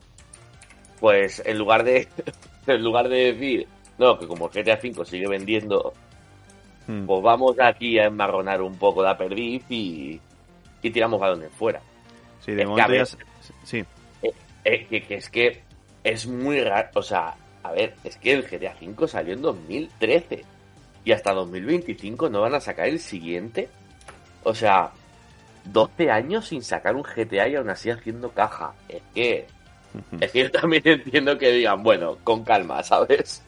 pues 0.99 1.43
en 1.45 1.59
lugar 1.59 1.83
de, 1.83 2.07
en 2.67 2.83
lugar 2.83 3.07
de 3.07 3.33
decir, 3.33 3.67
no, 3.99 4.17
que 4.17 4.25
como 4.25 4.49
GTA 4.49 4.77
5 4.77 5.05
sigue 5.05 5.27
vendiendo, 5.27 5.93
hmm. 6.87 7.05
pues 7.05 7.21
vamos 7.21 7.59
aquí 7.59 7.99
a 7.99 8.05
enmarronar 8.05 8.63
un 8.63 8.77
poco 8.77 9.03
la 9.03 9.15
perdiz 9.15 9.63
y, 9.69 10.19
y 10.81 10.89
tiramos 10.89 11.19
balones 11.19 11.51
fuera. 11.51 11.81
Sí, 12.43 12.53
de 12.53 12.65
momento 12.65 13.17
Sí. 13.63 13.83
Eh, 14.21 14.33
eh, 14.65 15.03
que, 15.07 15.15
es 15.15 15.29
que 15.29 15.61
es 16.03 16.27
muy 16.27 16.61
raro. 16.61 16.89
O 16.95 17.01
sea, 17.01 17.35
a 17.63 17.71
ver, 17.71 17.95
es 18.03 18.17
que 18.17 18.33
el 18.33 18.43
GTA 18.43 18.75
V 18.81 19.07
salió 19.07 19.33
en 19.33 19.41
2013. 19.41 20.43
Y 21.05 21.11
hasta 21.11 21.33
2025 21.33 22.29
no 22.29 22.41
van 22.41 22.55
a 22.55 22.59
sacar 22.59 22.87
el 22.87 22.99
siguiente. 22.99 23.69
O 24.43 24.53
sea, 24.53 24.91
12 25.65 26.11
años 26.11 26.47
sin 26.47 26.61
sacar 26.61 26.95
un 26.95 27.03
GTA 27.03 27.47
y 27.47 27.55
aún 27.55 27.69
así 27.69 27.89
haciendo 27.89 28.31
caja. 28.31 28.73
Es 28.87 29.01
que. 29.13 29.47
Es 30.19 30.31
que 30.31 30.43
yo 30.43 30.51
también 30.51 30.83
entiendo 30.85 31.37
que 31.37 31.51
digan, 31.51 31.83
bueno, 31.83 32.17
con 32.23 32.43
calma, 32.43 32.83
¿sabes? 32.83 33.43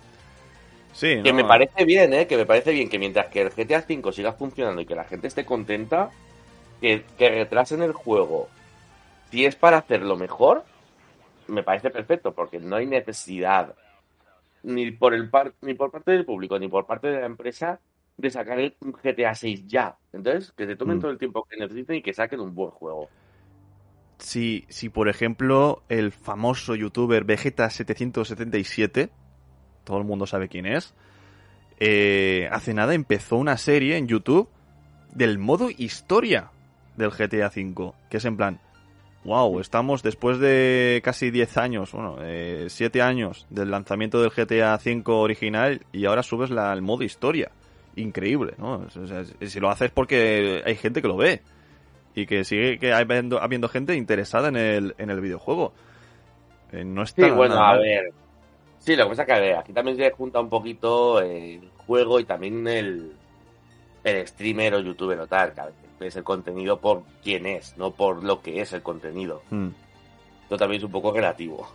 Sí, 0.93 1.21
Que 1.23 1.33
me 1.33 1.43
parece 1.43 1.83
bien, 1.83 2.13
¿eh? 2.13 2.27
Que 2.27 2.37
me 2.37 2.45
parece 2.45 2.71
bien 2.71 2.87
que 2.87 2.97
mientras 2.97 3.27
que 3.27 3.41
el 3.41 3.49
GTA 3.49 3.83
V 3.87 4.13
siga 4.13 4.31
funcionando 4.31 4.81
y 4.81 4.85
que 4.85 4.95
la 4.95 5.03
gente 5.03 5.27
esté 5.27 5.43
contenta, 5.43 6.09
que, 6.79 7.03
que 7.17 7.29
retrasen 7.29 7.81
el 7.83 7.91
juego 7.91 8.47
si 9.31 9.45
es 9.45 9.55
para 9.55 9.77
hacerlo 9.77 10.15
mejor, 10.15 10.63
me 11.47 11.63
parece 11.63 11.89
perfecto, 11.89 12.33
porque 12.33 12.59
no 12.59 12.75
hay 12.75 12.85
necesidad 12.85 13.75
ni 14.63 14.91
por 14.91 15.13
el 15.13 15.29
ni 15.61 15.75
por 15.75 15.91
parte 15.91 16.11
del 16.11 16.25
público 16.25 16.57
ni 16.57 16.67
por 16.67 16.87
parte 16.87 17.07
de 17.07 17.19
la 17.19 17.27
empresa 17.27 17.79
de 18.17 18.29
sacar 18.31 18.57
un 18.81 18.93
GTA 18.93 19.35
6 19.35 19.67
ya. 19.67 19.97
Entonces, 20.13 20.51
que 20.53 20.65
se 20.65 20.75
tomen 20.75 20.97
mm. 20.97 21.01
todo 21.01 21.11
el 21.11 21.17
tiempo 21.17 21.45
que 21.49 21.57
necesiten 21.57 21.97
y 21.97 22.01
que 22.01 22.13
saquen 22.13 22.39
un 22.39 22.55
buen 22.55 22.71
juego. 22.71 23.09
Si, 24.17 24.65
si 24.69 24.89
por 24.89 25.09
ejemplo, 25.09 25.83
el 25.89 26.11
famoso 26.11 26.75
youtuber 26.75 27.25
Vegeta777, 27.25 29.09
todo 29.83 29.97
el 29.97 30.05
mundo 30.05 30.25
sabe 30.25 30.47
quién 30.47 30.65
es, 30.65 30.95
eh, 31.79 32.47
hace 32.51 32.73
nada 32.73 32.93
empezó 32.93 33.35
una 33.35 33.57
serie 33.57 33.97
en 33.97 34.07
YouTube 34.07 34.47
del 35.13 35.37
modo 35.37 35.69
historia 35.69 36.51
del 36.95 37.09
GTA 37.09 37.47
V, 37.47 37.91
que 38.09 38.17
es 38.17 38.25
en 38.25 38.37
plan, 38.37 38.61
wow, 39.25 39.59
estamos 39.59 40.03
después 40.03 40.39
de 40.39 41.01
casi 41.03 41.31
10 41.31 41.57
años, 41.57 41.91
bueno, 41.91 42.17
eh, 42.21 42.67
7 42.69 43.01
años 43.01 43.45
del 43.49 43.71
lanzamiento 43.71 44.21
del 44.21 44.29
GTA 44.29 44.75
V 44.75 45.03
original 45.07 45.81
y 45.91 46.05
ahora 46.05 46.23
subes 46.23 46.51
la, 46.51 46.71
el 46.71 46.81
modo 46.81 47.03
historia. 47.03 47.51
Increíble, 47.97 48.53
¿no? 48.57 48.85
O 48.87 49.07
sea, 49.07 49.23
si 49.23 49.59
lo 49.59 49.69
haces 49.69 49.89
porque 49.89 50.61
hay 50.65 50.75
gente 50.75 51.01
que 51.01 51.07
lo 51.07 51.17
ve 51.17 51.41
y 52.13 52.25
que 52.25 52.43
sigue 52.43 52.77
que 52.77 52.93
habiendo, 52.93 53.41
habiendo 53.41 53.67
gente 53.67 53.95
interesada 53.95 54.49
en 54.49 54.57
el, 54.57 54.95
en 54.97 55.09
el 55.09 55.21
videojuego. 55.21 55.73
Eh, 56.71 56.83
no 56.83 57.03
está 57.03 57.25
Sí, 57.25 57.31
bueno, 57.31 57.55
nada 57.55 57.71
a 57.71 57.77
ver. 57.77 58.11
Sí, 58.79 58.95
lo 58.95 59.05
que 59.05 59.09
pasa 59.09 59.21
es 59.23 59.25
que 59.27 59.33
a 59.33 59.39
ver, 59.39 59.55
aquí 59.55 59.73
también 59.73 59.97
se 59.97 60.11
junta 60.11 60.39
un 60.39 60.49
poquito 60.49 61.19
el 61.21 61.69
juego 61.87 62.19
y 62.19 62.25
también 62.25 62.67
el, 62.67 63.13
el 64.03 64.27
streamer 64.27 64.75
o 64.75 64.79
youtuber 64.81 65.19
o 65.19 65.27
tal, 65.27 65.53
que 65.53 65.61
a 65.61 65.65
veces 65.65 65.84
ves 65.99 66.15
el 66.15 66.23
contenido 66.23 66.79
por 66.79 67.03
quién 67.23 67.45
es, 67.45 67.75
no 67.77 67.91
por 67.91 68.23
lo 68.23 68.41
que 68.41 68.61
es 68.61 68.73
el 68.73 68.81
contenido. 68.81 69.41
Mm. 69.49 69.69
Esto 70.43 70.57
también 70.57 70.79
es 70.79 70.85
un 70.85 70.91
poco 70.91 71.11
relativo. 71.11 71.67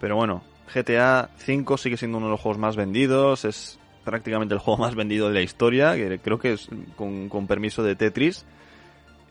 Pero 0.00 0.16
bueno, 0.16 0.42
GTA 0.72 1.30
V 1.46 1.78
sigue 1.78 1.96
siendo 1.96 2.18
uno 2.18 2.26
de 2.26 2.32
los 2.32 2.40
juegos 2.40 2.58
más 2.58 2.76
vendidos, 2.76 3.44
es 3.44 3.78
prácticamente 4.04 4.54
el 4.54 4.60
juego 4.60 4.82
más 4.82 4.94
vendido 4.94 5.28
de 5.28 5.34
la 5.34 5.42
historia, 5.42 5.94
que 5.94 6.18
creo 6.18 6.38
que 6.38 6.52
es 6.52 6.68
con, 6.96 7.28
con 7.28 7.46
permiso 7.46 7.82
de 7.82 7.96
Tetris. 7.96 8.44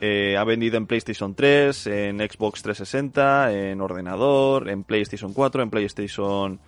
Eh, 0.02 0.36
ha 0.36 0.44
vendido 0.44 0.76
en 0.76 0.86
PlayStation 0.86 1.34
3, 1.34 1.88
en 1.88 2.18
Xbox 2.18 2.62
360, 2.62 3.54
en 3.54 3.80
ordenador, 3.80 4.70
en 4.70 4.84
PlayStation 4.84 5.32
4, 5.32 5.64
en 5.64 5.70
PlayStation 5.70 6.60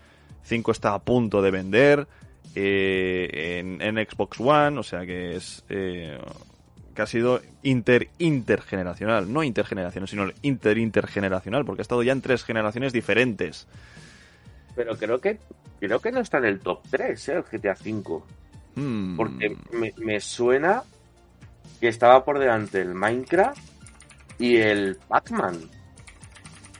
5 0.43 0.71
está 0.71 0.93
a 0.93 0.99
punto 0.99 1.41
de 1.41 1.51
vender, 1.51 2.07
eh, 2.55 3.59
en, 3.59 3.81
en 3.81 4.07
Xbox 4.07 4.39
One, 4.39 4.79
o 4.79 4.83
sea 4.83 5.05
que 5.05 5.35
es 5.35 5.65
eh, 5.67 6.17
que 6.95 7.01
ha 7.01 7.05
sido 7.05 7.41
inter 7.61 8.09
intergeneracional, 8.17 9.31
no 9.31 9.43
intergeneracional, 9.43 10.07
sino 10.07 10.31
inter 10.41 10.77
intergeneracional, 10.77 11.65
porque 11.65 11.81
ha 11.81 11.83
estado 11.83 12.01
ya 12.01 12.13
en 12.13 12.21
tres 12.21 12.43
generaciones 12.43 12.93
diferentes. 12.93 13.67
Pero 14.75 14.97
creo 14.97 15.19
que 15.19 15.39
creo 15.79 15.99
que 15.99 16.11
no 16.11 16.21
está 16.21 16.37
en 16.39 16.45
el 16.45 16.59
top 16.59 16.81
3, 16.89 17.29
¿eh? 17.29 17.33
el 17.33 17.43
GTA 17.43 17.73
V. 17.73 18.23
Hmm. 18.75 19.15
Porque 19.15 19.55
me, 19.71 19.93
me 19.97 20.19
suena 20.19 20.83
que 21.79 21.87
estaba 21.87 22.23
por 22.25 22.39
delante 22.39 22.81
el 22.81 22.93
Minecraft 22.93 23.59
y 24.39 24.57
el 24.57 24.97
Pac-Man. 25.07 25.69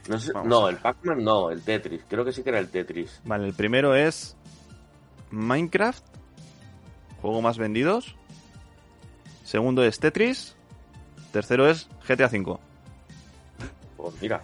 No, 0.08 0.18
sé, 0.18 0.32
no 0.44 0.68
el 0.68 0.76
Pac-Man 0.76 1.22
no, 1.22 1.50
el 1.50 1.62
Tetris. 1.62 2.02
Creo 2.08 2.24
que 2.24 2.32
sí 2.32 2.42
que 2.42 2.50
era 2.50 2.58
el 2.58 2.68
Tetris. 2.68 3.20
Vale, 3.24 3.46
el 3.46 3.54
primero 3.54 3.94
es 3.94 4.36
Minecraft, 5.30 6.04
juego 7.20 7.42
más 7.42 7.58
vendidos. 7.58 8.16
Segundo 9.46 9.84
es 9.84 10.00
Tetris. 10.00 10.56
Tercero 11.30 11.70
es 11.70 11.88
GTA 12.06 12.26
V. 12.26 12.58
Pues 13.96 14.14
mira. 14.20 14.42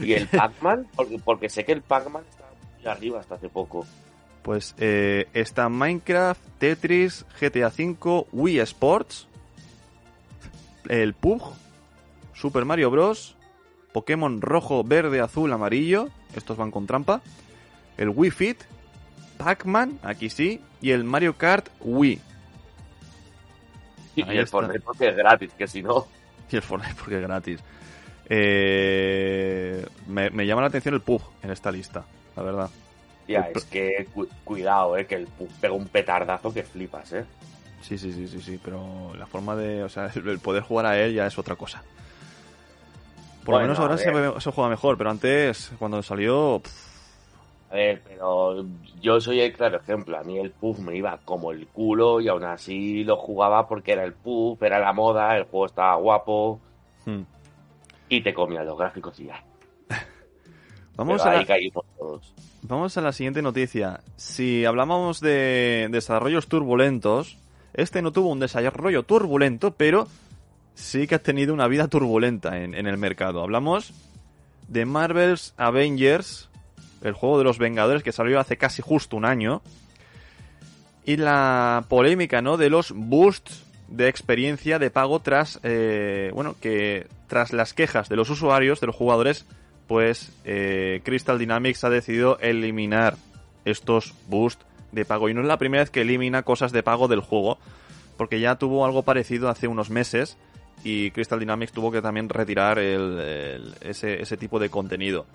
Y 0.00 0.14
el 0.14 0.26
Pac-Man, 0.26 0.88
porque, 0.96 1.18
porque 1.24 1.48
sé 1.48 1.64
que 1.64 1.70
el 1.70 1.80
Pac-Man 1.80 2.24
estaba 2.28 2.50
muy 2.50 2.86
arriba 2.88 3.20
hasta 3.20 3.36
hace 3.36 3.48
poco. 3.48 3.86
Pues 4.42 4.74
eh, 4.78 5.28
está 5.32 5.68
Minecraft, 5.68 6.40
Tetris, 6.58 7.24
GTA 7.40 7.68
V, 7.68 8.26
Wii 8.32 8.58
Sports, 8.60 9.28
el 10.88 11.14
PUG, 11.14 11.54
Super 12.34 12.64
Mario 12.64 12.90
Bros, 12.90 13.36
Pokémon 13.92 14.40
rojo, 14.40 14.82
verde, 14.82 15.20
azul, 15.20 15.52
amarillo, 15.52 16.08
estos 16.34 16.56
van 16.56 16.72
con 16.72 16.88
trampa, 16.88 17.22
el 17.96 18.08
Wii 18.08 18.30
Fit, 18.32 18.58
Pac-Man, 19.38 20.00
aquí 20.02 20.30
sí, 20.30 20.60
y 20.80 20.90
el 20.90 21.04
Mario 21.04 21.38
Kart 21.38 21.68
Wii. 21.80 22.31
Y 24.16 24.22
Ahí 24.22 24.38
el 24.38 24.44
está. 24.44 24.50
Fortnite 24.58 24.80
porque 24.80 25.08
es 25.08 25.16
gratis, 25.16 25.50
que 25.56 25.66
si 25.66 25.82
no... 25.82 26.06
Y 26.50 26.56
el 26.56 26.62
Fortnite 26.62 26.94
porque 26.96 27.16
es 27.16 27.22
gratis. 27.22 27.60
Eh, 28.28 29.86
me, 30.06 30.30
me 30.30 30.46
llama 30.46 30.62
la 30.62 30.68
atención 30.68 30.94
el 30.94 31.00
PUG 31.00 31.22
en 31.42 31.50
esta 31.50 31.70
lista, 31.70 32.04
la 32.36 32.42
verdad. 32.42 32.70
Ya, 33.28 33.40
El- 33.48 33.56
es 33.56 33.64
que 33.64 34.06
cu- 34.12 34.28
cuidado, 34.44 34.96
eh, 34.96 35.06
que 35.06 35.14
el 35.14 35.26
Pug 35.26 35.48
pega 35.60 35.74
un 35.74 35.86
petardazo 35.88 36.52
que 36.52 36.62
flipas, 36.62 37.12
eh. 37.12 37.24
Sí, 37.80 37.98
sí, 37.98 38.12
sí, 38.12 38.28
sí, 38.28 38.40
sí, 38.40 38.60
pero 38.62 39.12
la 39.16 39.26
forma 39.26 39.56
de, 39.56 39.82
o 39.82 39.88
sea, 39.88 40.06
el 40.14 40.38
poder 40.40 40.62
jugar 40.62 40.86
a 40.86 40.98
él 40.98 41.14
ya 41.14 41.26
es 41.26 41.38
otra 41.38 41.56
cosa. 41.56 41.82
Por 43.44 43.54
Bueno, 43.54 43.58
lo 43.58 43.62
menos 43.62 43.78
ahora 43.80 43.98
se, 43.98 44.50
juega 44.52 44.70
mejor, 44.70 44.96
pero 44.98 45.10
antes, 45.10 45.72
cuando 45.78 46.02
salió, 46.02 46.60
pff, 46.62 46.91
A 47.72 47.74
ver, 47.76 48.02
pero 48.06 48.66
yo 49.00 49.18
soy 49.18 49.40
el 49.40 49.54
claro 49.54 49.78
ejemplo. 49.78 50.18
A 50.18 50.22
mí 50.22 50.38
el 50.38 50.50
Puff 50.50 50.78
me 50.80 50.94
iba 50.94 51.18
como 51.24 51.52
el 51.52 51.66
culo 51.68 52.20
y 52.20 52.28
aún 52.28 52.44
así 52.44 53.02
lo 53.02 53.16
jugaba 53.16 53.66
porque 53.66 53.92
era 53.92 54.04
el 54.04 54.12
Puff, 54.12 54.62
era 54.62 54.78
la 54.78 54.92
moda, 54.92 55.34
el 55.38 55.44
juego 55.44 55.64
estaba 55.64 55.94
guapo 55.96 56.60
hmm. 57.06 57.22
y 58.10 58.20
te 58.20 58.34
comían 58.34 58.66
los 58.66 58.76
gráficos 58.76 59.18
y 59.20 59.24
ya. 59.24 59.42
vamos, 60.96 61.24
a 61.24 61.32
la, 61.32 61.46
todos. 61.96 62.34
vamos 62.60 62.98
a 62.98 63.00
la 63.00 63.12
siguiente 63.12 63.40
noticia. 63.40 64.00
Si 64.16 64.66
hablamos 64.66 65.20
de 65.20 65.88
desarrollos 65.90 66.48
turbulentos, 66.48 67.38
este 67.72 68.02
no 68.02 68.12
tuvo 68.12 68.28
un 68.28 68.40
desarrollo 68.40 69.04
turbulento, 69.04 69.70
pero 69.70 70.08
sí 70.74 71.06
que 71.06 71.14
ha 71.14 71.22
tenido 71.22 71.54
una 71.54 71.68
vida 71.68 71.88
turbulenta 71.88 72.60
en, 72.60 72.74
en 72.74 72.86
el 72.86 72.98
mercado. 72.98 73.40
Hablamos 73.40 73.94
de 74.68 74.84
Marvel's 74.84 75.54
Avengers, 75.56 76.50
el 77.02 77.12
juego 77.12 77.38
de 77.38 77.44
los 77.44 77.58
Vengadores 77.58 78.02
que 78.02 78.12
salió 78.12 78.38
hace 78.40 78.56
casi 78.56 78.82
justo 78.82 79.16
un 79.16 79.24
año. 79.24 79.62
Y 81.04 81.16
la 81.16 81.84
polémica, 81.88 82.42
¿no? 82.42 82.56
De 82.56 82.70
los 82.70 82.92
boosts 82.94 83.64
de 83.88 84.08
experiencia 84.08 84.78
de 84.78 84.90
pago 84.90 85.20
tras, 85.20 85.60
eh, 85.62 86.30
bueno, 86.34 86.56
que 86.60 87.06
tras 87.26 87.52
las 87.52 87.74
quejas 87.74 88.08
de 88.08 88.16
los 88.16 88.30
usuarios, 88.30 88.80
de 88.80 88.86
los 88.86 88.96
jugadores, 88.96 89.44
pues 89.86 90.32
eh, 90.44 91.00
Crystal 91.04 91.38
Dynamics 91.38 91.84
ha 91.84 91.90
decidido 91.90 92.38
eliminar 92.40 93.16
estos 93.64 94.14
boosts 94.28 94.64
de 94.92 95.04
pago. 95.04 95.28
Y 95.28 95.34
no 95.34 95.40
es 95.40 95.46
la 95.46 95.58
primera 95.58 95.82
vez 95.82 95.90
que 95.90 96.02
elimina 96.02 96.42
cosas 96.42 96.72
de 96.72 96.82
pago 96.82 97.08
del 97.08 97.20
juego, 97.20 97.58
porque 98.16 98.40
ya 98.40 98.56
tuvo 98.56 98.84
algo 98.84 99.02
parecido 99.02 99.48
hace 99.48 99.66
unos 99.66 99.90
meses 99.90 100.36
y 100.84 101.10
Crystal 101.10 101.38
Dynamics 101.38 101.72
tuvo 101.72 101.92
que 101.92 102.02
también 102.02 102.28
retirar 102.28 102.78
ese, 102.78 104.22
ese 104.22 104.36
tipo 104.36 104.58
de 104.58 104.70
contenido. 104.70 105.26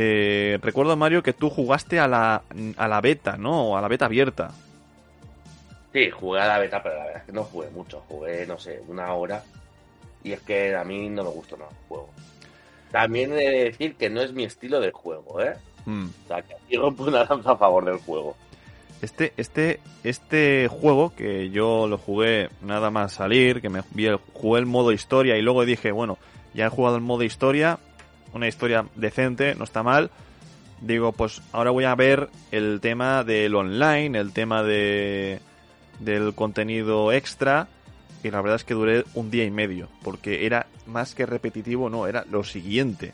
Eh, 0.00 0.58
recuerdo, 0.62 0.96
Mario, 0.96 1.24
que 1.24 1.32
tú 1.32 1.50
jugaste 1.50 1.98
a 1.98 2.06
la, 2.06 2.42
a 2.76 2.88
la 2.88 3.00
beta, 3.00 3.36
¿no? 3.36 3.76
A 3.76 3.80
la 3.80 3.88
beta 3.88 4.04
abierta. 4.04 4.52
Sí, 5.92 6.08
jugué 6.08 6.40
a 6.40 6.46
la 6.46 6.58
beta, 6.60 6.80
pero 6.80 6.94
la 6.94 7.04
verdad 7.06 7.20
es 7.22 7.26
que 7.26 7.32
no 7.32 7.42
jugué 7.42 7.68
mucho. 7.70 8.04
Jugué, 8.08 8.46
no 8.46 8.60
sé, 8.60 8.80
una 8.86 9.12
hora. 9.12 9.42
Y 10.22 10.30
es 10.30 10.40
que 10.42 10.76
a 10.76 10.84
mí 10.84 11.08
no 11.08 11.24
me 11.24 11.30
gustó 11.30 11.56
nada 11.56 11.72
el 11.72 11.88
juego. 11.88 12.10
También 12.92 13.32
he 13.32 13.50
de 13.50 13.64
decir 13.64 13.96
que 13.96 14.08
no 14.08 14.20
es 14.20 14.32
mi 14.32 14.44
estilo 14.44 14.78
de 14.78 14.92
juego, 14.92 15.42
¿eh? 15.42 15.56
Hmm. 15.84 16.10
O 16.24 16.28
sea, 16.28 16.42
que 16.42 16.54
aquí 16.54 16.76
rompo 16.76 17.02
una 17.02 17.24
lanza 17.24 17.50
a 17.50 17.56
favor 17.56 17.84
del 17.84 17.98
juego. 17.98 18.36
Este, 19.02 19.32
este, 19.36 19.80
este 20.04 20.68
juego 20.68 21.12
que 21.12 21.50
yo 21.50 21.88
lo 21.88 21.98
jugué 21.98 22.50
nada 22.62 22.92
más 22.92 23.14
salir, 23.14 23.60
que 23.60 23.68
me 23.68 23.82
jugué 23.82 24.60
el 24.60 24.66
modo 24.66 24.92
historia 24.92 25.36
y 25.36 25.42
luego 25.42 25.64
dije, 25.64 25.90
bueno, 25.90 26.18
ya 26.54 26.66
he 26.66 26.68
jugado 26.68 26.96
el 26.96 27.02
modo 27.02 27.24
historia, 27.24 27.80
una 28.32 28.48
historia 28.48 28.86
decente, 28.94 29.54
no 29.54 29.64
está 29.64 29.82
mal. 29.82 30.10
Digo, 30.80 31.12
pues 31.12 31.42
ahora 31.52 31.70
voy 31.70 31.84
a 31.84 31.94
ver 31.94 32.28
el 32.52 32.80
tema 32.80 33.24
del 33.24 33.54
online, 33.54 34.18
el 34.18 34.32
tema 34.32 34.62
de 34.62 35.40
del 35.98 36.34
contenido 36.34 37.12
extra. 37.12 37.68
Y 38.22 38.30
la 38.30 38.40
verdad 38.40 38.56
es 38.56 38.64
que 38.64 38.74
duré 38.74 39.04
un 39.14 39.30
día 39.30 39.44
y 39.44 39.50
medio, 39.50 39.88
porque 40.02 40.44
era 40.46 40.66
más 40.86 41.14
que 41.14 41.24
repetitivo, 41.24 41.88
no, 41.88 42.06
era 42.06 42.24
lo 42.30 42.42
siguiente. 42.42 43.12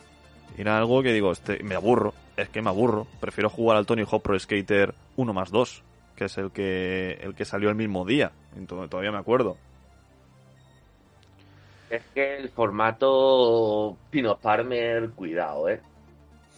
Era 0.57 0.79
algo 0.79 1.03
que 1.03 1.13
digo, 1.13 1.33
este, 1.33 1.63
me 1.63 1.75
aburro, 1.75 2.15
es 2.37 2.49
que 2.49 2.63
me 2.63 2.71
aburro. 2.71 3.07
Prefiero 3.21 3.51
jugar 3.51 3.77
al 3.77 3.87
Tony 3.87 4.05
Hawk 4.11 4.23
Pro 4.23 4.39
Skater 4.39 4.95
1 5.17 5.33
más 5.33 5.51
2, 5.51 5.83
que 6.17 6.25
es 6.27 6.39
el 6.39 6.53
que, 6.53 7.19
el 7.23 7.35
que 7.35 7.45
salió 7.45 7.69
el 7.69 7.75
mismo 7.75 8.07
día. 8.07 8.33
Entonces, 8.57 8.89
todavía 8.89 9.13
me 9.13 9.19
acuerdo. 9.19 9.59
Es 11.95 12.03
que 12.15 12.37
el 12.37 12.49
formato 12.49 13.97
Pino 14.11 14.37
Farmer, 14.37 15.11
cuidado, 15.11 15.69
¿eh? 15.69 15.81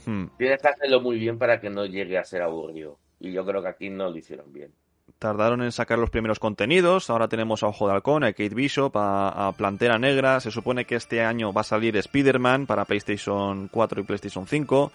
Hmm. 0.07 0.27
Tienes 0.38 0.62
que 0.62 0.68
hacerlo 0.68 1.01
muy 1.01 1.18
bien 1.18 1.38
para 1.38 1.61
que 1.61 1.68
no 1.68 1.85
llegue 1.85 2.18
a 2.18 2.25
ser 2.25 2.42
aburrido. 2.42 2.99
Y 3.20 3.33
yo 3.33 3.44
creo 3.44 3.62
que 3.62 3.68
aquí 3.68 3.90
no 3.90 4.09
lo 4.09 4.16
hicieron 4.16 4.53
bien. 4.53 4.70
Tardaron 5.18 5.62
en 5.62 5.72
sacar 5.72 5.99
los 5.99 6.11
primeros 6.11 6.38
contenidos. 6.38 7.11
Ahora 7.11 7.29
tenemos 7.29 7.62
a 7.62 7.68
Ojo 7.68 7.88
de 7.88 7.94
Halcón, 7.94 8.25
a 8.25 8.33
Kate 8.33 8.55
Bishop, 8.55 8.96
a, 8.96 9.49
a 9.49 9.53
Plantera 9.53 9.99
Negra. 9.99 10.40
Se 10.40 10.51
supone 10.51 10.85
que 10.85 10.96
este 10.96 11.22
año 11.22 11.53
va 11.53 11.62
a 11.62 11.64
salir 11.64 11.96
Spider-Man 11.96 12.66
para 12.66 12.85
PlayStation 12.85 13.68
4 13.68 14.01
y 14.01 14.05
PlayStation 14.05 14.46
5. 14.46 14.92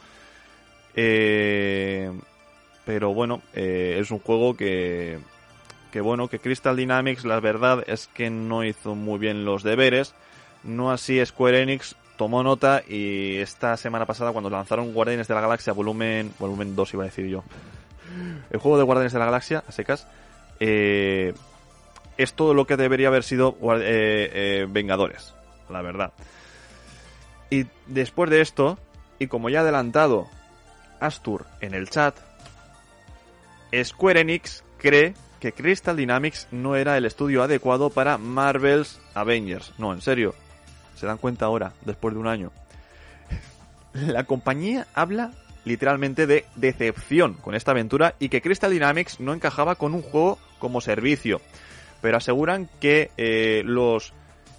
Eh, 0.96 2.12
pero 2.86 3.14
bueno, 3.14 3.42
eh, 3.54 3.98
es 4.00 4.12
un 4.12 4.20
juego 4.20 4.56
que, 4.56 5.20
que 5.92 6.02
bueno, 6.02 6.28
que 6.28 6.40
Crystal 6.40 6.76
Dynamics, 6.76 7.26
la 7.26 7.40
verdad 7.40 7.84
es 7.88 8.08
que 8.08 8.30
no 8.30 8.64
hizo 8.64 8.96
muy 8.96 9.20
bien 9.20 9.46
los 9.46 9.64
deberes. 9.64 10.14
No 10.64 10.92
así 10.92 11.24
Square 11.26 11.62
Enix 11.62 11.96
tomó 12.18 12.44
nota 12.44 12.84
y 12.88 13.38
esta 13.38 13.76
semana 13.78 14.06
pasada 14.06 14.32
cuando 14.32 14.50
lanzaron 14.50 14.94
Guardianes 14.94 15.28
de 15.28 15.34
la 15.34 15.42
Galaxia 15.42 15.74
volumen 15.74 16.32
volumen 16.38 16.76
2 16.76 16.94
iba 16.94 17.04
a 17.04 17.08
decir 17.08 17.28
yo. 17.28 17.44
El 18.52 18.60
juego 18.60 18.78
de 18.78 18.84
Guardianes 18.84 19.14
de 19.14 19.20
la 19.20 19.26
Galaxia, 19.26 19.64
a 19.68 19.72
secas, 19.72 20.08
eh, 20.60 21.34
es 22.18 22.34
todo 22.34 22.54
lo 22.54 22.68
que 22.68 22.78
debería 22.78 23.08
haber 23.08 23.24
sido 23.24 23.58
eh, 23.80 24.30
eh, 24.34 24.68
Vengadores, 24.70 25.34
la 25.70 25.82
verdad. 25.82 26.12
Y 27.50 27.66
después 27.88 28.30
de 28.30 28.42
esto, 28.42 28.78
y 29.18 29.28
como 29.28 29.50
ya 29.50 29.60
ha 29.60 29.62
adelantado 29.64 30.28
Astur 31.00 31.46
en 31.62 31.74
el 31.74 31.90
chat, 31.90 32.16
Square 33.84 34.22
Enix 34.22 34.64
cree 34.78 35.14
que 35.40 35.54
Crystal 35.54 35.98
Dynamics 35.98 36.48
no 36.52 36.76
era 36.76 36.98
el 36.98 37.06
estudio 37.06 37.42
adecuado 37.42 37.90
para 37.90 38.18
Marvel's 38.18 39.00
Avengers. 39.16 39.74
No, 39.80 39.92
en 39.92 40.02
serio. 40.02 40.36
Se 41.02 41.08
dan 41.08 41.18
cuenta 41.18 41.48
ahora, 41.48 41.74
después 41.84 42.14
de 42.14 42.20
un 42.20 42.28
año. 42.28 42.52
La 43.94 44.24
compañía 44.26 44.86
habla 44.94 45.32
literalmente 45.66 46.28
de 46.28 46.46
decepción 46.56 47.34
con 47.34 47.56
esta 47.56 47.72
aventura 47.72 48.14
y 48.20 48.30
que 48.30 48.40
Crystal 48.40 48.70
Dynamics 48.70 49.20
no 49.20 49.34
encajaba 49.34 49.74
con 49.74 49.96
un 49.96 50.04
juego 50.04 50.38
como 50.60 50.80
servicio. 50.80 51.42
Pero 52.04 52.18
aseguran 52.18 52.70
que 52.80 53.10
eh, 53.18 53.64
los 53.66 54.14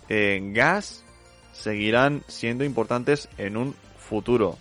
eh, 0.09 0.41
gas 0.53 1.05
seguirán 1.53 2.25
siendo 2.27 2.65
importantes 2.65 3.29
en 3.39 3.57
un 3.57 3.77
futuro. 3.97 4.59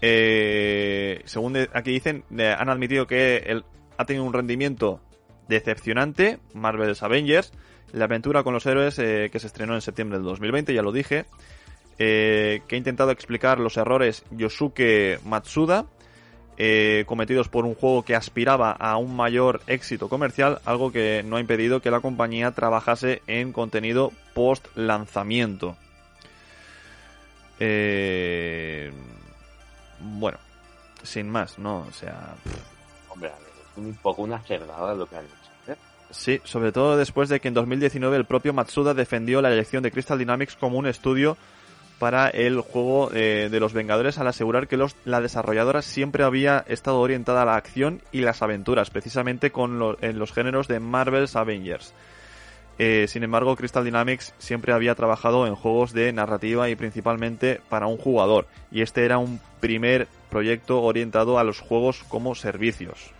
Eh, 0.00 1.20
según 1.26 1.68
aquí 1.74 1.90
dicen, 1.90 2.24
han 2.30 2.70
admitido 2.70 3.06
que 3.06 3.62
ha 3.98 4.04
tenido 4.06 4.24
un 4.24 4.32
rendimiento 4.32 5.02
decepcionante, 5.48 6.38
Marvel's 6.54 7.02
Avengers, 7.02 7.52
la 7.92 8.04
aventura 8.04 8.42
con 8.42 8.54
los 8.54 8.66
héroes 8.66 8.96
que 8.96 9.38
se 9.38 9.46
estrenó 9.46 9.74
en 9.74 9.80
septiembre 9.80 10.18
del 10.18 10.26
2020, 10.26 10.74
ya 10.74 10.82
lo 10.82 10.92
dije, 10.92 11.26
eh, 12.02 12.62
que 12.66 12.76
ha 12.76 12.78
intentado 12.78 13.10
explicar 13.10 13.60
los 13.60 13.76
errores 13.76 14.24
Yosuke 14.30 15.20
Matsuda, 15.22 15.84
eh, 16.56 17.04
cometidos 17.06 17.50
por 17.50 17.66
un 17.66 17.74
juego 17.74 18.06
que 18.06 18.16
aspiraba 18.16 18.70
a 18.72 18.96
un 18.96 19.14
mayor 19.14 19.60
éxito 19.66 20.08
comercial, 20.08 20.62
algo 20.64 20.92
que 20.92 21.22
no 21.22 21.36
ha 21.36 21.40
impedido 21.40 21.82
que 21.82 21.90
la 21.90 22.00
compañía 22.00 22.52
trabajase 22.52 23.20
en 23.26 23.52
contenido 23.52 24.12
post 24.32 24.66
lanzamiento. 24.76 25.76
Eh, 27.58 28.90
bueno, 30.00 30.38
sin 31.02 31.28
más, 31.28 31.58
¿no? 31.58 31.80
O 31.80 31.92
sea... 31.92 32.34
Hombre, 33.10 33.28
es 33.28 33.76
un 33.76 33.94
poco 33.96 34.22
una 34.22 34.38
cerdada 34.38 34.94
lo 34.94 35.06
que 35.06 35.16
han. 35.16 35.26
Sí, 36.10 36.40
sobre 36.44 36.72
todo 36.72 36.96
después 36.96 37.28
de 37.28 37.40
que 37.40 37.48
en 37.48 37.54
2019 37.54 38.16
el 38.16 38.24
propio 38.24 38.52
Matsuda 38.52 38.94
defendió 38.94 39.40
la 39.40 39.52
elección 39.52 39.82
de 39.82 39.92
Crystal 39.92 40.18
Dynamics 40.18 40.56
como 40.56 40.76
un 40.76 40.86
estudio 40.86 41.36
para 42.00 42.28
el 42.28 42.60
juego 42.60 43.10
eh, 43.12 43.48
de 43.50 43.60
los 43.60 43.74
Vengadores 43.74 44.18
al 44.18 44.26
asegurar 44.26 44.66
que 44.66 44.78
los, 44.78 44.96
la 45.04 45.20
desarrolladora 45.20 45.82
siempre 45.82 46.24
había 46.24 46.64
estado 46.66 46.98
orientada 46.98 47.42
a 47.42 47.44
la 47.44 47.56
acción 47.56 48.00
y 48.10 48.22
las 48.22 48.42
aventuras, 48.42 48.90
precisamente 48.90 49.52
con 49.52 49.96
en 50.00 50.18
los 50.18 50.32
géneros 50.32 50.66
de 50.66 50.80
Marvel's 50.80 51.36
Avengers. 51.36 51.92
Eh, 52.78 53.06
sin 53.06 53.22
embargo, 53.22 53.54
Crystal 53.54 53.84
Dynamics 53.84 54.32
siempre 54.38 54.72
había 54.72 54.94
trabajado 54.94 55.46
en 55.46 55.54
juegos 55.54 55.92
de 55.92 56.10
narrativa 56.14 56.70
y 56.70 56.74
principalmente 56.76 57.60
para 57.68 57.86
un 57.86 57.98
jugador, 57.98 58.46
y 58.72 58.80
este 58.80 59.04
era 59.04 59.18
un 59.18 59.38
primer 59.60 60.08
proyecto 60.30 60.80
orientado 60.82 61.38
a 61.38 61.44
los 61.44 61.60
juegos 61.60 62.02
como 62.08 62.34
servicios. 62.34 63.12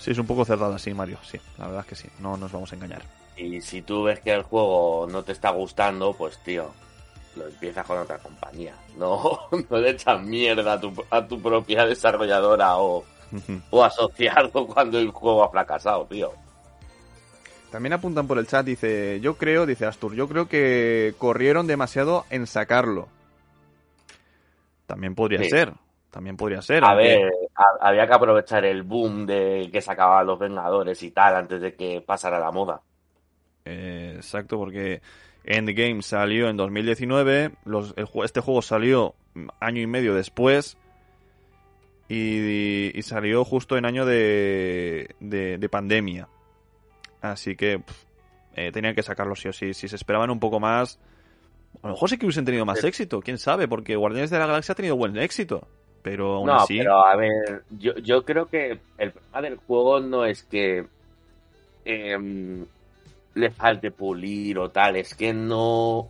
Sí, 0.00 0.12
es 0.12 0.18
un 0.18 0.26
poco 0.26 0.46
cerrado 0.46 0.74
así, 0.74 0.94
Mario, 0.94 1.18
sí, 1.22 1.38
la 1.58 1.66
verdad 1.66 1.82
es 1.82 1.86
que 1.86 1.94
sí, 1.94 2.08
no 2.20 2.34
nos 2.38 2.50
vamos 2.50 2.72
a 2.72 2.74
engañar. 2.74 3.02
Y 3.36 3.60
si 3.60 3.82
tú 3.82 4.04
ves 4.04 4.20
que 4.20 4.32
el 4.32 4.42
juego 4.42 5.06
no 5.10 5.22
te 5.22 5.32
está 5.32 5.50
gustando, 5.50 6.14
pues 6.14 6.38
tío, 6.38 6.70
lo 7.36 7.46
empiezas 7.46 7.86
con 7.86 7.98
otra 7.98 8.18
compañía. 8.18 8.74
No, 8.96 9.40
no 9.70 9.78
le 9.78 9.90
echas 9.90 10.22
mierda 10.22 10.72
a 10.72 10.80
tu, 10.80 10.92
a 11.10 11.26
tu 11.26 11.40
propia 11.40 11.84
desarrolladora 11.84 12.78
o, 12.78 13.04
o 13.68 13.84
asociado 13.84 14.66
cuando 14.66 14.98
el 14.98 15.10
juego 15.10 15.44
ha 15.44 15.50
fracasado, 15.50 16.06
tío. 16.06 16.32
También 17.70 17.92
apuntan 17.92 18.26
por 18.26 18.38
el 18.38 18.46
chat, 18.46 18.64
dice, 18.64 19.20
yo 19.20 19.36
creo, 19.36 19.66
dice 19.66 19.84
Astur, 19.84 20.14
yo 20.14 20.28
creo 20.28 20.48
que 20.48 21.14
corrieron 21.18 21.66
demasiado 21.66 22.24
en 22.30 22.46
sacarlo. 22.46 23.08
También 24.86 25.14
podría 25.14 25.46
ser, 25.48 25.74
también 26.10 26.36
podría 26.36 26.62
ser. 26.62 26.84
A 26.84 26.94
ver, 26.94 27.30
había 27.80 28.06
que 28.06 28.14
aprovechar 28.14 28.64
el 28.64 28.82
boom 28.82 29.26
de 29.26 29.68
que 29.72 29.80
sacaban 29.80 30.26
los 30.26 30.38
Vengadores 30.38 31.02
y 31.02 31.10
tal 31.10 31.36
antes 31.36 31.60
de 31.60 31.74
que 31.74 32.00
pasara 32.00 32.38
la 32.38 32.50
moda. 32.50 32.80
Eh, 33.64 34.14
exacto, 34.16 34.58
porque 34.58 35.00
Endgame 35.44 36.02
salió 36.02 36.48
en 36.48 36.56
2019, 36.56 37.52
los, 37.64 37.94
este 38.24 38.40
juego 38.40 38.62
salió 38.62 39.14
año 39.60 39.80
y 39.80 39.86
medio 39.86 40.14
después 40.14 40.76
y, 42.08 43.00
salió 43.02 43.44
justo 43.44 43.76
en 43.76 43.84
año 43.84 44.04
de, 44.04 45.14
de, 45.20 45.68
pandemia. 45.68 46.28
Así 47.20 47.54
que 47.54 47.82
eh, 48.56 48.72
tenían 48.72 48.94
que 48.94 49.02
sacarlo 49.02 49.36
sí 49.36 49.48
o 49.48 49.52
sí. 49.52 49.74
Si 49.74 49.86
se 49.86 49.96
esperaban 49.96 50.30
un 50.30 50.40
poco 50.40 50.58
más, 50.58 50.98
a 51.82 51.86
lo 51.86 51.94
mejor 51.94 52.10
sí 52.10 52.18
que 52.18 52.26
hubiesen 52.26 52.44
tenido 52.44 52.64
más 52.64 52.82
éxito, 52.82 53.20
quién 53.20 53.38
sabe, 53.38 53.68
porque 53.68 53.94
Guardianes 53.94 54.30
de 54.30 54.38
la 54.38 54.46
Galaxia 54.46 54.72
ha 54.72 54.76
tenido 54.76 54.96
buen 54.96 55.16
éxito. 55.18 55.68
Pero 56.02 56.36
aún 56.36 56.46
no, 56.46 56.54
así. 56.54 56.78
pero 56.78 57.04
a 57.04 57.16
ver, 57.16 57.64
yo, 57.70 57.94
yo 57.98 58.24
creo 58.24 58.46
que 58.46 58.78
el 58.98 59.12
problema 59.12 59.42
del 59.42 59.56
juego 59.56 60.00
no 60.00 60.24
es 60.24 60.42
que 60.44 60.86
em, 61.84 62.64
le 63.34 63.50
falte 63.50 63.90
pulir 63.90 64.58
o 64.58 64.70
tal, 64.70 64.96
es 64.96 65.14
que 65.14 65.32
no, 65.34 66.08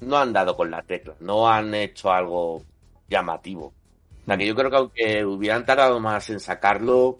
no 0.00 0.16
han 0.16 0.32
dado 0.32 0.56
con 0.56 0.70
la 0.70 0.82
tecla, 0.82 1.14
no 1.20 1.48
han 1.48 1.74
hecho 1.74 2.10
algo 2.10 2.62
llamativo. 3.08 3.66
O 4.22 4.24
sea, 4.26 4.36
que 4.36 4.46
yo 4.46 4.54
creo 4.54 4.70
que 4.70 4.76
aunque 4.76 5.24
hubieran 5.24 5.64
tardado 5.64 6.00
más 6.00 6.30
en 6.30 6.40
sacarlo, 6.40 7.18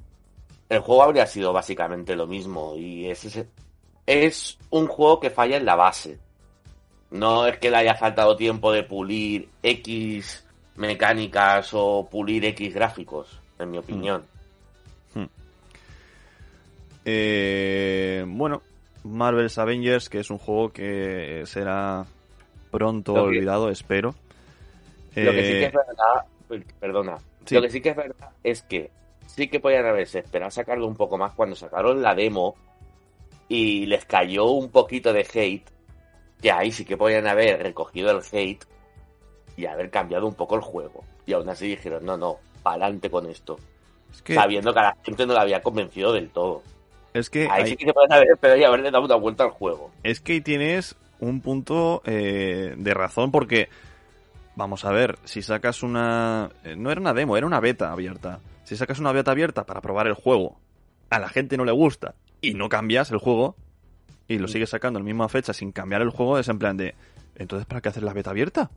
el 0.69 0.81
juego 0.81 1.03
habría 1.03 1.27
sido 1.27 1.53
básicamente 1.53 2.17
lo 2.17 2.27
mismo. 2.27 2.75
Y 2.77 3.09
es, 3.09 3.45
es 4.07 4.59
un 4.71 4.87
juego 4.87 5.21
que 5.21 5.31
falla 5.31 5.57
en 5.57 5.67
la 5.67 5.77
base. 5.77 6.19
No 7.11 7.47
es 7.47 7.59
que 7.59 7.71
le 7.71 7.77
haya 7.77 7.95
faltado 7.95 8.37
tiempo 8.37 8.73
de 8.73 8.83
pulir 8.83 9.49
X 9.63 10.46
mecánicas 10.77 11.71
o 11.73 12.09
pulir 12.11 12.45
X 12.45 12.75
gráficos, 12.75 13.41
en 13.59 13.71
mi 13.71 13.79
opinión. 13.79 14.25
Hmm. 15.15 15.21
Hmm. 15.21 15.29
Eh, 17.05 18.25
bueno, 18.27 18.63
Marvel's 19.05 19.59
Avengers, 19.59 20.09
que 20.09 20.21
es 20.21 20.31
un 20.31 20.39
juego 20.39 20.73
que 20.73 21.43
será 21.47 22.05
pronto 22.71 23.15
olvidado, 23.15 23.71
espero. 23.71 24.15
Lo 25.15 25.33
que 25.33 25.45
sí 25.45 25.53
que 25.53 25.65
es 25.65 25.75
eh, 25.75 25.79
verdad, 25.89 26.67
perdona, 26.79 27.19
lo 27.51 27.63
que 27.63 27.71
sí 27.71 27.81
que 27.81 27.91
es 27.91 27.97
verdad 27.97 28.31
es 28.43 28.63
que 28.63 28.91
sí 29.27 29.49
que 29.49 29.61
podían 29.61 29.87
haberse 29.87 30.19
esperado 30.19 30.51
sacarlo 30.51 30.87
un 30.87 30.97
poco 30.97 31.17
más 31.17 31.33
cuando 31.33 31.57
sacaron 31.57 32.03
la 32.03 32.15
demo 32.15 32.55
y 33.49 33.87
les 33.87 34.05
cayó 34.05 34.51
un 34.51 34.71
poquito 34.71 35.13
de 35.13 35.27
hate, 35.33 35.71
que 36.43 36.53
ahí 36.53 36.71
sí 36.71 36.85
que 36.85 36.97
podían 36.97 37.27
haber 37.27 37.63
recogido 37.63 38.11
el 38.11 38.21
hate 38.31 38.65
y 39.57 39.67
haber 39.67 39.91
cambiado 39.91 40.27
un 40.27 40.35
poco 40.35 40.55
el 40.57 40.61
juego. 40.61 41.05
Y 41.27 41.33
aún 41.33 41.49
así 41.49 41.69
dijeron, 41.69 42.05
no, 42.05 42.17
no, 42.17 42.39
para 42.63 42.85
adelante 42.85 43.11
con 43.11 43.27
esto. 43.27 43.59
Sabiendo 44.27 44.73
que 44.73 44.79
a 44.79 44.83
la 44.83 44.97
gente 45.03 45.27
no 45.27 45.35
la 45.35 45.43
había 45.43 45.63
convencido 45.63 46.13
del 46.13 46.31
todo. 46.31 46.63
Es 47.13 47.31
que 47.31 47.49
Ahí 47.51 47.67
sí 47.69 47.77
que 47.77 47.87
se 47.87 47.93
puede 47.93 48.09
saber, 48.09 48.29
pero 48.41 48.57
ya 48.57 48.69
haberle 48.69 48.91
dado 48.91 49.05
una 49.05 49.17
vuelta 49.17 49.45
al 49.45 49.51
juego. 49.51 49.91
Es 50.03 50.21
que 50.21 50.41
tienes 50.41 50.97
un 51.19 51.41
punto 51.41 52.03
eh, 52.05 52.75
de 52.77 52.95
razón 52.95 53.31
porque, 53.31 53.69
vamos 54.55 54.85
a 54.85 54.91
ver, 54.91 55.19
si 55.25 55.43
sacas 55.43 55.83
una... 55.83 56.51
Eh, 56.65 56.77
no 56.77 56.91
era 56.91 57.01
una 57.01 57.15
demo, 57.15 57.37
era 57.37 57.47
una 57.47 57.61
beta 57.61 57.93
abierta. 57.93 58.41
Si 58.65 58.77
sacas 58.77 58.99
una 58.99 59.13
beta 59.13 59.31
abierta 59.31 59.65
para 59.65 59.81
probar 59.81 60.07
el 60.07 60.15
juego, 60.15 60.59
a 61.09 61.19
la 61.19 61.29
gente 61.29 61.57
no 61.57 61.65
le 61.65 61.73
gusta 61.73 62.15
y 62.41 62.55
no 62.55 62.69
cambias 62.69 63.11
el 63.11 63.19
juego 63.19 63.57
y 64.29 64.39
lo 64.39 64.49
sigues 64.49 64.71
sacando 64.71 64.99
en 64.99 65.05
la 65.05 65.11
misma 65.11 65.29
fecha 65.29 65.53
sin 65.53 65.73
cambiar 65.73 66.03
el 66.03 66.11
juego, 66.11 66.39
es 66.39 66.49
en 66.49 66.59
plan 66.59 66.77
de... 66.77 66.95
Entonces, 67.37 67.67
¿para 67.67 67.81
qué 67.81 67.91
hacer 67.91 68.03
la 68.03 68.13
beta 68.13 68.31
abierta? 68.31 68.71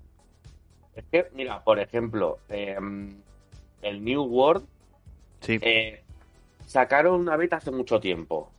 Es 0.95 1.05
que, 1.11 1.27
mira, 1.33 1.63
por 1.63 1.79
ejemplo, 1.79 2.39
em, 2.49 3.21
el 3.81 4.03
New 4.03 4.23
World 4.23 4.65
sí. 5.41 5.59
Eh, 5.61 6.01
sacaron 6.65 7.19
una 7.19 7.35
beta 7.35 7.57
hace 7.57 7.71
mucho 7.71 7.99
tiempo. 7.99 8.51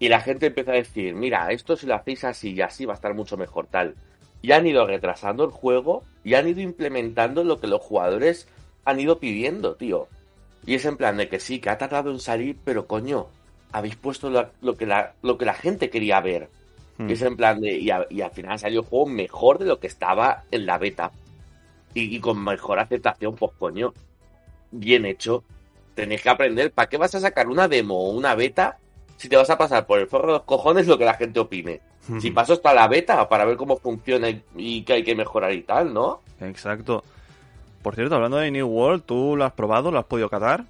Y 0.00 0.08
la 0.08 0.20
gente 0.20 0.46
empezó 0.46 0.72
a 0.72 0.74
decir, 0.74 1.14
mira, 1.14 1.50
esto 1.50 1.76
si 1.76 1.86
lo 1.86 1.94
hacéis 1.94 2.24
así 2.24 2.52
y 2.52 2.60
así 2.60 2.84
va 2.84 2.94
a 2.94 2.96
estar 2.96 3.14
mucho 3.14 3.36
mejor 3.36 3.66
tal. 3.66 3.94
Y 4.42 4.52
han 4.52 4.66
ido 4.66 4.86
retrasando 4.86 5.44
el 5.44 5.50
juego 5.50 6.04
y 6.24 6.34
han 6.34 6.48
ido 6.48 6.60
implementando 6.60 7.44
lo 7.44 7.60
que 7.60 7.66
los 7.66 7.80
jugadores 7.80 8.48
han 8.84 9.00
ido 9.00 9.18
pidiendo, 9.18 9.74
tío. 9.74 10.08
Y 10.66 10.74
es 10.74 10.84
en 10.84 10.96
plan 10.96 11.16
de 11.16 11.28
que 11.28 11.40
sí, 11.40 11.60
que 11.60 11.70
ha 11.70 11.78
tardado 11.78 12.10
en 12.10 12.20
salir, 12.20 12.56
pero 12.64 12.86
coño, 12.86 13.28
habéis 13.72 13.96
puesto 13.96 14.30
lo, 14.30 14.74
que, 14.76 14.86
la, 14.86 15.14
lo 15.22 15.38
que 15.38 15.44
la 15.44 15.54
gente 15.54 15.90
quería 15.90 16.20
ver. 16.20 16.48
Y 16.98 17.12
es 17.12 17.22
hmm. 17.22 17.26
en 17.26 17.36
plan 17.36 17.60
de, 17.60 17.78
y, 17.78 17.90
al 17.90 18.30
final 18.32 18.58
salió 18.58 18.80
el 18.80 18.86
juego 18.86 19.06
mejor 19.06 19.58
de 19.58 19.66
lo 19.66 19.78
que 19.78 19.86
estaba 19.86 20.44
en 20.50 20.66
la 20.66 20.78
beta. 20.78 21.12
Y, 21.98 22.16
y 22.16 22.20
con 22.20 22.42
mejor 22.42 22.78
aceptación, 22.78 23.34
pues 23.34 23.52
coño, 23.58 23.92
bien 24.70 25.04
hecho 25.06 25.44
tenéis 25.98 26.22
que 26.22 26.30
aprender. 26.30 26.70
¿Para 26.70 26.88
qué 26.88 26.96
vas 26.96 27.14
a 27.16 27.20
sacar 27.20 27.48
una 27.48 27.66
demo 27.66 27.98
o 27.98 28.10
una 28.10 28.36
beta 28.36 28.78
si 29.16 29.28
te 29.28 29.36
vas 29.36 29.50
a 29.50 29.58
pasar 29.58 29.84
por 29.84 29.98
el 29.98 30.06
forro 30.06 30.28
de 30.28 30.32
los 30.34 30.42
cojones 30.44 30.86
lo 30.86 30.96
que 30.96 31.04
la 31.04 31.14
gente 31.14 31.40
opine? 31.40 31.80
Si 32.20 32.30
paso 32.30 32.54
hasta 32.54 32.72
la 32.72 32.88
beta 32.88 33.28
para 33.28 33.44
ver 33.44 33.58
cómo 33.58 33.76
funciona 33.76 34.28
y 34.56 34.82
qué 34.82 34.94
hay 34.94 35.04
que 35.04 35.14
mejorar 35.14 35.52
y 35.52 35.60
tal, 35.60 35.92
¿no? 35.92 36.22
Exacto. 36.40 37.04
Por 37.82 37.94
cierto, 37.94 38.14
hablando 38.14 38.38
de 38.38 38.50
New 38.50 38.66
World, 38.66 39.02
¿tú 39.04 39.36
lo 39.36 39.44
has 39.44 39.52
probado? 39.52 39.90
¿Lo 39.90 39.98
has 39.98 40.06
podido 40.06 40.30
catar? 40.30 40.64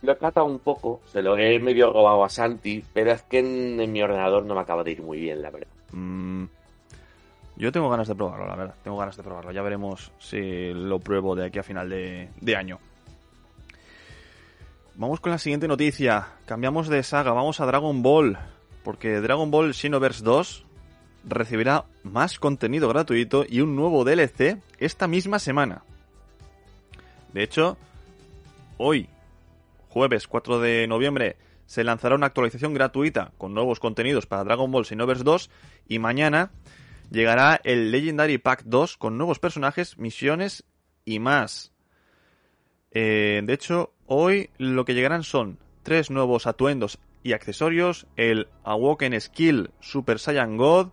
Lo 0.00 0.12
he 0.12 0.16
catado 0.16 0.46
un 0.46 0.58
poco, 0.58 1.00
se 1.12 1.22
lo 1.22 1.38
he 1.38 1.60
medio 1.60 1.92
robado 1.92 2.24
a 2.24 2.28
Santi, 2.28 2.82
pero 2.92 3.12
es 3.12 3.22
que 3.22 3.38
en, 3.38 3.92
mi 3.92 4.02
ordenador 4.02 4.44
no 4.44 4.54
me 4.54 4.62
acaba 4.62 4.82
de 4.82 4.92
ir 4.92 5.02
muy 5.02 5.20
bien, 5.20 5.42
la 5.42 5.50
verdad. 5.50 5.68
Mm. 5.92 6.44
Yo 7.56 7.70
tengo 7.70 7.90
ganas 7.90 8.08
de 8.08 8.14
probarlo, 8.14 8.46
la 8.46 8.56
verdad. 8.56 8.74
Tengo 8.82 8.96
ganas 8.96 9.16
de 9.16 9.22
probarlo. 9.22 9.52
Ya 9.52 9.62
veremos 9.62 10.12
si 10.18 10.72
lo 10.72 10.98
pruebo 11.00 11.36
de 11.36 11.46
aquí 11.46 11.58
a 11.58 11.62
final 11.62 11.88
de, 11.88 12.56
año. 12.56 12.78
Vamos 14.94 15.20
con 15.20 15.32
la 15.32 15.38
siguiente 15.38 15.68
noticia. 15.68 16.28
Cambiamos 16.46 16.88
de 16.88 17.02
saga. 17.02 17.32
Vamos 17.32 17.60
a 17.60 17.66
Dragon 17.66 18.02
Ball. 18.02 18.38
Porque 18.82 19.20
Dragon 19.20 19.50
Ball 19.50 19.74
Xenoverse 19.74 20.24
2 20.24 20.66
recibirá 21.24 21.84
más 22.02 22.38
contenido 22.38 22.88
gratuito 22.88 23.44
y 23.48 23.60
un 23.60 23.76
nuevo 23.76 24.04
DLC 24.04 24.58
esta 24.78 25.06
misma 25.06 25.38
semana. 25.38 25.84
De 27.32 27.42
hecho, 27.42 27.76
hoy, 28.76 29.08
jueves 29.88 30.26
4 30.26 30.58
de 30.58 30.86
noviembre, 30.88 31.36
se 31.66 31.84
lanzará 31.84 32.16
una 32.16 32.26
actualización 32.26 32.74
gratuita 32.74 33.32
con 33.38 33.54
nuevos 33.54 33.78
contenidos 33.78 34.26
para 34.26 34.44
Dragon 34.44 34.70
Ball 34.70 34.84
Xenoverse 34.84 35.24
2 35.24 35.50
y 35.88 35.98
mañana 36.00 36.50
llegará 37.12 37.60
el 37.62 37.90
Legendary 37.90 38.38
Pack 38.38 38.62
2 38.64 38.96
con 38.96 39.18
nuevos 39.18 39.38
personajes, 39.38 39.98
misiones 39.98 40.64
y 41.04 41.18
más. 41.18 41.72
Eh, 42.90 43.42
de 43.44 43.52
hecho, 43.52 43.92
hoy 44.06 44.50
lo 44.58 44.84
que 44.84 44.94
llegarán 44.94 45.22
son 45.22 45.58
tres 45.82 46.10
nuevos 46.10 46.46
atuendos 46.46 46.98
y 47.22 47.34
accesorios, 47.34 48.06
el 48.16 48.48
Awoken 48.64 49.20
Skill 49.20 49.70
Super 49.80 50.18
Saiyan 50.18 50.56
God, 50.56 50.88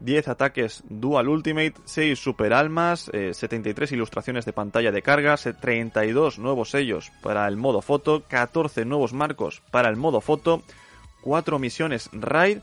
10 0.00 0.28
ataques 0.28 0.82
Dual 0.88 1.28
Ultimate, 1.28 1.74
6 1.84 2.18
Super 2.18 2.52
Almas, 2.52 3.10
73 3.12 3.92
eh, 3.92 3.94
ilustraciones 3.94 4.44
de 4.44 4.52
pantalla 4.52 4.90
de 4.90 5.02
carga, 5.02 5.36
32 5.36 6.40
nuevos 6.40 6.70
sellos 6.70 7.12
para 7.22 7.46
el 7.46 7.56
modo 7.56 7.82
foto, 7.82 8.24
14 8.26 8.84
nuevos 8.84 9.12
marcos 9.12 9.62
para 9.70 9.88
el 9.88 9.96
modo 9.96 10.20
foto, 10.20 10.62
4 11.22 11.58
misiones 11.60 12.10
Raid, 12.12 12.58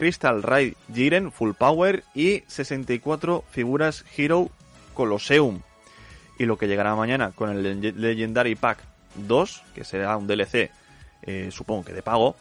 Crystal 0.00 0.42
Raid 0.42 0.76
Jiren 0.90 1.30
Full 1.30 1.52
Power 1.52 2.04
y 2.14 2.42
64 2.46 3.44
figuras 3.50 4.06
Hero 4.16 4.48
Colosseum. 4.94 5.60
Y 6.38 6.46
lo 6.46 6.56
que 6.56 6.68
llegará 6.68 6.94
mañana 6.94 7.32
con 7.32 7.50
el 7.50 8.00
Legendary 8.00 8.54
Pack 8.54 8.78
2, 9.16 9.62
que 9.74 9.84
será 9.84 10.16
un 10.16 10.26
DLC, 10.26 10.70
eh, 11.24 11.50
supongo 11.52 11.84
que 11.84 11.92
de 11.92 12.00
pago, 12.00 12.34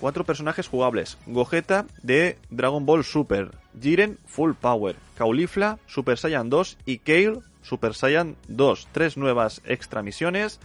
cuatro 0.00 0.24
personajes 0.24 0.66
jugables. 0.66 1.16
Gogeta 1.26 1.86
de 2.02 2.38
Dragon 2.50 2.84
Ball 2.84 3.04
Super, 3.04 3.52
Jiren 3.80 4.18
Full 4.26 4.54
Power, 4.54 4.96
Caulifla 5.16 5.78
Super 5.86 6.18
Saiyan 6.18 6.50
2 6.50 6.76
y 6.86 6.98
Kale 6.98 7.38
Super 7.62 7.94
Saiyan 7.94 8.34
2. 8.48 8.88
Tres 8.90 9.16
nuevas 9.16 9.62
extra 9.64 10.02
misiones, 10.02 10.58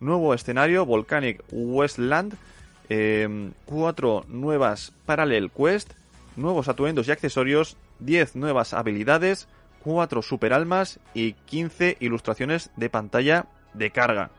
nuevo 0.00 0.32
escenario 0.32 0.86
Volcanic 0.86 1.44
Westland, 1.52 2.38
em, 2.88 3.52
cuatro 3.64 4.24
nuevas 4.28 4.92
Parallel 5.04 5.50
Quest, 5.50 5.92
nuevos 6.36 6.68
atuendos 6.68 7.08
y 7.08 7.12
accesorios, 7.12 7.76
10 8.00 8.36
nuevas 8.36 8.74
habilidades, 8.74 9.48
4 9.82 10.22
super 10.22 10.52
almas 10.52 10.98
y 11.14 11.32
15 11.32 11.96
ilustraciones 12.00 12.70
de 12.76 12.90
pantalla 12.90 13.46
de 13.72 13.90
carga. 13.90 14.30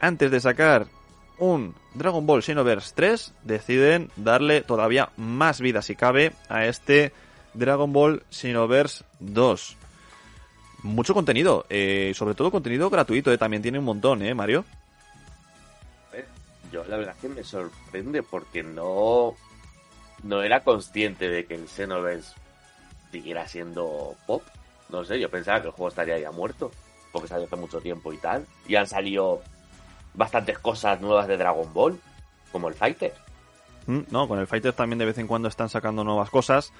Antes 0.00 0.30
de 0.30 0.40
sacar 0.40 0.86
un 1.38 1.74
Dragon 1.94 2.26
Ball 2.26 2.42
Xenoverse 2.42 2.92
3, 2.94 3.34
deciden 3.44 4.10
darle 4.16 4.62
todavía 4.62 5.10
más 5.16 5.60
vida 5.60 5.82
si 5.82 5.94
cabe 5.94 6.32
a 6.48 6.66
este 6.66 7.12
Dragon 7.54 7.92
Ball 7.92 8.22
Xenoverse 8.30 9.04
2. 9.20 9.76
Mucho 10.82 11.14
contenido, 11.14 11.66
eh, 11.70 12.12
sobre 12.14 12.34
todo 12.34 12.50
contenido 12.50 12.88
gratuito, 12.90 13.32
eh, 13.32 13.38
también 13.38 13.62
tiene 13.62 13.78
un 13.78 13.84
montón, 13.84 14.22
¿eh, 14.22 14.34
Mario? 14.34 14.64
Yo 16.72 16.84
la 16.84 16.96
verdad 16.96 17.16
que 17.20 17.28
me 17.28 17.44
sorprende 17.44 18.22
porque 18.22 18.62
no, 18.62 19.34
no 20.22 20.42
era 20.42 20.60
consciente 20.60 21.28
de 21.28 21.46
que 21.46 21.54
el 21.54 21.68
Xenoverse 21.68 22.34
siguiera 23.10 23.46
siendo 23.48 24.14
pop. 24.26 24.42
No 24.88 25.04
sé, 25.04 25.20
yo 25.20 25.30
pensaba 25.30 25.60
que 25.60 25.68
el 25.68 25.72
juego 25.72 25.88
estaría 25.88 26.18
ya 26.18 26.30
muerto, 26.30 26.70
porque 27.12 27.28
salió 27.28 27.46
hace 27.46 27.56
mucho 27.56 27.80
tiempo 27.80 28.12
y 28.12 28.18
tal. 28.18 28.46
Y 28.66 28.76
han 28.76 28.86
salido 28.86 29.42
bastantes 30.14 30.58
cosas 30.58 31.00
nuevas 31.00 31.28
de 31.28 31.36
Dragon 31.36 31.72
Ball, 31.72 32.00
como 32.50 32.68
el 32.68 32.74
Fighter. 32.74 33.14
Mm, 33.86 34.00
no, 34.10 34.28
con 34.28 34.38
el 34.38 34.46
Fighter 34.46 34.72
también 34.72 34.98
de 34.98 35.06
vez 35.06 35.18
en 35.18 35.26
cuando 35.26 35.48
están 35.48 35.68
sacando 35.68 36.04
nuevas 36.04 36.30
cosas. 36.30 36.72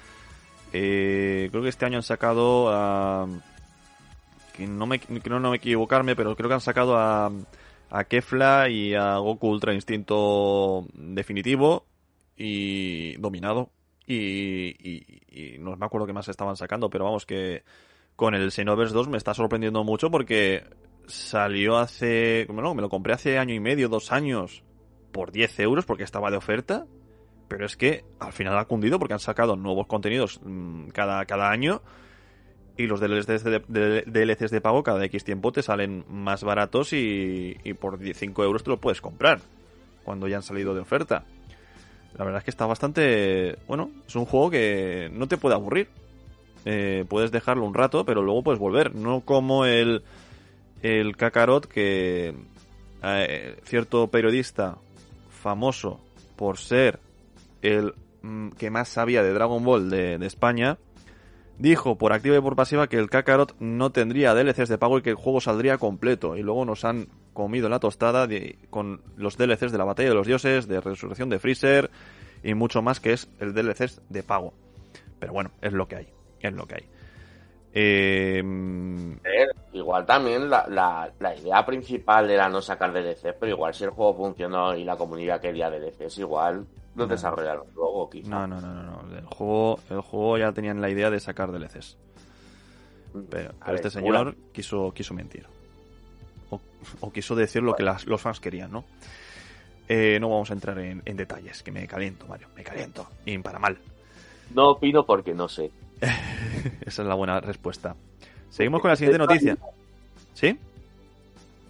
Eh, 0.73 1.47
creo 1.51 1.63
que 1.63 1.69
este 1.69 1.85
año 1.85 1.97
han 1.97 2.03
sacado 2.03 2.69
a... 2.69 3.27
Que 4.53 4.67
no 4.67 4.85
me, 4.85 4.99
no, 5.27 5.39
no 5.39 5.51
me 5.51 5.57
equivocarme, 5.57 6.15
pero 6.15 6.35
creo 6.35 6.49
que 6.49 6.55
han 6.55 6.61
sacado 6.61 6.97
a, 6.97 7.31
a 7.89 8.03
Kefla 8.03 8.69
y 8.69 8.93
a 8.93 9.17
Goku 9.17 9.47
Ultra 9.49 9.73
Instinto 9.73 10.85
definitivo 10.93 11.85
y 12.35 13.15
dominado. 13.17 13.71
Y, 14.05 14.75
y, 14.89 15.57
no 15.59 15.75
me 15.75 15.85
acuerdo 15.85 16.07
qué 16.07 16.13
más 16.13 16.27
estaban 16.27 16.55
sacando, 16.55 16.89
pero 16.89 17.05
vamos 17.05 17.25
que 17.25 17.63
con 18.15 18.33
el 18.33 18.51
Xenoverse 18.51 18.93
2 18.93 19.07
me 19.07 19.17
está 19.17 19.33
sorprendiendo 19.33 19.83
mucho 19.83 20.09
porque 20.09 20.63
salió 21.05 21.77
hace. 21.77 22.45
Bueno, 22.49 22.73
me 22.73 22.81
lo 22.81 22.89
compré 22.89 23.13
hace 23.13 23.37
año 23.37 23.53
y 23.53 23.59
medio, 23.59 23.87
dos 23.87 24.11
años, 24.11 24.63
por 25.11 25.31
10 25.31 25.59
euros 25.59 25.85
porque 25.85 26.03
estaba 26.03 26.31
de 26.31 26.37
oferta. 26.37 26.85
Pero 27.47 27.65
es 27.65 27.75
que 27.75 28.05
al 28.19 28.31
final 28.31 28.57
ha 28.57 28.65
cundido 28.65 28.99
porque 28.99 29.13
han 29.13 29.19
sacado 29.19 29.55
nuevos 29.55 29.87
contenidos 29.87 30.39
mm, 30.43 30.89
cada, 30.89 31.25
cada 31.25 31.49
año. 31.49 31.81
Y 32.79 32.87
los 32.87 32.99
DLCs 32.99 33.43
de, 33.43 34.03
DLCs 34.05 34.51
de 34.51 34.61
pago 34.61 34.83
cada 34.83 35.03
X 35.05 35.23
tiempo 35.23 35.51
te 35.51 35.61
salen 35.61 36.05
más 36.09 36.43
baratos 36.43 36.93
y, 36.93 37.57
y 37.63 37.73
por 37.73 37.99
5 38.01 38.43
euros 38.43 38.63
te 38.63 38.69
lo 38.69 38.77
puedes 38.77 39.01
comprar. 39.01 39.41
Cuando 40.03 40.27
ya 40.27 40.37
han 40.37 40.43
salido 40.43 40.73
de 40.73 40.79
oferta. 40.79 41.25
La 42.17 42.23
verdad 42.23 42.39
es 42.39 42.45
que 42.45 42.51
está 42.51 42.65
bastante. 42.65 43.57
Bueno, 43.67 43.91
es 44.07 44.15
un 44.15 44.25
juego 44.25 44.49
que 44.49 45.11
no 45.13 45.27
te 45.27 45.37
puede 45.37 45.55
aburrir. 45.55 45.89
Eh, 46.65 47.05
puedes 47.07 47.31
dejarlo 47.31 47.65
un 47.65 47.73
rato, 47.73 48.05
pero 48.05 48.21
luego 48.21 48.43
puedes 48.43 48.59
volver. 48.59 48.95
No 48.95 49.21
como 49.21 49.65
el 49.65 50.03
el 50.81 51.17
Kakarot 51.17 51.67
que 51.67 52.33
eh, 53.03 53.57
cierto 53.63 54.07
periodista 54.07 54.77
famoso 55.41 55.99
por 56.35 56.57
ser 56.57 56.99
el 57.61 57.93
mm, 58.21 58.49
que 58.51 58.69
más 58.69 58.89
sabía 58.89 59.23
de 59.23 59.33
Dragon 59.33 59.63
Ball 59.63 59.89
de, 59.89 60.25
España, 60.25 60.77
dijo 61.59 61.97
por 61.97 62.13
activa 62.13 62.37
y 62.37 62.41
por 62.41 62.55
pasiva 62.55 62.87
que 62.87 62.97
el 62.97 63.09
Kakarot 63.09 63.55
no 63.59 63.91
tendría 63.91 64.33
DLCs 64.33 64.69
de 64.69 64.77
pago 64.77 64.97
y 64.97 65.01
que 65.01 65.11
el 65.11 65.15
juego 65.15 65.41
saldría 65.41 65.77
completo. 65.77 66.35
Y 66.35 66.41
luego 66.41 66.65
nos 66.65 66.85
han 66.85 67.09
comido 67.33 67.69
la 67.69 67.79
tostada 67.79 68.27
con 68.69 69.01
los 69.15 69.37
DLCs 69.37 69.71
de 69.71 69.77
la 69.77 69.83
Batalla 69.83 70.09
de 70.09 70.15
los 70.15 70.25
Dioses, 70.25 70.67
de 70.67 70.81
Resurrección 70.81 71.29
de 71.29 71.39
Freezer 71.39 71.91
y 72.43 72.53
mucho 72.53 72.81
más 72.81 72.99
que 72.99 73.13
es 73.13 73.29
el 73.39 73.53
DLCs 73.53 74.01
de 74.09 74.23
pago. 74.23 74.53
Pero 75.19 75.33
bueno, 75.33 75.51
es 75.61 75.73
lo 75.73 75.87
que 75.87 75.97
hay. 75.97 76.07
Es 76.39 76.53
lo 76.53 76.65
que 76.65 76.75
hay. 76.75 76.98
Eh, 77.73 78.43
igual 79.73 80.05
también 80.05 80.49
la, 80.49 81.11
la, 81.19 81.35
idea 81.35 81.63
principal 81.65 82.29
era 82.29 82.49
no 82.49 82.61
sacar 82.61 82.91
DLCs, 82.91 83.35
pero 83.39 83.51
igual 83.51 83.73
si 83.73 83.83
el 83.83 83.91
juego 83.91 84.15
funcionó 84.15 84.75
y 84.75 84.83
la 84.83 84.97
comunidad 84.97 85.39
quería 85.39 85.69
DLCs, 85.69 86.17
igual 86.17 86.65
lo 86.95 87.05
no. 87.05 87.07
desarrollaron 87.07 87.67
luego, 87.75 88.09
No, 88.25 88.47
no, 88.47 88.59
no, 88.59 88.83
no, 88.83 89.17
El 89.17 89.25
juego, 89.25 89.79
el 89.89 90.01
juego 90.01 90.37
ya 90.39 90.51
tenían 90.51 90.81
la 90.81 90.89
idea 90.89 91.11
de 91.11 91.19
sacar 91.19 91.51
DLCs. 91.51 91.97
Mm, 93.13 93.19
pero, 93.29 93.53
este 93.67 93.89
señor 93.89 94.35
quiso, 94.51 94.91
quiso 94.91 95.13
mentir. 95.13 95.45
O, 97.01 97.11
quiso 97.11 97.35
decir 97.35 97.61
lo 97.61 97.75
que 97.75 97.83
los 97.83 98.21
fans 98.21 98.39
querían, 98.39 98.71
¿no? 98.71 98.85
Eh, 99.87 100.17
no 100.19 100.29
vamos 100.29 100.49
a 100.49 100.53
entrar 100.53 100.79
en, 100.79 101.01
en, 101.05 101.17
detalles, 101.17 101.61
que 101.61 101.71
me 101.71 101.85
caliento, 101.87 102.25
Mario, 102.27 102.47
me 102.55 102.63
caliento. 102.63 103.07
Y 103.25 103.37
para 103.39 103.59
mal. 103.59 103.77
No 104.53 104.69
opino 104.69 105.05
porque 105.05 105.33
no 105.33 105.47
sé. 105.47 105.71
Esa 106.85 107.01
es 107.01 107.07
la 107.07 107.15
buena 107.15 107.39
respuesta. 107.39 107.95
Seguimos 108.49 108.81
con 108.81 108.89
la 108.89 108.95
siguiente 108.95 109.19
noticia. 109.19 109.57
¿Sí? 110.33 110.57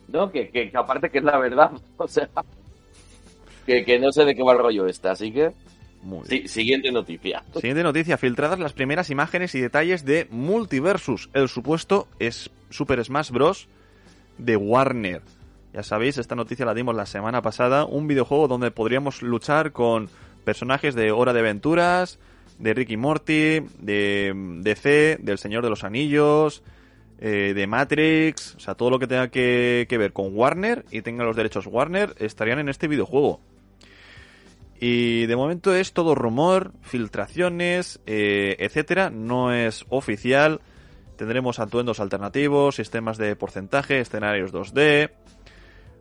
No, 0.07 0.31
que, 0.31 0.71
aparte 0.73 1.09
que 1.09 1.19
es 1.19 1.23
la 1.23 1.37
verdad. 1.37 1.71
O 1.97 2.07
sea, 2.07 2.29
que, 3.65 3.99
no 3.99 4.11
sé 4.11 4.25
de 4.25 4.35
qué 4.35 4.41
va 4.41 4.53
el 4.53 4.59
rollo 4.59 4.87
este, 4.87 5.09
así 5.09 5.31
que. 5.31 5.51
siguiente 6.47 6.91
noticia. 6.91 7.43
Siguiente 7.53 7.83
noticia. 7.83 8.17
Filtradas 8.17 8.59
las 8.59 8.73
primeras 8.73 9.09
imágenes 9.09 9.53
y 9.55 9.61
detalles 9.61 10.05
de 10.05 10.27
Multiversus, 10.31 11.29
el 11.33 11.49
supuesto 11.49 12.07
es 12.19 12.49
Super 12.69 13.03
Smash 13.03 13.31
Bros. 13.31 13.67
de 14.37 14.55
Warner. 14.55 15.21
Ya 15.73 15.83
sabéis, 15.83 16.17
esta 16.17 16.35
noticia 16.35 16.65
la 16.65 16.73
dimos 16.73 16.95
la 16.95 17.05
semana 17.05 17.43
pasada. 17.43 17.85
Un 17.85 18.07
videojuego 18.07 18.47
donde 18.47 18.71
podríamos 18.71 19.21
luchar 19.21 19.71
con 19.71 20.09
personajes 20.43 20.95
de 20.95 21.11
Hora 21.11 21.33
de 21.33 21.41
Aventuras, 21.41 22.17
de 22.59 22.73
Ricky 22.73 22.97
Morty, 22.97 23.61
de 23.79 24.33
DC, 24.61 25.17
del 25.21 25.37
Señor 25.37 25.63
de 25.63 25.69
los 25.69 25.83
Anillos, 25.83 26.61
eh, 27.19 27.53
de 27.55 27.67
Matrix, 27.67 28.55
o 28.55 28.59
sea, 28.59 28.75
todo 28.75 28.89
lo 28.89 28.99
que 28.99 29.07
tenga 29.07 29.29
que, 29.29 29.87
ver 29.89 30.13
con 30.13 30.35
Warner 30.35 30.85
y 30.91 31.01
tenga 31.01 31.23
los 31.23 31.35
derechos 31.35 31.67
Warner 31.67 32.13
estarían 32.19 32.59
en 32.59 32.69
este 32.69 32.87
videojuego. 32.87 33.41
Y 34.79 35.25
de 35.25 35.35
momento 35.35 35.73
es 35.75 35.91
todo 35.91 36.15
rumor, 36.15 36.71
filtraciones, 36.81 37.99
eh, 38.05 38.55
etcétera, 38.59 39.09
no 39.09 39.53
es 39.53 39.85
oficial. 39.89 40.61
Tendremos 41.17 41.59
atuendos 41.59 41.99
alternativos, 41.99 42.75
sistemas 42.75 43.17
de 43.17 43.35
porcentaje, 43.35 43.99
escenarios 43.99 44.53
2D. 44.53 45.11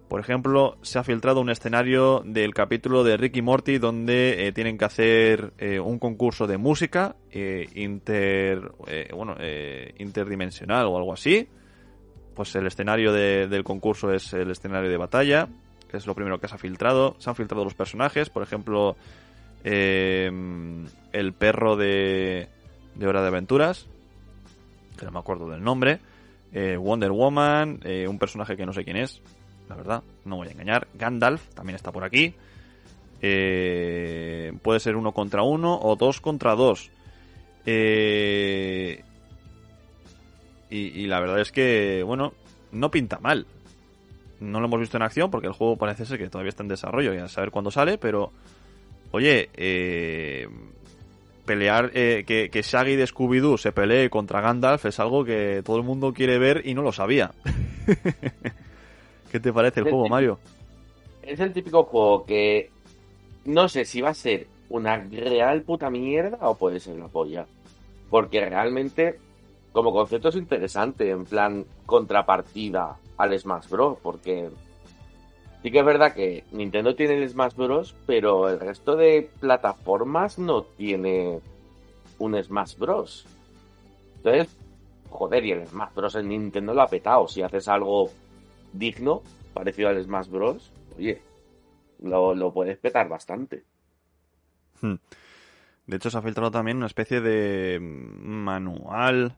Por 0.08 0.20
ejemplo, 0.20 0.78
se 0.80 0.98
ha 0.98 1.04
filtrado 1.04 1.42
un 1.42 1.50
escenario 1.50 2.22
del 2.24 2.54
capítulo 2.54 3.04
de 3.04 3.18
Ricky 3.18 3.42
Morty 3.42 3.76
donde 3.76 4.46
eh, 4.46 4.52
tienen 4.52 4.78
que 4.78 4.86
hacer 4.86 5.52
eh, 5.58 5.78
un 5.78 5.98
concurso 5.98 6.46
de 6.46 6.56
música 6.56 7.14
eh, 7.30 7.68
inter, 7.74 8.72
bueno, 9.14 9.36
interdimensional 9.98 10.86
o 10.86 10.96
algo 10.96 11.12
así. 11.12 11.46
Pues 12.34 12.54
el 12.54 12.66
escenario 12.66 13.12
del 13.12 13.64
concurso 13.64 14.10
es 14.12 14.32
el 14.32 14.50
escenario 14.50 14.88
de 14.88 14.96
batalla, 14.96 15.48
que 15.90 15.98
es 15.98 16.06
lo 16.06 16.14
primero 16.14 16.40
que 16.40 16.48
se 16.48 16.54
ha 16.54 16.58
filtrado. 16.58 17.16
Se 17.18 17.28
han 17.28 17.36
filtrado 17.36 17.64
los 17.64 17.74
personajes, 17.74 18.30
por 18.30 18.42
ejemplo, 18.42 18.96
el 19.64 21.32
perro 21.36 21.76
de, 21.76 22.48
de 22.94 23.06
Hora 23.06 23.22
de 23.22 23.28
Aventuras, 23.28 23.88
que 24.96 25.04
no 25.04 25.10
me 25.10 25.18
acuerdo 25.18 25.50
del 25.50 25.62
nombre. 25.62 25.98
Wonder 26.52 27.10
Woman, 27.10 27.80
un 28.08 28.18
personaje 28.20 28.56
que 28.56 28.64
no 28.64 28.72
sé 28.72 28.84
quién 28.84 28.98
es, 28.98 29.20
la 29.68 29.76
verdad, 29.76 30.02
no 30.24 30.36
voy 30.36 30.48
a 30.48 30.52
engañar. 30.52 30.88
Gandalf 30.94 31.42
también 31.54 31.76
está 31.76 31.92
por 31.92 32.04
aquí. 32.04 32.34
Eh, 33.20 34.52
puede 34.62 34.80
ser 34.80 34.96
uno 34.96 35.12
contra 35.12 35.42
uno 35.42 35.78
o 35.80 35.96
dos 35.96 36.20
contra 36.20 36.54
dos. 36.54 36.90
Eh, 37.66 39.02
y, 40.70 41.06
la 41.06 41.20
verdad 41.20 41.40
es 41.40 41.50
que, 41.50 42.02
bueno, 42.04 42.32
no 42.72 42.90
pinta 42.90 43.18
mal. 43.18 43.46
No 44.40 44.60
lo 44.60 44.66
hemos 44.66 44.80
visto 44.80 44.96
en 44.96 45.02
acción 45.02 45.30
porque 45.30 45.48
el 45.48 45.52
juego 45.52 45.76
parece 45.76 46.06
ser 46.06 46.18
que 46.18 46.28
todavía 46.28 46.50
está 46.50 46.62
en 46.62 46.68
desarrollo 46.68 47.12
y 47.14 47.18
a 47.18 47.28
saber 47.28 47.50
cuándo 47.50 47.70
sale, 47.70 47.98
pero, 47.98 48.32
oye, 49.10 49.48
eh, 49.54 50.46
pelear, 51.44 51.90
que, 51.90 52.50
que 52.52 52.62
Shaggy 52.62 52.96
de 52.96 53.06
Scooby-Doo 53.06 53.58
se 53.58 53.72
pelee 53.72 54.10
contra 54.10 54.42
Gandalf 54.42 54.84
es 54.84 55.00
algo 55.00 55.24
que 55.24 55.62
todo 55.64 55.78
el 55.78 55.82
mundo 55.82 56.12
quiere 56.12 56.38
ver 56.38 56.62
y 56.64 56.74
no 56.74 56.82
lo 56.82 56.92
sabía. 56.92 57.32
¿Qué 59.30 59.40
te 59.40 59.52
parece 59.52 59.80
el, 59.80 59.90
juego, 59.90 60.08
Mario? 60.08 60.38
Es 61.22 61.38
el 61.40 61.52
típico 61.52 61.84
juego 61.84 62.24
que 62.24 62.70
no 63.44 63.68
sé 63.68 63.84
si 63.84 64.00
va 64.00 64.10
a 64.10 64.14
ser 64.14 64.46
una 64.70 64.96
real 64.96 65.62
puta 65.62 65.90
mierda 65.90 66.38
o 66.48 66.56
puede 66.56 66.80
ser 66.80 66.96
la 66.96 67.08
polla. 67.08 67.46
Porque 68.10 68.44
realmente, 68.44 69.18
como 69.72 69.92
concepto 69.92 70.28
es 70.28 70.36
interesante, 70.36 71.10
en 71.10 71.24
plan 71.24 71.64
contrapartida 71.86 72.96
al 73.16 73.38
Smash 73.38 73.68
Bros. 73.68 73.98
Porque 74.02 74.50
sí 75.62 75.70
que 75.70 75.78
es 75.78 75.84
verdad 75.84 76.14
que 76.14 76.44
Nintendo 76.52 76.94
tiene 76.94 77.22
el 77.22 77.28
Smash 77.28 77.54
Bros. 77.54 77.94
Pero 78.06 78.48
el 78.48 78.60
resto 78.60 78.96
de 78.96 79.30
plataformas 79.40 80.38
no 80.38 80.62
tiene 80.62 81.40
un 82.18 82.42
Smash 82.42 82.76
Bros. 82.76 83.26
Entonces, 84.16 84.48
joder, 85.10 85.44
y 85.44 85.52
el 85.52 85.66
Smash 85.66 85.94
Bros. 85.94 86.14
en 86.14 86.28
Nintendo 86.28 86.72
lo 86.72 86.82
ha 86.82 86.88
petado. 86.88 87.28
Si 87.28 87.42
haces 87.42 87.68
algo 87.68 88.10
digno, 88.72 89.22
parecido 89.54 89.88
al 89.88 90.02
Smash 90.02 90.28
Bros., 90.28 90.72
oye, 90.96 91.22
lo, 92.00 92.52
puedes 92.52 92.78
petar 92.78 93.08
bastante. 93.08 93.64
Hmm. 94.80 94.96
De 95.86 95.96
hecho, 95.96 96.10
se 96.10 96.18
ha 96.18 96.22
filtrado 96.22 96.50
también 96.50 96.76
una 96.76 96.86
especie 96.86 97.20
de 97.20 97.78
manual 97.80 99.36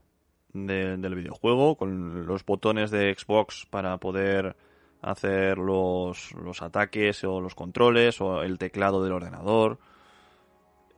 del 0.52 1.14
videojuego 1.14 1.76
con 1.76 2.26
los 2.26 2.44
botones 2.44 2.90
de 2.90 3.14
Xbox 3.16 3.66
para 3.70 3.98
poder 3.98 4.56
hacer 5.00 5.58
los, 5.58 6.32
los 6.32 6.60
ataques 6.60 7.22
o 7.24 7.40
los 7.40 7.54
controles 7.54 8.20
o 8.20 8.42
el 8.42 8.58
teclado 8.58 9.02
del 9.02 9.12
ordenador. 9.12 9.78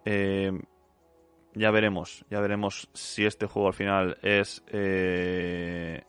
Eh, 0.05 0.53
ya 1.55 1.71
veremos, 1.71 2.25
ya 2.31 2.41
veremos 2.41 2.89
si 2.95 3.27
este 3.27 3.47
juego 3.47 3.69
al 3.69 3.75
final 3.75 4.19
es 4.23 4.65
eh, 4.69 6.03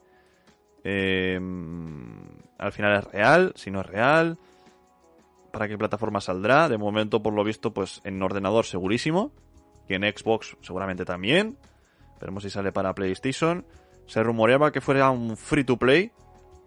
eh, 0.84 1.39
al 2.57 2.71
final 2.71 2.97
es 2.99 3.03
real, 3.05 3.53
si 3.55 3.71
no 3.71 3.81
es 3.81 3.86
real, 3.86 4.38
para 5.51 5.67
qué 5.67 5.77
plataforma 5.77 6.21
saldrá. 6.21 6.69
De 6.69 6.77
momento, 6.77 7.21
por 7.21 7.34
lo 7.34 7.43
visto, 7.43 7.73
pues 7.73 8.01
en 8.03 8.21
ordenador 8.21 8.65
segurísimo, 8.65 9.31
y 9.88 9.95
en 9.95 10.03
Xbox 10.03 10.57
seguramente 10.61 11.05
también. 11.05 11.57
Veremos 12.19 12.43
si 12.43 12.49
sale 12.49 12.71
para 12.71 12.95
PlayStation. 12.95 13.65
Se 14.05 14.23
rumoreaba 14.23 14.71
que 14.71 14.81
fuera 14.81 15.09
un 15.09 15.38
free 15.38 15.63
to 15.63 15.77
play, 15.77 16.11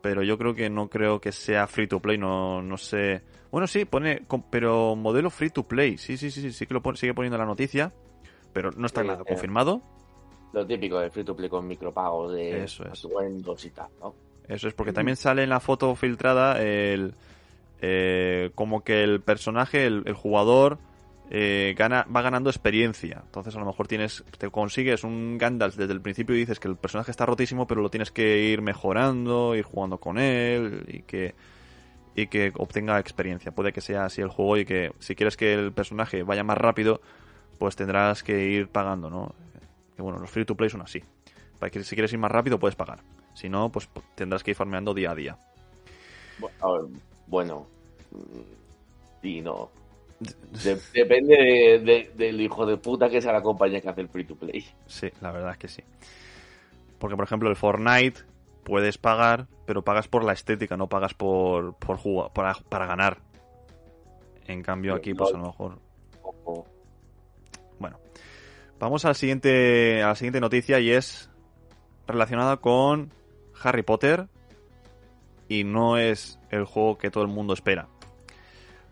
pero 0.02 0.22
yo 0.22 0.38
creo 0.38 0.54
que 0.54 0.70
no 0.70 0.88
creo 0.88 1.20
que 1.20 1.32
sea 1.32 1.66
free 1.66 1.86
to 1.86 2.00
play, 2.00 2.18
no, 2.18 2.62
no 2.62 2.76
sé. 2.76 3.22
Bueno, 3.50 3.66
sí, 3.66 3.84
pone, 3.84 4.22
pero 4.50 4.96
modelo 4.96 5.30
free 5.30 5.50
to 5.50 5.66
play, 5.66 5.98
sí, 5.98 6.16
sí, 6.16 6.30
sí, 6.30 6.42
sí, 6.42 6.52
sí 6.52 6.66
que 6.66 6.74
lo 6.74 6.82
sigue 6.94 7.14
poniendo 7.14 7.38
la 7.38 7.46
noticia, 7.46 7.92
pero 8.52 8.70
no 8.72 8.86
está 8.86 9.02
nada 9.02 9.24
confirmado. 9.24 9.82
Lo 10.56 10.66
típico 10.66 10.98
de 10.98 11.10
free 11.10 11.22
to 11.22 11.36
play 11.36 11.50
con 11.50 11.68
micropagos 11.68 12.32
de 12.32 12.64
Eso 12.64 12.82
es. 12.90 13.64
y 13.66 13.70
tal, 13.70 13.88
¿no? 14.00 14.14
Eso 14.48 14.68
es, 14.68 14.72
porque 14.72 14.94
también 14.94 15.18
sale 15.18 15.42
en 15.42 15.50
la 15.50 15.60
foto 15.60 15.94
filtrada 15.94 16.62
el 16.62 17.12
eh, 17.82 18.52
como 18.54 18.82
que 18.82 19.04
el 19.04 19.20
personaje, 19.20 19.84
el, 19.84 20.14
jugador, 20.14 20.78
eh, 21.30 21.74
gana, 21.76 22.06
va 22.14 22.22
ganando 22.22 22.48
experiencia. 22.48 23.20
Entonces 23.26 23.54
a 23.54 23.58
lo 23.58 23.66
mejor 23.66 23.86
tienes, 23.86 24.24
te 24.38 24.48
consigues 24.48 25.04
un 25.04 25.36
Gandalf 25.36 25.76
desde 25.76 25.92
el 25.92 26.00
principio 26.00 26.34
y 26.34 26.38
dices 26.38 26.58
que 26.58 26.68
el 26.68 26.76
personaje 26.76 27.10
está 27.10 27.26
rotísimo, 27.26 27.66
pero 27.66 27.82
lo 27.82 27.90
tienes 27.90 28.10
que 28.10 28.44
ir 28.44 28.62
mejorando, 28.62 29.54
ir 29.54 29.64
jugando 29.64 29.98
con 29.98 30.16
él 30.16 30.86
y 30.88 31.02
que 31.02 31.34
y 32.14 32.28
que 32.28 32.50
obtenga 32.56 32.98
experiencia. 32.98 33.52
Puede 33.52 33.74
que 33.74 33.82
sea 33.82 34.06
así 34.06 34.22
el 34.22 34.28
juego 34.28 34.56
y 34.56 34.64
que 34.64 34.92
si 35.00 35.14
quieres 35.14 35.36
que 35.36 35.52
el 35.52 35.72
personaje 35.72 36.22
vaya 36.22 36.44
más 36.44 36.56
rápido, 36.56 37.02
pues 37.58 37.76
tendrás 37.76 38.22
que 38.22 38.46
ir 38.48 38.68
pagando, 38.68 39.10
¿no? 39.10 39.34
Que 39.96 40.02
bueno, 40.02 40.18
los 40.18 40.30
free 40.30 40.44
to 40.44 40.54
play 40.54 40.70
son 40.70 40.82
así. 40.82 41.02
Para 41.58 41.70
que 41.70 41.82
si 41.82 41.96
quieres 41.96 42.12
ir 42.12 42.18
más 42.18 42.30
rápido 42.30 42.58
puedes 42.58 42.76
pagar. 42.76 43.00
Si 43.34 43.48
no, 43.48 43.70
pues 43.70 43.88
tendrás 44.14 44.44
que 44.44 44.52
ir 44.52 44.56
farmeando 44.56 44.94
día 44.94 45.10
a 45.10 45.14
día. 45.14 45.38
Bueno, 47.26 47.66
sí, 49.22 49.40
no. 49.40 49.70
depende 50.94 52.12
del 52.14 52.40
hijo 52.40 52.66
de 52.66 52.76
puta 52.76 53.08
que 53.08 53.20
sea 53.20 53.32
la 53.32 53.42
compañía 53.42 53.80
que 53.80 53.88
hace 53.88 54.02
el 54.02 54.08
free 54.08 54.24
to 54.24 54.36
play. 54.36 54.64
Sí, 54.86 55.08
la 55.20 55.32
verdad 55.32 55.52
es 55.52 55.58
que 55.58 55.68
sí. 55.68 55.82
Porque, 56.98 57.16
por 57.16 57.24
ejemplo, 57.24 57.48
el 57.50 57.56
Fortnite 57.56 58.20
puedes 58.64 58.98
pagar, 58.98 59.46
pero 59.66 59.82
pagas 59.82 60.08
por 60.08 60.24
la 60.24 60.32
estética, 60.32 60.76
no 60.76 60.88
pagas 60.88 61.14
por, 61.14 61.74
por 61.74 61.96
jugar, 61.96 62.32
para, 62.32 62.54
para 62.68 62.86
ganar. 62.86 63.18
En 64.46 64.62
cambio, 64.62 64.94
aquí, 64.94 65.14
pues 65.14 65.34
a 65.34 65.38
lo 65.38 65.46
mejor. 65.46 65.78
Bueno, 67.78 67.98
Vamos 68.78 69.06
siguiente, 69.14 70.02
a 70.02 70.08
la 70.08 70.14
siguiente 70.16 70.38
noticia 70.38 70.78
y 70.80 70.90
es 70.90 71.30
relacionada 72.06 72.58
con 72.58 73.10
Harry 73.62 73.82
Potter 73.82 74.28
y 75.48 75.64
no 75.64 75.96
es 75.96 76.38
el 76.50 76.64
juego 76.64 76.98
que 76.98 77.10
todo 77.10 77.24
el 77.24 77.30
mundo 77.30 77.54
espera. 77.54 77.88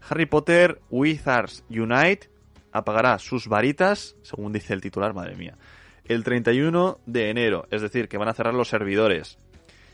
Harry 0.09 0.24
Potter 0.24 0.80
Wizards 0.91 1.64
Unite 1.68 2.30
apagará 2.72 3.18
sus 3.18 3.47
varitas, 3.47 4.16
según 4.22 4.55
dice 4.55 4.72
el 4.72 4.80
titular, 4.80 5.12
madre 5.12 5.37
mía, 5.37 5.59
el 6.07 6.24
31 6.24 6.99
de 7.05 7.28
enero, 7.28 7.66
es 7.70 7.82
decir, 7.82 8.09
que 8.09 8.16
van 8.16 8.28
a 8.28 8.35
cerrar 8.35 8.55
los 8.55 8.68
servidores. 8.68 9.37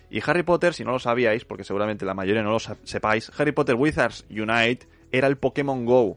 Y 0.08 0.20
Harry 0.24 0.44
Potter, 0.44 0.72
si 0.72 0.84
no 0.84 0.92
lo 0.92 1.00
sabíais, 1.00 1.44
porque 1.44 1.64
seguramente 1.64 2.04
la 2.04 2.14
mayoría 2.14 2.44
no 2.44 2.52
lo 2.52 2.60
sepáis, 2.60 3.32
Harry 3.36 3.52
Potter 3.52 3.74
Wizards 3.74 4.24
Unite 4.30 4.86
era 5.10 5.26
el 5.26 5.36
Pokémon 5.36 5.84
Go 5.84 6.16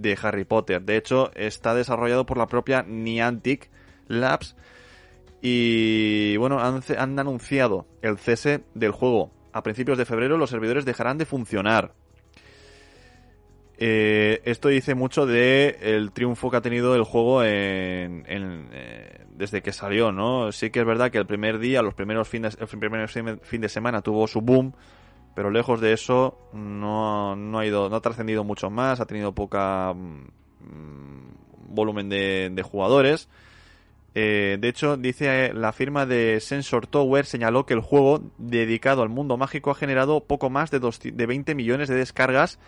de 0.00 0.18
Harry 0.22 0.44
Potter. 0.44 0.82
De 0.82 0.96
hecho, 0.96 1.30
está 1.34 1.74
desarrollado 1.74 2.26
por 2.26 2.38
la 2.38 2.46
propia 2.46 2.82
Niantic 2.82 3.70
Labs. 4.08 4.56
Y 5.40 6.36
bueno, 6.36 6.60
han, 6.60 7.18
anunciado 7.18 7.86
el 8.00 8.18
cese 8.18 8.62
del 8.74 8.92
juego. 8.92 9.32
A 9.52 9.62
principios 9.62 9.98
de 9.98 10.04
febrero 10.04 10.38
los 10.38 10.50
servidores 10.50 10.84
dejarán 10.84 11.18
de 11.18 11.26
funcionar. 11.26 11.92
Eh, 13.76 14.40
esto 14.44 14.68
dice 14.68 14.94
mucho 14.94 15.26
de 15.26 15.78
el 15.82 16.12
triunfo 16.12 16.50
que 16.50 16.56
ha 16.56 16.60
tenido 16.60 16.94
el 16.94 17.02
juego 17.02 17.42
en, 17.42 18.24
eh, 18.28 19.24
desde 19.34 19.60
que 19.62 19.72
salió, 19.72 20.12
¿no? 20.12 20.52
Sí 20.52 20.70
que 20.70 20.80
es 20.80 20.86
verdad 20.86 21.10
que 21.10 21.18
el 21.18 21.26
primer 21.26 21.58
día, 21.58 21.82
los 21.82 21.94
primeros 21.94 22.28
fines, 22.28 22.56
el 22.60 22.68
primer 22.78 23.08
fin 23.08 23.60
de 23.60 23.68
semana 23.68 24.00
tuvo 24.00 24.28
su 24.28 24.40
boom, 24.40 24.72
pero 25.34 25.50
lejos 25.50 25.80
de 25.80 25.92
eso 25.92 26.38
no, 26.52 27.36
no 27.36 27.58
ha 27.58 27.66
ido, 27.66 27.88
no 27.88 27.96
ha 27.96 28.00
trascendido 28.00 28.44
mucho 28.44 28.70
más, 28.70 29.00
ha 29.00 29.06
tenido 29.06 29.32
poca 29.32 29.92
mm, 29.94 30.26
volumen 31.68 32.08
de, 32.08 32.62
jugadores. 32.62 33.28
Eh, 34.14 34.58
de 34.60 34.68
hecho, 34.68 34.96
dice 34.98 35.54
la 35.54 35.72
firma 35.72 36.04
de 36.04 36.38
Sensor 36.40 36.86
Tower 36.86 37.24
señaló 37.24 37.64
que 37.64 37.72
el 37.74 37.80
juego 37.80 38.22
dedicado 38.36 39.02
al 39.02 39.08
mundo 39.08 39.38
mágico 39.38 39.70
ha 39.70 39.74
generado 39.74 40.24
poco 40.24 40.50
más 40.50 40.70
de, 40.70 40.80
de 40.80 41.26
20 41.26 41.54
millones 41.54 41.88
de 41.88 41.94
descargas 41.94 42.58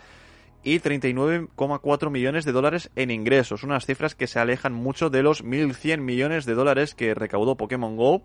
y 0.63 0.79
39,4 0.79 2.09
millones 2.09 2.43
de 2.43 2.51
dólares 2.51 2.89
en 2.95 3.11
ingresos, 3.11 3.61
unas 3.61 3.85
cifras 3.85 4.15
que 4.15 4.25
se 4.25 4.39
alejan 4.39 4.73
mucho 4.73 5.11
de 5.11 5.21
los 5.21 5.45
1.100 5.45 5.99
millones 5.99 6.45
de 6.45 6.55
dólares 6.55 6.95
que 6.95 7.13
recaudó 7.13 7.55
Pokémon 7.55 7.95
Go 7.95 8.23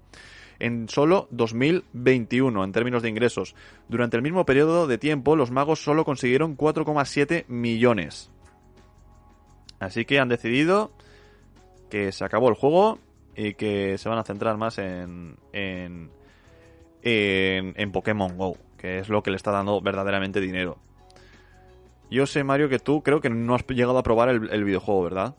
en 0.60 0.88
solo 0.88 1.26
2021 1.30 2.62
en 2.62 2.72
términos 2.72 3.02
de 3.02 3.08
ingresos. 3.08 3.54
Durante 3.88 4.16
el 4.16 4.22
mismo 4.22 4.46
periodo 4.46 4.86
de 4.86 4.98
tiempo, 4.98 5.36
los 5.36 5.50
magos 5.50 5.82
solo 5.82 6.04
consiguieron 6.04 6.56
4,7 6.56 7.46
millones. 7.48 8.30
Así 9.80 10.04
que 10.04 10.20
han 10.20 10.28
decidido 10.28 10.92
que 11.88 12.12
se 12.12 12.24
acabó 12.24 12.48
el 12.48 12.54
juego 12.54 12.98
y 13.34 13.54
que 13.54 13.98
se 13.98 14.08
van 14.08 14.18
a 14.18 14.24
centrar 14.24 14.56
más 14.56 14.78
en, 14.78 15.36
en, 15.52 16.10
en, 17.02 17.92
Pokémon 17.92 18.36
Go. 18.36 18.56
que 18.76 18.98
es 18.98 19.08
lo 19.08 19.22
que 19.22 19.30
le 19.30 19.36
está 19.36 19.50
dando 19.50 19.80
verdaderamente 19.80 20.40
dinero. 20.40 20.78
Yo 22.10 22.26
sé, 22.26 22.42
Mario, 22.44 22.68
que 22.68 22.78
tú 22.78 23.02
creo 23.02 23.20
que 23.20 23.30
no 23.30 23.54
has 23.54 23.66
llegado 23.66 23.98
a 23.98 24.02
probar 24.02 24.28
el, 24.28 24.64
videojuego, 24.64 25.04
¿verdad? 25.04 25.36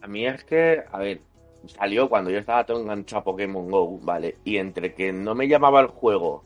A 0.00 0.06
mí 0.06 0.26
es 0.26 0.42
que, 0.44 0.82
a 0.90 0.98
ver, 0.98 1.20
salió 1.68 2.08
cuando 2.08 2.30
yo 2.30 2.38
estaba 2.38 2.64
todo 2.64 2.80
enganchado 2.80 3.20
a 3.20 3.24
Pokémon 3.24 3.70
Go, 3.70 3.98
¿vale? 4.02 4.36
Y 4.44 4.56
entre 4.58 4.94
que 4.94 5.12
no 5.12 5.34
me 5.34 5.48
llamaba 5.48 5.80
el 5.80 5.88
juego 5.88 6.42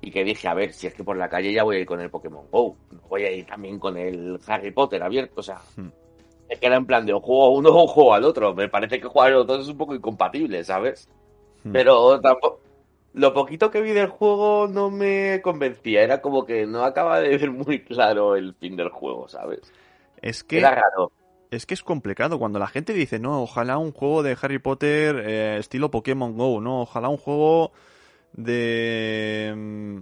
y 0.00 0.10
que 0.10 0.24
dije, 0.24 0.48
a 0.48 0.54
ver, 0.54 0.72
si 0.72 0.86
es 0.86 0.94
que 0.94 1.04
por 1.04 1.16
la 1.16 1.28
calle 1.28 1.52
ya 1.52 1.62
voy 1.62 1.76
a 1.76 1.80
ir 1.80 1.86
con 1.86 2.00
el 2.00 2.10
Pokémon 2.10 2.46
Go, 2.50 2.76
no 2.90 3.00
voy 3.08 3.22
a 3.24 3.30
ir 3.30 3.46
también 3.46 3.78
con 3.78 3.96
el 3.96 4.38
Harry 4.46 4.72
Potter 4.72 5.02
abierto, 5.02 5.40
o 5.40 5.42
sea, 5.42 5.60
hmm. 5.76 5.88
es 6.48 6.58
que 6.58 6.66
era 6.66 6.76
en 6.76 6.86
plan 6.86 7.06
de 7.06 7.12
o 7.12 7.20
juego 7.20 7.44
a 7.44 7.50
uno 7.50 7.70
o 7.70 7.86
juego 7.86 8.14
al 8.14 8.24
otro, 8.24 8.54
me 8.54 8.68
parece 8.68 9.00
que 9.00 9.06
jugar 9.06 9.32
a 9.32 9.36
los 9.36 9.46
dos 9.46 9.62
es 9.62 9.68
un 9.68 9.78
poco 9.78 9.94
incompatible, 9.94 10.64
¿sabes? 10.64 11.08
Hmm. 11.62 11.72
Pero 11.72 12.20
tampoco, 12.20 12.60
lo 13.14 13.34
poquito 13.34 13.70
que 13.70 13.82
vi 13.82 13.90
del 13.90 14.08
juego 14.08 14.68
no 14.68 14.90
me 14.90 15.40
convencía. 15.42 16.02
Era 16.02 16.20
como 16.20 16.44
que 16.46 16.66
no 16.66 16.84
acaba 16.84 17.20
de 17.20 17.36
ver 17.36 17.50
muy 17.50 17.82
claro 17.84 18.36
el 18.36 18.54
fin 18.54 18.76
del 18.76 18.88
juego, 18.88 19.28
¿sabes? 19.28 19.60
Es 20.20 20.42
que. 20.42 20.58
Era 20.58 20.74
raro. 20.74 21.12
Es 21.52 21.66
que 21.66 21.74
es 21.74 21.82
complicado. 21.82 22.38
Cuando 22.38 22.58
la 22.58 22.66
gente 22.66 22.94
dice, 22.94 23.18
no, 23.18 23.42
ojalá 23.42 23.76
un 23.76 23.92
juego 23.92 24.22
de 24.22 24.38
Harry 24.40 24.58
Potter 24.58 25.16
eh, 25.18 25.58
estilo 25.58 25.90
Pokémon 25.90 26.34
Go, 26.34 26.62
no, 26.62 26.80
ojalá 26.80 27.10
un 27.10 27.18
juego 27.18 27.72
de. 28.32 29.52
Mm, 29.54 30.00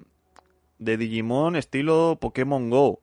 de 0.78 0.96
Digimon 0.96 1.57
estilo 1.57 2.18
Pokémon 2.20 2.70
Go. 2.70 3.01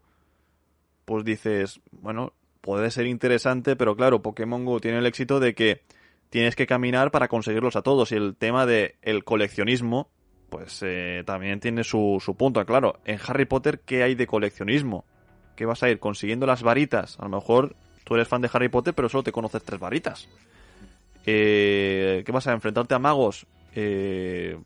Pues 1.03 1.25
dices, 1.25 1.81
bueno, 1.91 2.31
puede 2.61 2.89
ser 2.89 3.05
interesante, 3.07 3.75
pero 3.75 3.97
claro, 3.97 4.21
Pokémon 4.21 4.63
Go 4.63 4.79
tiene 4.79 4.99
el 4.99 5.05
éxito 5.07 5.41
de 5.41 5.53
que 5.53 5.81
tienes 6.29 6.55
que 6.55 6.67
caminar 6.67 7.11
para 7.11 7.27
conseguirlos 7.27 7.75
a 7.75 7.81
todos. 7.81 8.13
Y 8.13 8.15
el 8.15 8.37
tema 8.37 8.65
del 8.65 8.95
el 9.01 9.25
coleccionismo, 9.25 10.09
pues 10.49 10.81
eh, 10.85 11.23
también 11.25 11.59
tiene 11.59 11.83
su, 11.83 12.21
su 12.23 12.37
punto. 12.37 12.65
Claro, 12.65 13.01
en 13.03 13.19
Harry 13.27 13.43
Potter, 13.43 13.81
¿qué 13.81 14.03
hay 14.03 14.15
de 14.15 14.25
coleccionismo? 14.25 15.03
¿Qué 15.57 15.65
vas 15.65 15.83
a 15.83 15.89
ir 15.89 15.99
consiguiendo 15.99 16.45
las 16.45 16.63
varitas? 16.63 17.19
A 17.19 17.23
lo 17.23 17.29
mejor 17.29 17.75
tú 18.07 18.15
eres 18.15 18.27
fan 18.27 18.41
de 18.41 18.49
Harry 18.53 18.69
Potter, 18.69 18.93
pero 18.93 19.09
solo 19.09 19.23
te 19.23 19.31
conoces 19.31 19.61
tres 19.63 19.79
varitas. 19.79 20.27
Eh, 21.25 22.23
¿Qué 22.25 22.31
vas 22.31 22.47
a 22.47 22.53
enfrentarte 22.53 22.95
a 22.95 22.99
magos? 22.99 23.45
Eh, 23.75 24.57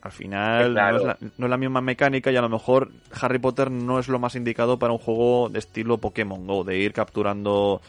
al 0.00 0.12
final 0.12 0.74
no, 0.74 0.96
es 0.96 1.04
la, 1.04 1.18
no, 1.38 1.46
es 1.46 1.50
la, 1.50 1.56
misma 1.56 1.80
mecánica 1.80 2.32
y 2.32 2.36
a 2.36 2.42
lo 2.42 2.48
mejor 2.48 2.90
Harry 3.20 3.38
Potter 3.38 3.70
no 3.70 3.98
es 3.98 4.08
lo 4.08 4.18
más 4.18 4.34
indicado 4.34 4.78
para 4.78 4.92
un 4.92 4.98
juego 4.98 5.48
de 5.48 5.58
estilo 5.58 5.98
Pokémon 5.98 6.46
Go, 6.46 6.64
de 6.64 6.78
ir 6.78 6.92
capturando 6.92 7.80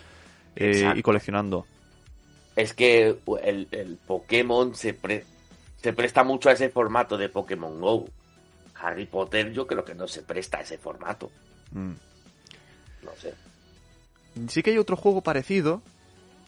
y 0.55 1.01
coleccionando 1.01 1.65
es 2.55 2.73
que 2.73 3.17
el, 3.43 3.99
Pokémon 4.07 4.75
se, 4.75 4.97
se 5.77 5.93
presta 5.93 6.23
mucho 6.23 6.49
a 6.49 6.53
ese 6.53 6.69
formato 6.69 7.17
de 7.17 7.29
Pokémon 7.29 7.79
Go. 7.79 8.07
Harry 8.75 9.05
Potter 9.05 9.51
yo 9.51 9.65
creo 9.67 9.83
que 9.83 9.95
no 9.95 10.07
se 10.07 10.21
presta 10.21 10.59
a 10.59 10.61
ese 10.61 10.77
formato. 10.77 11.31
Mm. 11.71 11.93
No 13.03 13.11
sé. 13.17 13.33
Sí 14.47 14.63
que 14.63 14.71
hay 14.71 14.77
otro 14.77 14.95
juego 14.95 15.21
parecido 15.21 15.81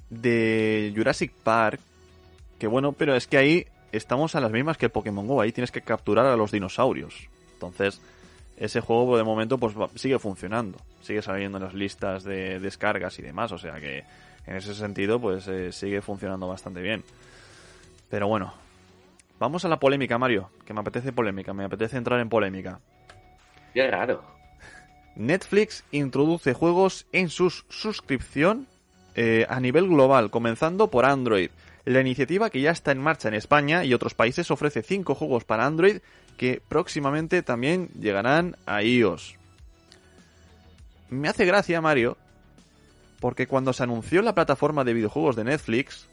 de 0.10 0.94
Jurassic 0.96 1.32
Park. 1.44 1.80
Que 2.60 2.68
bueno, 2.68 2.94
pero 2.94 3.16
es 3.16 3.28
que 3.28 3.38
ahí 3.38 3.68
estamos 3.92 4.36
a 4.36 4.42
las 4.42 4.52
mismas 4.52 4.78
que 4.78 4.86
el 4.86 4.92
Pokémon 4.92 5.28
Go. 5.28 5.42
Ahí 5.42 5.52
tienes 5.52 5.72
que 5.72 5.82
capturar 5.82 6.26
a 6.26 6.36
los 6.36 6.52
dinosaurios. 6.52 7.30
Entonces, 7.54 8.02
ese 8.58 8.82
juego 8.82 9.18
de 9.18 9.24
momento 9.24 9.58
pues 9.58 9.76
sigue 9.96 10.20
funcionando. 10.20 10.80
Sigue 11.02 11.22
saliendo 11.22 11.58
en 11.58 11.64
las 11.64 11.74
listas 11.74 12.24
de 12.24 12.60
descargas 12.60 13.18
y 13.20 13.22
demás. 13.22 13.52
O 13.52 13.58
sea 13.58 13.80
que 13.80 14.04
en 14.48 14.56
ese 14.56 14.74
sentido, 14.74 15.20
pues 15.20 15.48
eh, 15.48 15.72
sigue 15.72 16.02
funcionando 16.02 16.48
bastante 16.48 16.82
bien. 16.82 17.04
Pero 18.10 18.28
bueno, 18.28 18.54
vamos 19.40 19.66
a 19.66 19.68
la 19.68 19.78
polémica, 19.78 20.18
Mario, 20.18 20.50
que 20.66 20.74
me 20.74 20.80
apetece 20.80 21.12
polémica, 21.12 21.54
me 21.54 21.66
apetece 21.66 21.98
entrar 21.98 22.20
en 22.22 22.30
polémica. 22.30 22.80
Qué 23.74 23.92
raro. 23.92 24.37
Netflix 25.18 25.84
introduce 25.92 26.54
juegos 26.54 27.08
en 27.12 27.30
su 27.30 27.50
suscripción 27.50 28.68
eh, 29.16 29.46
a 29.50 29.60
nivel 29.60 29.88
global, 29.88 30.30
comenzando 30.30 30.90
por 30.90 31.06
Android. 31.06 31.50
La 31.86 32.02
iniciativa 32.02 32.50
que 32.50 32.62
ya 32.62 32.72
está 32.72 32.92
en 32.92 33.02
marcha 33.02 33.28
en 33.28 33.34
España 33.34 33.84
y 33.84 33.94
otros 33.94 34.14
países 34.14 34.52
ofrece 34.52 34.84
5 34.84 35.16
juegos 35.16 35.44
para 35.44 35.66
Android 35.66 36.00
que 36.38 36.62
próximamente 36.68 37.42
también 37.42 37.90
llegarán 38.00 38.56
a 38.66 38.84
iOS. 38.84 39.36
Me 41.10 41.30
hace 41.30 41.46
gracia, 41.46 41.82
Mario, 41.82 42.18
porque 43.20 43.48
cuando 43.48 43.74
se 43.74 43.84
anunció 43.84 44.22
la 44.22 44.36
plataforma 44.36 44.84
de 44.84 44.94
videojuegos 44.94 45.36
de 45.36 45.46
Netflix, 45.46 46.06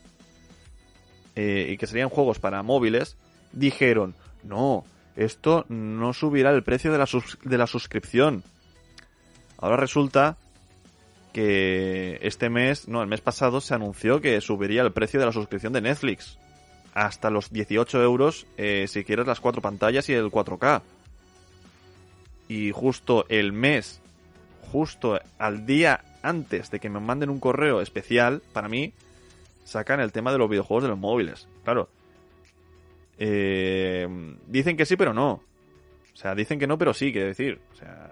eh, 1.36 1.68
y 1.70 1.76
que 1.76 1.86
serían 1.86 2.08
juegos 2.08 2.38
para 2.38 2.62
móviles, 2.62 3.16
dijeron, 3.52 4.14
no, 4.44 4.84
esto 5.16 5.66
no 5.68 6.12
subirá 6.12 6.50
el 6.50 6.62
precio 6.62 6.92
de 6.92 6.98
la, 6.98 7.08
de 7.42 7.58
la 7.58 7.66
suscripción. 7.66 8.44
Ahora 9.64 9.78
resulta 9.78 10.36
que 11.32 12.18
este 12.20 12.50
mes, 12.50 12.86
no, 12.86 13.00
el 13.00 13.08
mes 13.08 13.22
pasado 13.22 13.62
se 13.62 13.72
anunció 13.72 14.20
que 14.20 14.38
subiría 14.42 14.82
el 14.82 14.92
precio 14.92 15.18
de 15.18 15.24
la 15.24 15.32
suscripción 15.32 15.72
de 15.72 15.80
Netflix. 15.80 16.36
Hasta 16.92 17.30
los 17.30 17.50
18 17.50 18.02
euros 18.02 18.46
eh, 18.58 18.84
si 18.88 19.04
quieres 19.04 19.26
las 19.26 19.40
cuatro 19.40 19.62
pantallas 19.62 20.06
y 20.10 20.12
el 20.12 20.26
4K. 20.26 20.82
Y 22.48 22.72
justo 22.72 23.24
el 23.30 23.54
mes, 23.54 24.02
justo 24.70 25.18
al 25.38 25.64
día 25.64 26.04
antes 26.20 26.70
de 26.70 26.78
que 26.78 26.90
me 26.90 27.00
manden 27.00 27.30
un 27.30 27.40
correo 27.40 27.80
especial 27.80 28.42
para 28.52 28.68
mí, 28.68 28.92
sacan 29.64 29.98
el 30.00 30.12
tema 30.12 30.30
de 30.30 30.36
los 30.36 30.50
videojuegos 30.50 30.82
de 30.82 30.90
los 30.90 30.98
móviles. 30.98 31.48
Claro. 31.64 31.88
Eh, 33.18 34.06
dicen 34.46 34.76
que 34.76 34.84
sí, 34.84 34.96
pero 34.96 35.14
no. 35.14 35.30
O 35.32 36.16
sea, 36.16 36.34
dicen 36.34 36.58
que 36.58 36.66
no, 36.66 36.76
pero 36.76 36.92
sí, 36.92 37.12
quiere 37.12 37.28
decir. 37.28 37.62
O 37.72 37.76
sea. 37.76 38.10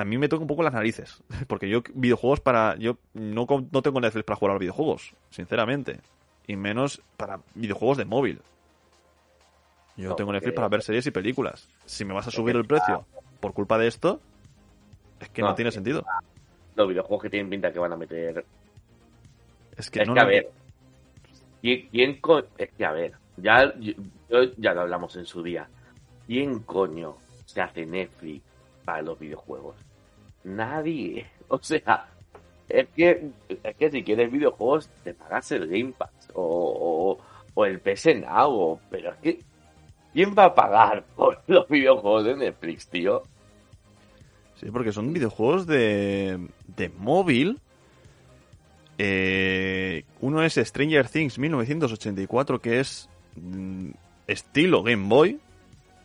A 0.00 0.04
mí 0.04 0.16
me 0.16 0.28
toca 0.28 0.42
un 0.42 0.48
poco 0.48 0.62
las 0.62 0.72
narices. 0.72 1.22
Porque 1.46 1.68
yo, 1.68 1.82
videojuegos 1.94 2.40
para. 2.40 2.76
Yo 2.76 2.98
no, 3.12 3.46
no 3.70 3.82
tengo 3.82 4.00
Netflix 4.00 4.24
para 4.24 4.36
jugar 4.36 4.52
a 4.52 4.54
los 4.54 4.60
videojuegos, 4.60 5.14
sinceramente. 5.30 6.00
Y 6.46 6.56
menos 6.56 7.02
para 7.16 7.40
videojuegos 7.54 7.98
de 7.98 8.04
móvil. 8.06 8.40
Yo 9.96 10.14
tengo 10.14 10.32
Netflix 10.32 10.54
para 10.54 10.68
ver 10.68 10.82
series 10.82 11.06
y 11.06 11.10
películas. 11.10 11.68
Si 11.84 12.04
me 12.04 12.14
vas 12.14 12.26
a 12.26 12.30
subir 12.30 12.56
el 12.56 12.64
precio 12.64 13.04
por 13.40 13.52
culpa 13.52 13.76
de 13.76 13.86
esto, 13.86 14.20
es 15.20 15.28
que 15.28 15.42
no, 15.42 15.54
tiene 15.54 15.70
sentido. 15.70 16.04
Los 16.74 16.88
videojuegos 16.88 17.24
que 17.24 17.30
tienen 17.30 17.50
pinta 17.50 17.70
que 17.70 17.78
van 17.78 17.92
a 17.92 17.96
meter. 17.96 18.44
Es 19.76 19.90
que, 19.90 20.04
no, 20.04 20.18
a 20.18 20.24
ver. 20.24 20.50
¿quién, 21.60 22.20
Es 22.56 22.70
que 22.72 22.84
a 22.84 22.92
ver, 22.92 23.12
ya, 23.36 23.74
ya 24.56 24.74
lo 24.74 24.80
hablamos 24.80 25.16
en 25.16 25.26
su 25.26 25.42
día. 25.42 25.68
¿Quién 26.26 26.60
coño 26.60 27.16
se 27.44 27.60
hace 27.60 27.84
Netflix 27.84 28.42
para 28.84 29.02
los 29.02 29.18
videojuegos? 29.18 29.76
Nadie. 30.44 31.26
O 31.52 31.58
sea, 31.60 32.06
es 32.68 32.86
que, 32.94 33.28
es 33.48 33.76
que 33.76 33.90
si 33.90 34.04
quieres 34.04 34.30
videojuegos, 34.30 34.88
te 35.02 35.14
pagas 35.14 35.50
el 35.50 35.66
Game 35.66 35.92
Pass 35.98 36.30
o, 36.32 37.18
o, 37.54 37.66
el 37.66 37.80
PS 37.80 38.20
Now. 38.20 38.78
pero 38.88 39.10
es 39.10 39.16
que, 39.16 39.38
¿quién 40.12 40.32
va 40.38 40.44
a 40.44 40.54
pagar 40.54 41.02
por 41.16 41.42
los 41.48 41.68
videojuegos 41.68 42.24
de 42.24 42.36
Netflix, 42.36 42.86
tío? 42.86 43.24
Sí, 44.60 44.70
porque 44.70 44.92
son 44.92 45.12
videojuegos 45.12 45.66
de, 45.66 46.38
de 46.68 46.88
móvil. 46.90 47.58
Eh, 48.98 50.04
uno 50.20 50.44
es 50.44 50.54
Stranger 50.54 51.08
Things 51.08 51.36
1984, 51.36 52.60
que 52.60 52.78
es 52.78 53.08
mm, 53.34 53.90
estilo 54.28 54.84
Game 54.84 55.08
Boy, 55.08 55.40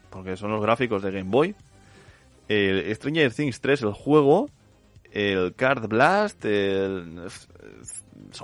porque 0.09 0.37
son 0.37 0.51
los 0.51 0.61
gráficos 0.61 1.03
de 1.03 1.11
Game 1.11 1.29
Boy. 1.29 1.55
El 2.47 2.95
Stranger 2.95 3.33
Things 3.33 3.61
3, 3.61 3.83
el 3.83 3.93
juego. 3.93 4.49
El 5.11 5.55
Card 5.55 5.87
Blast, 5.87 6.43
son 6.43 7.29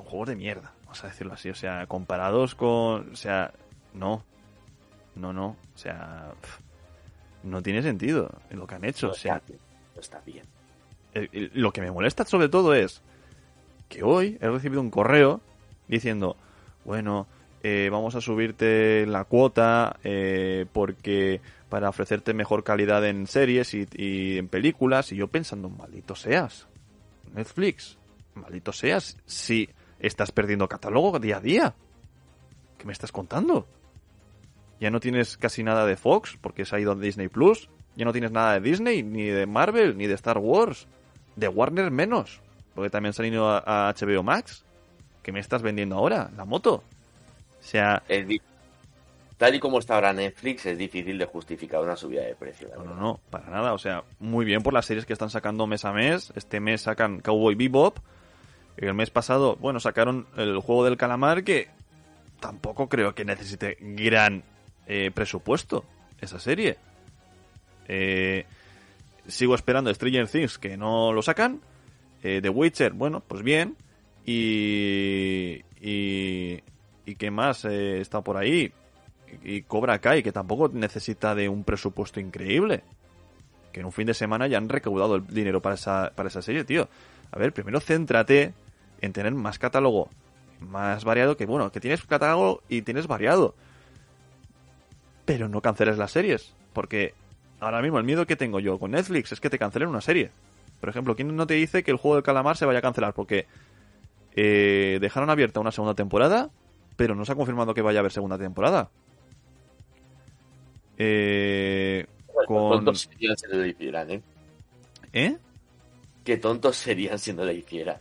juegos 0.05 0.29
de 0.29 0.37
mierda, 0.37 0.73
vamos 0.83 1.03
a 1.03 1.07
decirlo 1.07 1.33
así. 1.33 1.49
O 1.49 1.55
sea, 1.55 1.85
comparados 1.87 2.55
con. 2.55 3.11
O 3.11 3.15
sea, 3.15 3.53
no. 3.93 4.23
No, 5.15 5.33
no. 5.33 5.47
O 5.47 5.77
sea, 5.77 6.31
no 7.43 7.61
tiene 7.61 7.81
sentido 7.81 8.31
en 8.49 8.59
lo 8.59 8.67
que 8.67 8.75
han 8.75 8.85
hecho. 8.85 9.09
O 9.09 9.13
sea, 9.13 9.41
está 9.99 10.21
bien. 10.25 10.45
lo 11.53 11.73
que 11.73 11.81
me 11.81 11.91
molesta 11.91 12.25
sobre 12.25 12.47
todo 12.47 12.73
es 12.73 13.01
que 13.89 14.03
hoy 14.03 14.37
he 14.39 14.49
recibido 14.49 14.81
un 14.81 14.89
correo 14.89 15.41
diciendo, 15.87 16.37
bueno, 16.85 17.27
eh, 17.63 17.89
vamos 17.91 18.15
a 18.15 18.21
subirte 18.21 19.05
la 19.05 19.25
cuota 19.25 19.97
eh, 20.03 20.65
porque 20.71 21.41
para 21.71 21.87
ofrecerte 21.87 22.33
mejor 22.33 22.65
calidad 22.65 23.07
en 23.07 23.27
series 23.27 23.73
y, 23.73 24.37
en 24.37 24.49
películas 24.49 25.13
y 25.13 25.15
yo 25.15 25.29
pensando, 25.29 25.69
maldito 25.69 26.15
seas, 26.15 26.67
Netflix, 27.33 27.97
maldito 28.35 28.73
seas, 28.73 29.17
si 29.25 29.69
estás 29.97 30.33
perdiendo 30.33 30.67
catálogo 30.67 31.17
día 31.17 31.37
a 31.37 31.39
día. 31.39 31.73
¿Qué 32.77 32.85
me 32.85 32.91
estás 32.91 33.13
contando? 33.13 33.67
Ya 34.81 34.91
no 34.91 34.99
tienes 34.99 35.37
casi 35.37 35.63
nada 35.63 35.85
de 35.85 35.95
Fox 35.95 36.37
porque 36.41 36.65
ha 36.69 36.79
ido 36.79 36.91
a 36.91 36.95
Disney 36.95 37.29
Plus. 37.29 37.69
Ya 37.95 38.03
no 38.03 38.11
tienes 38.11 38.31
nada 38.31 38.59
de 38.59 38.69
Disney, 38.69 39.01
ni 39.01 39.27
de 39.27 39.45
Marvel, 39.45 39.97
ni 39.97 40.07
de 40.07 40.15
Star 40.15 40.39
Wars. 40.39 40.87
De 41.37 41.47
Warner 41.47 41.89
menos. 41.89 42.41
Porque 42.75 42.89
también 42.89 43.13
se 43.13 43.21
han 43.21 43.29
ido 43.29 43.49
a, 43.49 43.93
HBO 43.93 44.23
Max. 44.23 44.65
¿Qué 45.23 45.31
me 45.31 45.39
estás 45.39 45.61
vendiendo 45.61 45.95
ahora? 45.95 46.31
La 46.35 46.43
moto. 46.43 46.83
O 47.59 47.63
sea... 47.63 48.03
tal 49.41 49.55
y 49.55 49.59
como 49.59 49.79
está 49.79 49.95
ahora 49.95 50.13
Netflix, 50.13 50.67
es 50.67 50.77
difícil 50.77 51.17
de 51.17 51.25
justificar 51.25 51.81
una 51.81 51.95
subida 51.95 52.21
de 52.21 52.35
precio. 52.35 52.69
No, 52.77 52.83
no, 52.83 52.93
no, 52.93 53.19
para 53.31 53.49
nada. 53.49 53.73
O 53.73 53.79
sea, 53.79 54.03
muy 54.19 54.45
bien 54.45 54.61
por 54.61 54.71
las 54.71 54.85
series 54.85 55.07
que 55.07 55.13
están 55.13 55.31
sacando 55.31 55.65
mes 55.65 55.83
a 55.83 55.91
mes. 55.91 56.31
Este 56.35 56.59
mes 56.59 56.81
sacan 56.81 57.21
Cowboy 57.21 57.55
Bebop. 57.55 57.97
El 58.77 58.93
mes 58.93 59.09
pasado, 59.09 59.55
bueno, 59.55 59.79
sacaron 59.79 60.27
el 60.37 60.59
juego 60.59 60.85
del 60.85 60.95
calamar 60.95 61.43
que 61.43 61.69
tampoco 62.39 62.87
creo 62.87 63.15
que 63.15 63.25
necesite 63.25 63.79
gran 63.79 64.43
eh, 64.85 65.09
presupuesto 65.09 65.85
esa 66.19 66.37
serie. 66.37 66.77
Eh, 67.87 68.45
sigo 69.27 69.55
esperando 69.55 69.91
Stranger 69.91 70.27
Things 70.27 70.59
que 70.59 70.77
no 70.77 71.13
lo 71.13 71.23
sacan. 71.23 71.61
Eh, 72.21 72.41
The 72.43 72.49
Witcher, 72.49 72.93
bueno, 72.93 73.23
pues 73.27 73.41
bien. 73.41 73.75
Y. 74.23 75.63
Y. 75.81 76.61
¿Y 77.07 77.15
qué 77.15 77.31
más 77.31 77.65
está 77.65 78.21
por 78.21 78.37
ahí? 78.37 78.71
Y 79.43 79.61
Cobra 79.63 79.99
Kai, 79.99 80.23
que 80.23 80.31
tampoco 80.31 80.69
necesita 80.73 81.35
de 81.35 81.49
un 81.49 81.63
presupuesto 81.63 82.19
increíble. 82.19 82.83
Que 83.71 83.79
en 83.79 83.85
un 83.85 83.91
fin 83.91 84.07
de 84.07 84.13
semana 84.13 84.47
ya 84.47 84.57
han 84.57 84.69
recaudado 84.69 85.15
el 85.15 85.27
dinero 85.27 85.61
para 85.61 85.75
esa, 85.75 86.11
para 86.15 86.29
esa 86.29 86.41
serie, 86.41 86.63
tío. 86.63 86.89
A 87.31 87.39
ver, 87.39 87.53
primero 87.53 87.79
céntrate 87.79 88.53
en 88.99 89.13
tener 89.13 89.33
más 89.33 89.57
catálogo 89.57 90.09
más 90.61 91.03
variado 91.03 91.35
que, 91.35 91.45
bueno, 91.45 91.71
que 91.71 91.79
tienes 91.79 92.03
catálogo 92.03 92.61
y 92.69 92.83
tienes 92.83 93.07
variado. 93.07 93.55
Pero 95.25 95.49
no 95.49 95.61
canceles 95.61 95.97
las 95.97 96.11
series, 96.11 96.53
porque 96.73 97.13
ahora 97.59 97.81
mismo 97.81 97.97
el 97.97 98.03
miedo 98.03 98.25
que 98.25 98.35
tengo 98.35 98.59
yo 98.59 98.79
con 98.79 98.91
Netflix 98.91 99.31
es 99.31 99.39
que 99.39 99.49
te 99.49 99.59
cancelen 99.59 99.89
una 99.89 100.01
serie. 100.01 100.31
Por 100.79 100.89
ejemplo, 100.89 101.15
¿quién 101.15 101.35
no 101.35 101.47
te 101.47 101.53
dice 101.55 101.83
que 101.83 101.91
el 101.91 101.97
juego 101.97 102.15
del 102.15 102.23
calamar 102.23 102.57
se 102.57 102.65
vaya 102.65 102.79
a 102.79 102.81
cancelar? 102.81 103.13
Porque 103.13 103.45
eh, 104.35 104.97
dejaron 105.01 105.29
abierta 105.29 105.59
una 105.59 105.71
segunda 105.71 105.93
temporada, 105.93 106.49
pero 106.95 107.15
no 107.15 107.25
se 107.25 107.33
ha 107.33 107.35
confirmado 107.35 107.73
que 107.73 107.81
vaya 107.81 107.99
a 107.99 108.01
haber 108.01 108.11
segunda 108.11 108.37
temporada. 108.37 108.89
Eh, 110.97 112.05
con... 112.47 112.71
Tontos 112.71 113.01
serían 113.01 113.37
si 113.37 113.47
no 113.47 113.57
lo 113.57 113.65
hicieran, 113.65 114.11
¿eh? 114.11 114.21
¿Eh? 115.13 115.37
Qué 116.23 116.37
tontos 116.37 116.75
serían 116.75 117.19
si 117.19 117.33
no 117.33 117.43
lo 117.43 117.51
hicieran. 117.51 117.97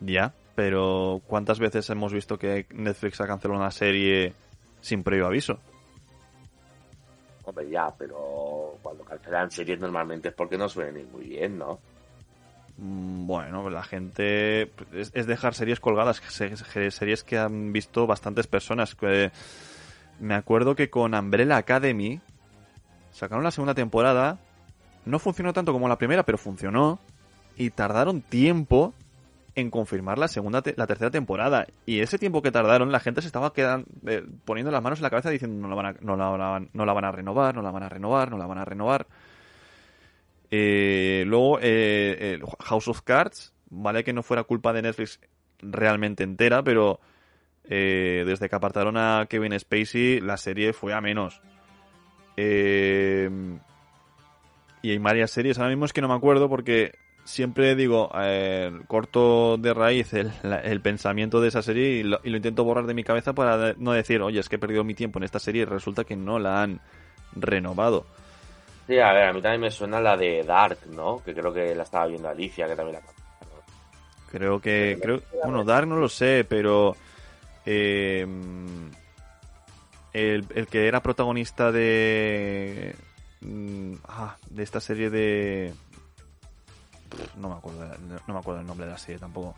Ya, 0.00 0.32
pero 0.54 1.20
¿cuántas 1.26 1.58
veces 1.58 1.88
hemos 1.90 2.12
visto 2.12 2.38
que 2.38 2.66
Netflix 2.70 3.20
ha 3.20 3.26
cancelado 3.26 3.60
una 3.60 3.70
serie 3.70 4.34
sin 4.80 5.02
previo 5.02 5.26
aviso? 5.26 5.58
Hombre, 7.44 7.68
ya, 7.68 7.92
pero 7.96 8.78
cuando 8.82 9.04
cancelan 9.04 9.50
series 9.50 9.80
normalmente 9.80 10.28
es 10.28 10.34
porque 10.34 10.56
no 10.56 10.68
suelen 10.68 10.98
ir 10.98 11.06
muy 11.06 11.24
bien, 11.24 11.58
¿no? 11.58 11.80
Mm, 12.76 13.26
bueno, 13.26 13.68
la 13.68 13.82
gente 13.82 14.70
es, 14.92 15.12
dejar 15.26 15.54
series 15.54 15.80
colgadas, 15.80 16.18
series 16.18 17.24
que 17.24 17.38
han 17.38 17.72
visto 17.72 18.06
bastantes 18.06 18.46
personas. 18.46 18.96
Me 20.20 20.34
acuerdo 20.34 20.76
que 20.76 20.90
con 20.90 21.14
Umbrella 21.14 21.56
Academy 21.56 22.20
sacaron 23.10 23.42
la 23.42 23.50
segunda 23.50 23.74
temporada, 23.74 24.38
no 25.06 25.18
funcionó 25.18 25.52
tanto 25.52 25.72
como 25.72 25.88
la 25.88 25.96
primera, 25.96 26.24
pero 26.24 26.36
funcionó 26.38 27.00
y 27.56 27.70
tardaron 27.70 28.20
tiempo 28.20 28.94
en 29.54 29.70
confirmar 29.70 30.18
la 30.18 30.28
segunda, 30.28 30.62
la 30.76 30.86
tercera 30.86 31.10
temporada. 31.10 31.66
Y 31.86 32.00
ese 32.00 32.18
tiempo 32.18 32.42
que 32.42 32.50
tardaron, 32.50 32.92
la 32.92 33.00
gente 33.00 33.22
se 33.22 33.28
estaba 33.28 33.52
quedando, 33.52 33.86
eh, 34.06 34.22
poniendo 34.44 34.70
las 34.70 34.82
manos 34.82 34.98
en 34.98 35.04
la 35.04 35.10
cabeza 35.10 35.30
diciendo 35.30 35.66
no 35.66 35.68
la, 35.68 35.74
van 35.74 35.86
a, 35.86 35.92
no, 36.00 36.16
la, 36.16 36.66
no 36.72 36.84
la 36.84 36.92
van 36.92 37.04
a 37.04 37.12
renovar, 37.12 37.54
no 37.54 37.62
la 37.62 37.70
van 37.70 37.82
a 37.82 37.88
renovar, 37.88 38.30
no 38.30 38.36
la 38.38 38.46
van 38.46 38.58
a 38.58 38.64
renovar. 38.64 39.06
Eh, 40.50 41.24
luego, 41.26 41.58
eh, 41.62 42.40
House 42.60 42.88
of 42.88 43.02
Cards, 43.02 43.54
vale 43.70 44.04
que 44.04 44.12
no 44.12 44.22
fuera 44.22 44.44
culpa 44.44 44.72
de 44.72 44.82
Netflix 44.82 45.18
realmente 45.60 46.24
entera, 46.24 46.62
pero 46.62 47.00
desde 47.76 48.48
que 48.48 48.56
apartaron 48.56 48.96
a 48.96 49.26
Kevin 49.28 49.58
Spacey, 49.58 50.20
la 50.20 50.36
serie 50.36 50.72
fue 50.72 50.92
a 50.92 51.00
menos. 51.00 51.40
y 52.36 52.42
hay 54.90 54.98
varias 54.98 55.30
series, 55.30 55.58
ahora 55.58 55.70
mismo 55.70 55.84
es 55.84 55.92
que 55.92 56.00
no 56.00 56.08
me 56.08 56.14
acuerdo 56.14 56.48
porque 56.48 56.92
siempre 57.24 57.74
digo, 57.74 58.10
eh, 58.20 58.72
corto 58.86 59.56
de 59.56 59.72
raíz 59.74 60.12
el, 60.14 60.80
pensamiento 60.80 61.40
de 61.40 61.48
esa 61.48 61.62
serie 61.62 61.88
y 61.88 62.02
lo, 62.02 62.20
intento 62.24 62.64
borrar 62.64 62.86
de 62.86 62.94
mi 62.94 63.04
cabeza 63.04 63.32
para 63.32 63.74
no 63.78 63.92
decir, 63.92 64.20
oye, 64.22 64.40
es 64.40 64.48
que 64.48 64.56
he 64.56 64.58
perdido 64.58 64.84
mi 64.84 64.94
tiempo 64.94 65.18
en 65.18 65.24
esta 65.24 65.38
serie 65.38 65.62
y 65.62 65.64
resulta 65.64 66.04
que 66.04 66.16
no 66.16 66.38
la 66.38 66.62
han 66.62 66.80
renovado. 67.34 68.06
Sí, 68.86 68.98
a 68.98 69.12
ver, 69.12 69.28
a 69.28 69.32
mí 69.32 69.40
también 69.40 69.60
me 69.60 69.70
suena 69.70 70.00
la 70.00 70.16
de 70.16 70.42
Dark, 70.42 70.78
¿no? 70.88 71.22
Que 71.24 71.32
creo 71.32 71.52
que 71.52 71.74
la 71.74 71.84
estaba 71.84 72.06
viendo 72.06 72.28
Alicia, 72.28 72.66
que 72.66 72.74
también 72.74 72.96
la 72.96 73.02
Creo 74.32 74.60
que, 74.60 74.98
creo, 75.02 75.22
bueno, 75.44 75.64
Dark 75.64 75.88
no 75.88 75.96
lo 75.96 76.08
sé, 76.08 76.44
pero 76.48 76.96
eh, 77.72 78.26
el, 80.12 80.66
que 80.66 80.88
era 80.88 81.00
protagonista 81.00 81.70
de, 81.70 82.96
mm, 83.42 83.94
ah, 84.08 84.36
de 84.50 84.62
esta 84.62 84.80
serie 84.80 85.08
de 85.08 85.72
no 87.36 87.48
me 87.48 87.54
acuerdo, 87.54 87.96
no 88.26 88.34
me 88.34 88.40
acuerdo 88.40 88.60
el 88.60 88.66
nombre 88.66 88.86
de 88.86 88.92
la 88.92 88.98
serie 88.98 89.18
tampoco. 89.18 89.54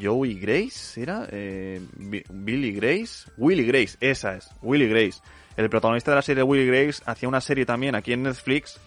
Joey 0.00 0.38
Grace, 0.38 1.00
¿era? 1.00 1.26
Eh, 1.30 1.80
Billy 1.96 2.72
Grace. 2.72 3.30
Willy 3.36 3.64
Grace, 3.66 3.96
esa 4.00 4.36
es, 4.36 4.50
Willy 4.62 4.88
Grace. 4.88 5.20
El 5.56 5.68
protagonista 5.70 6.12
de 6.12 6.16
la 6.16 6.22
serie 6.22 6.42
Willy 6.42 6.66
Grace 6.66 7.02
hacía 7.06 7.28
una 7.28 7.40
serie 7.40 7.66
también 7.66 7.94
aquí 7.94 8.12
en 8.12 8.22
Netflix 8.22 8.78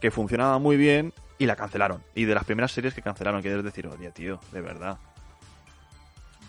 que 0.00 0.10
funcionaba 0.10 0.58
muy 0.58 0.76
bien 0.76 1.12
y 1.38 1.46
la 1.46 1.56
cancelaron. 1.56 2.02
Y 2.14 2.24
de 2.24 2.34
las 2.34 2.44
primeras 2.44 2.72
series 2.72 2.94
que 2.94 3.02
cancelaron, 3.02 3.42
que 3.42 3.50
decir, 3.50 3.86
oye, 3.88 4.10
tío, 4.12 4.40
de 4.52 4.60
verdad. 4.60 4.98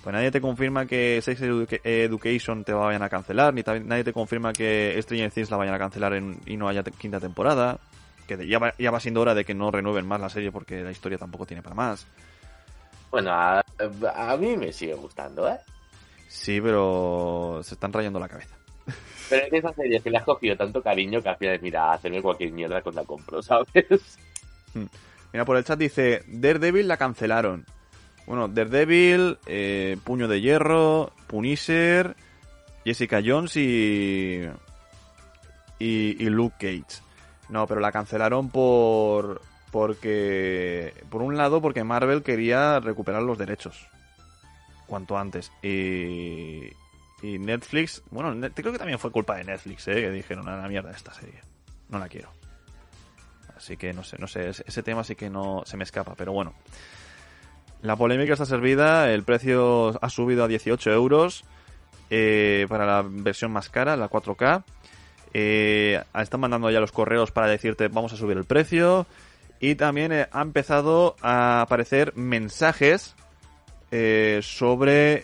Pues 0.06 0.14
nadie 0.14 0.30
te 0.30 0.40
confirma 0.40 0.86
que 0.86 1.20
Sex 1.20 1.42
Education 1.42 2.64
te 2.64 2.74
vayan 2.74 3.02
a 3.02 3.10
cancelar, 3.10 3.56
ni 3.56 3.64
nadie 3.64 4.04
te 4.04 4.14
confirma 4.14 4.54
que 4.54 4.96
Stranger 5.02 5.32
Things 5.32 5.50
la 5.50 5.58
vayan 5.58 5.74
a 5.74 5.80
cancelar 5.80 6.14
y 6.46 6.58
no 6.58 6.68
haya 6.68 6.84
quinta 6.84 7.20
temporada 7.20 7.80
que 8.28 8.48
ya 8.48 8.60
va, 8.60 8.76
ya 8.78 8.92
va 8.92 9.00
siendo 9.00 9.22
hora 9.22 9.34
de 9.34 9.44
que 9.44 9.56
no 9.56 9.72
renueven 9.72 10.06
más 10.06 10.22
la 10.22 10.30
serie 10.30 10.52
porque 10.52 10.84
la 10.84 10.92
historia 10.92 11.18
tampoco 11.18 11.48
tiene 11.48 11.64
para 11.64 11.76
más. 11.76 12.06
Bueno, 13.10 13.32
a, 13.34 13.64
mí 14.40 14.56
me 14.56 14.72
sigue 14.72 14.94
gustando, 14.94 15.50
¿eh? 15.50 15.58
Sí, 16.28 16.62
pero 16.62 17.62
se 17.64 17.74
están 17.74 17.92
rayando 17.92 18.20
la 18.20 18.30
cabeza. 18.30 18.56
Pero 19.28 19.48
es 19.48 19.54
esa 19.54 19.74
serie 19.74 20.02
que 20.02 20.12
le 20.12 20.20
has 20.20 20.24
cogido 20.24 20.56
tanto 20.56 20.84
cariño 20.84 21.20
que 21.20 21.30
al 21.30 21.38
final, 21.38 21.60
mira, 21.64 21.94
hacerme 21.94 22.22
cualquier 22.22 22.52
mierda 22.52 22.80
con 22.84 22.94
la 22.94 23.04
compro, 23.06 23.42
¿sabes? 23.42 24.20
Hmm. 24.76 24.86
Mira, 25.34 25.46
por 25.46 25.58
el 25.58 25.64
chat 25.64 25.80
dice, 25.80 26.22
Daredevil 26.28 26.88
la 26.88 26.98
cancelaron. 26.98 27.66
Bueno, 28.26 28.48
Daredevil, 28.48 29.38
eh, 29.46 29.98
Puño 30.04 30.28
de 30.28 30.42
Hierro, 30.42 31.12
Punisher, 31.28 32.16
Jessica 32.84 33.22
Jones 33.24 33.56
y, 33.58 34.44
y, 35.80 36.24
y 36.24 36.30
Luke 36.30 36.56
Cage. 36.60 37.02
No, 37.50 37.68
pero 37.68 37.80
la 37.80 37.92
cancelaron 37.92 38.50
por 38.50 39.42
porque 39.72 40.94
por 41.10 41.22
un 41.22 41.36
lado 41.36 41.62
porque 41.62 41.84
Marvel 41.84 42.24
quería 42.24 42.80
recuperar 42.80 43.22
los 43.22 43.38
derechos 43.38 43.88
cuanto 44.88 45.18
antes 45.18 45.52
y 45.62 46.70
y 47.22 47.40
Netflix, 47.40 48.04
bueno, 48.12 48.50
creo 48.54 48.72
que 48.72 48.78
también 48.78 49.00
fue 49.00 49.12
culpa 49.12 49.36
de 49.38 49.46
Netflix, 49.46 49.88
¿eh? 49.88 49.96
que 49.96 50.12
dijeron 50.12 50.48
a 50.48 50.58
la 50.58 50.68
mierda 50.68 50.92
esta 50.92 51.14
serie, 51.14 51.42
no 51.90 51.98
la 51.98 52.08
quiero. 52.08 52.30
Así 53.56 53.78
que 53.78 53.94
no 53.94 54.04
sé, 54.04 54.18
no 54.20 54.28
sé, 54.28 54.50
ese 54.50 54.84
tema 54.84 55.04
sí 55.04 55.16
que 55.16 55.30
no 55.30 55.64
se 55.66 55.78
me 55.78 55.86
escapa, 55.86 56.14
pero 56.16 56.34
bueno. 56.34 56.54
La 57.86 57.96
polémica 57.96 58.34
está 58.34 58.48
servida, 58.48 59.12
el 59.14 59.22
precio 59.22 59.94
ha 60.04 60.10
subido 60.10 60.44
a 60.44 60.48
18 60.48 60.92
euros 60.92 61.46
eh, 62.10 62.66
para 62.68 62.88
la 62.88 63.06
versión 63.08 63.52
más 63.52 63.70
cara, 63.70 63.96
la 63.96 64.10
4K. 64.10 64.64
Eh, 65.36 66.02
están 66.20 66.40
mandando 66.40 66.72
ya 66.72 66.80
los 66.80 66.92
correos 66.92 67.30
para 67.30 67.48
decirte 67.48 67.88
vamos 67.90 68.12
a 68.12 68.18
subir 68.18 68.38
el 68.38 68.46
precio. 68.46 69.06
Y 69.60 69.76
también 69.76 70.12
eh, 70.12 70.28
ha 70.32 70.42
empezado 70.42 71.16
a 71.22 71.62
aparecer 71.62 72.16
mensajes 72.16 73.16
sobre, 74.42 75.24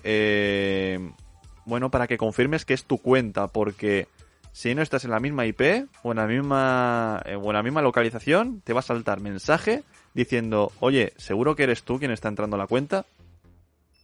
bueno, 1.66 1.89
para 1.89 2.07
que 2.07 2.18
confirmes 2.18 2.64
que 2.64 2.76
es 2.76 2.86
tu 2.86 2.99
cuenta, 2.99 3.47
porque 3.47 4.07
si 4.53 4.76
no 4.76 4.84
estás 4.84 5.03
en 5.03 5.12
la 5.12 5.20
misma 5.20 5.47
IP 5.47 5.89
o 6.03 6.12
en 6.12 6.18
la 6.18 6.28
misma, 6.28 7.24
o 7.41 7.47
en 7.47 7.53
la 7.53 7.64
misma 7.64 7.82
localización, 7.82 8.62
te 8.62 8.72
va 8.72 8.80
a 8.80 8.84
saltar 8.84 9.20
mensaje 9.20 9.84
diciendo, 10.14 10.72
oye, 10.80 11.14
seguro 11.18 11.55
que 11.55 11.64
eres 11.64 11.84
tú 11.84 11.99
quien 11.99 12.12
está 12.12 12.28
entrando 12.28 12.55
a 12.55 12.59
la 12.59 12.68
cuenta 12.68 13.05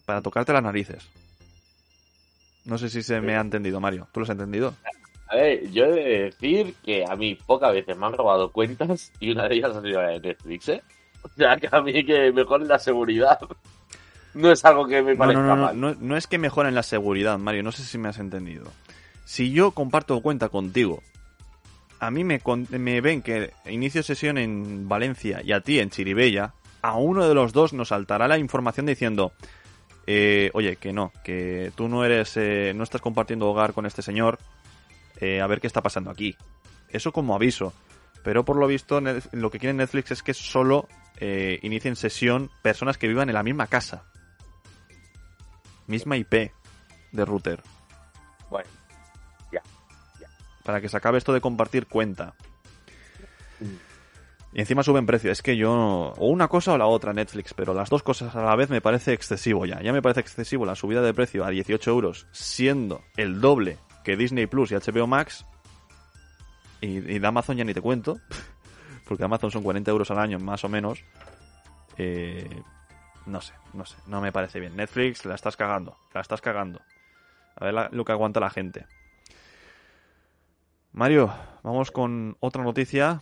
para 0.05 0.21
tocarte 0.21 0.53
las 0.53 0.63
narices. 0.63 1.07
No 2.65 2.77
sé 2.77 2.89
si 2.89 3.01
se 3.01 3.21
me 3.21 3.35
ha 3.35 3.41
entendido, 3.41 3.79
Mario. 3.79 4.07
¿Tú 4.11 4.19
lo 4.19 4.25
has 4.25 4.29
entendido? 4.29 4.73
A 5.27 5.35
ver, 5.35 5.69
yo 5.71 5.85
he 5.85 5.91
de 5.91 6.19
decir 6.23 6.75
que 6.83 7.03
a 7.07 7.15
mí 7.15 7.35
pocas 7.35 7.73
veces 7.73 7.97
me 7.97 8.05
han 8.05 8.13
robado 8.13 8.51
cuentas 8.51 9.11
y 9.19 9.31
una 9.31 9.47
de 9.47 9.55
ellas 9.55 9.75
ha 9.75 9.81
sido 9.81 10.01
la 10.01 10.09
de 10.09 10.19
Netflix, 10.19 10.69
¿eh? 10.69 10.81
O 11.21 11.29
sea, 11.29 11.57
que 11.57 11.67
a 11.69 11.81
mí 11.81 12.05
que 12.05 12.31
mejoren 12.31 12.67
la 12.67 12.79
seguridad 12.79 13.39
no 14.33 14.51
es 14.51 14.63
algo 14.63 14.87
que 14.87 15.01
me 15.01 15.15
parezca 15.15 15.41
no, 15.41 15.55
no, 15.55 15.63
mal. 15.63 15.79
No, 15.79 15.95
no, 15.99 16.15
es 16.15 16.27
que 16.27 16.37
mejoren 16.37 16.75
la 16.75 16.83
seguridad, 16.83 17.37
Mario, 17.37 17.63
no 17.63 17.71
sé 17.71 17.83
si 17.83 17.97
me 17.97 18.07
has 18.07 18.19
entendido. 18.19 18.71
Si 19.25 19.51
yo 19.51 19.71
comparto 19.71 20.21
cuenta 20.21 20.47
contigo, 20.47 21.03
a 21.99 22.11
mí 22.11 22.23
me, 22.23 22.41
me 22.71 23.01
ven 23.01 23.21
que 23.21 23.53
inicio 23.65 24.03
sesión 24.03 24.37
en 24.37 24.87
Valencia 24.87 25.41
y 25.43 25.51
a 25.51 25.61
ti 25.61 25.79
en 25.79 25.89
Chiribella, 25.89 26.53
a 26.81 26.95
uno 26.95 27.27
de 27.27 27.33
los 27.33 27.53
dos 27.53 27.73
nos 27.73 27.89
saltará 27.89 28.27
la 28.27 28.37
información 28.37 28.85
diciendo, 28.85 29.33
eh, 30.05 30.51
oye, 30.53 30.75
que 30.75 30.93
no, 30.93 31.11
que 31.23 31.71
tú 31.75 31.87
no 31.87 32.05
eres, 32.05 32.37
eh, 32.37 32.73
no 32.75 32.83
estás 32.83 33.01
compartiendo 33.01 33.47
hogar 33.47 33.73
con 33.73 33.85
este 33.85 34.01
señor, 34.01 34.39
eh, 35.19 35.41
a 35.41 35.47
ver 35.47 35.59
qué 35.59 35.67
está 35.67 35.81
pasando 35.81 36.11
aquí. 36.11 36.35
Eso 36.89 37.11
como 37.11 37.35
aviso. 37.35 37.73
Pero 38.23 38.43
por 38.43 38.57
lo 38.57 38.67
visto, 38.67 38.99
lo 39.31 39.51
que 39.51 39.59
quiere 39.59 39.73
Netflix 39.73 40.11
es 40.11 40.21
que 40.21 40.33
solo 40.33 40.87
eh, 41.19 41.59
inicien 41.61 41.95
sesión 41.95 42.51
personas 42.61 42.97
que 42.97 43.07
vivan 43.07 43.29
en 43.29 43.35
la 43.35 43.43
misma 43.43 43.67
casa. 43.67 44.03
Misma 45.87 46.17
IP 46.17 46.51
de 47.11 47.25
router. 47.25 47.61
Bueno. 48.49 48.76
Para 50.67 50.81
que 50.81 50.89
se 50.89 50.97
acabe 50.97 51.17
esto 51.17 51.31
de 51.31 51.39
compartir 51.39 51.87
cuenta. 51.87 52.33
Y 54.51 54.59
encima 54.59 54.83
suben 54.83 55.05
precio. 55.05 55.31
Es 55.31 55.41
que 55.41 55.55
yo. 55.55 55.71
O 56.17 56.27
una 56.27 56.49
cosa 56.49 56.73
o 56.73 56.77
la 56.77 56.87
otra, 56.87 57.13
Netflix. 57.13 57.53
Pero 57.53 57.73
las 57.73 57.89
dos 57.89 58.03
cosas 58.03 58.35
a 58.35 58.43
la 58.43 58.53
vez 58.57 58.69
me 58.69 58.81
parece 58.81 59.13
excesivo 59.13 59.65
ya. 59.65 59.81
Ya 59.81 59.93
me 59.93 60.01
parece 60.01 60.19
excesivo 60.19 60.65
la 60.65 60.75
subida 60.75 61.01
de 61.01 61.13
precio 61.13 61.45
a 61.45 61.51
18 61.51 61.89
euros, 61.89 62.27
siendo 62.33 63.01
el 63.15 63.39
doble 63.39 63.77
que 64.03 64.17
Disney 64.17 64.45
Plus 64.45 64.73
y 64.73 64.75
HBO 64.75 65.07
Max. 65.07 65.45
Y, 66.81 66.99
de 66.99 67.25
Amazon 67.25 67.55
ya 67.55 67.63
ni 67.63 67.73
te 67.73 67.79
cuento. 67.79 68.19
Porque 69.07 69.23
Amazon 69.23 69.49
son 69.49 69.63
40 69.63 69.89
euros 69.89 70.11
al 70.11 70.19
año, 70.19 70.37
más 70.37 70.65
o 70.65 70.67
menos. 70.67 71.01
Eh, 71.97 72.61
no 73.25 73.39
sé, 73.39 73.53
no 73.71 73.85
sé. 73.85 73.95
No 74.05 74.19
me 74.19 74.33
parece 74.33 74.59
bien. 74.59 74.75
Netflix, 74.75 75.23
la 75.23 75.35
estás 75.35 75.55
cagando. 75.55 75.95
La 76.13 76.19
estás 76.19 76.41
cagando. 76.41 76.81
A 77.55 77.63
ver 77.63 77.89
lo 77.93 78.03
que 78.03 78.11
aguanta 78.11 78.41
la 78.41 78.49
gente. 78.49 78.85
Mario, 80.91 81.33
vamos 81.63 81.91
con 81.91 82.37
otra 82.39 82.63
noticia. 82.63 83.21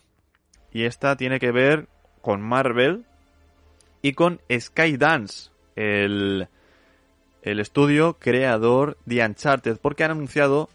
Y 0.71 0.83
esta 0.83 1.15
tiene 1.15 1.39
que 1.39 1.51
ver 1.51 1.87
con 2.21 2.41
Marvel 2.41 3.05
y 4.01 4.13
con 4.13 4.41
Skydance, 4.51 5.51
el, 5.75 6.47
el 7.41 7.59
estudio 7.59 8.17
creador 8.19 8.97
de 9.05 9.25
Uncharted. 9.25 9.77
Porque 9.81 10.03
han 10.03 10.11
anunciado, 10.11 10.69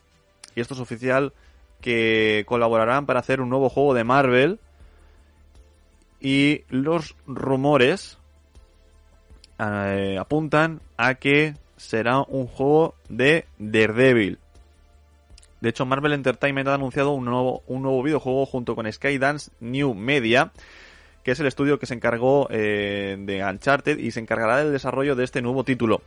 y 0.55 0.61
esto 0.61 0.74
es 0.74 0.80
oficial, 0.80 1.32
que 1.80 2.45
colaborarán 2.47 3.07
para 3.07 3.20
hacer 3.20 3.41
un 3.41 3.51
nuevo 3.51 3.68
juego 3.68 3.95
de 3.95 4.05
Marvel. 4.05 4.59
Y 6.20 6.64
los 6.68 7.16
rumores 7.26 8.18
eh, 9.59 10.16
apuntan 10.18 10.80
a 10.97 11.14
que 11.14 11.55
será 11.76 12.20
un 12.20 12.47
juego 12.47 12.95
de 13.09 13.47
Daredevil. 13.59 14.38
De 15.61 15.68
hecho, 15.68 15.84
Marvel 15.86 16.12
Entertainment 16.12 16.68
ha 16.68 16.74
anunciado 16.74 17.12
un 17.12 17.24
nuevo, 17.24 17.62
un 17.66 17.82
nuevo 17.82 18.02
videojuego 18.02 18.46
junto 18.46 18.74
con 18.74 18.90
Skydance 18.90 19.50
New 19.61 19.94
Media, 19.94 20.52
que 21.22 21.32
es 21.32 21.40
el 21.40 21.46
estudio 21.46 21.78
que 21.78 21.86
se 21.86 21.94
encargó 21.94 22.48
eh, 22.50 23.16
de 23.18 23.44
Uncharted 23.44 23.98
y 23.98 24.11
se 24.11 24.20
encargará 24.20 24.58
del 24.58 24.72
desarrollo 24.72 25.14
de 25.16 25.24
este 25.24 25.42
nuevo 25.42 25.64
título. 25.64 26.02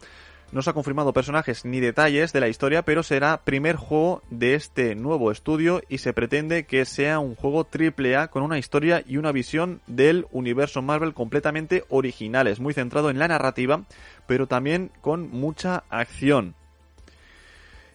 No 0.51 0.61
se 0.61 0.69
ha 0.69 0.73
confirmado 0.73 1.13
personajes 1.13 1.65
ni 1.65 1.79
detalles 1.79 2.31
de 2.31 2.39
la 2.39 2.47
historia, 2.47 2.83
pero 2.83 3.01
será 3.01 3.41
primer 3.43 3.75
juego 3.75 4.21
de 4.29 4.53
este 4.53 4.93
nuevo 4.93 5.31
estudio 5.31 5.81
y 5.89 5.97
se 5.97 6.13
pretende 6.13 6.65
que 6.65 6.85
sea 6.85 7.17
un 7.17 7.33
juego 7.33 7.63
triple 7.63 8.15
A 8.17 8.27
con 8.27 8.43
una 8.43 8.59
historia 8.59 9.03
y 9.07 9.17
una 9.17 9.31
visión 9.31 9.81
del 9.87 10.27
universo 10.31 10.83
Marvel 10.83 11.15
completamente 11.15 11.85
originales, 11.89 12.59
muy 12.59 12.75
centrado 12.75 13.09
en 13.09 13.17
la 13.17 13.27
narrativa, 13.27 13.85
pero 14.27 14.45
también 14.45 14.91
con 15.01 15.31
mucha 15.31 15.85
acción. 15.89 16.53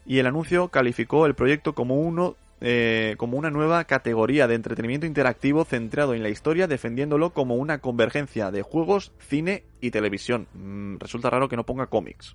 Y 0.09 0.18
el 0.18 0.26
anuncio 0.26 0.68
calificó 0.68 1.26
el 1.26 1.34
proyecto 1.34 1.74
como 1.74 2.00
uno 2.00 2.34
eh, 2.61 3.14
como 3.18 3.38
una 3.38 3.50
nueva 3.50 3.84
categoría 3.84 4.48
de 4.48 4.56
entretenimiento 4.56 5.06
interactivo 5.06 5.64
centrado 5.64 6.14
en 6.14 6.24
la 6.24 6.28
historia, 6.28 6.66
defendiéndolo 6.66 7.30
como 7.30 7.54
una 7.54 7.78
convergencia 7.78 8.50
de 8.50 8.62
juegos, 8.62 9.12
cine 9.20 9.62
y 9.80 9.92
televisión. 9.92 10.48
Mm, 10.54 10.96
resulta 10.98 11.30
raro 11.30 11.48
que 11.48 11.54
no 11.54 11.64
ponga 11.64 11.86
cómics 11.86 12.34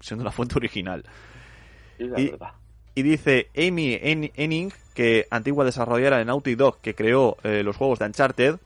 siendo 0.00 0.24
la 0.24 0.32
fuente 0.32 0.56
original. 0.56 1.04
Y, 1.98 3.02
dice 3.02 3.48
Amy 3.56 3.98
Enning, 4.02 4.72
que 4.94 5.26
antigua 5.30 5.64
desarrolladora 5.64 6.18
de 6.18 6.24
Naughty 6.24 6.56
Dog 6.56 6.80
que 6.80 6.94
creó 6.94 7.36
eh, 7.44 7.62
los 7.62 7.76
juegos 7.76 7.98
de 8.00 8.06
Uncharted, 8.06 8.56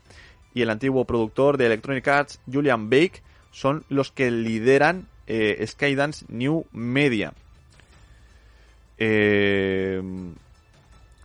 y 0.54 0.62
el 0.62 0.70
antiguo 0.70 1.04
productor 1.06 1.56
de 1.56 1.66
Electronic 1.66 2.06
Arts, 2.08 2.40
Julian 2.50 2.88
Bake, 2.88 3.22
son 3.50 3.84
los 3.88 4.10
que 4.10 4.30
lideran 4.30 5.08
eh, 5.26 5.62
Skydance 5.66 6.24
New 6.28 6.66
Media. 6.72 7.32
Eh, 9.04 10.00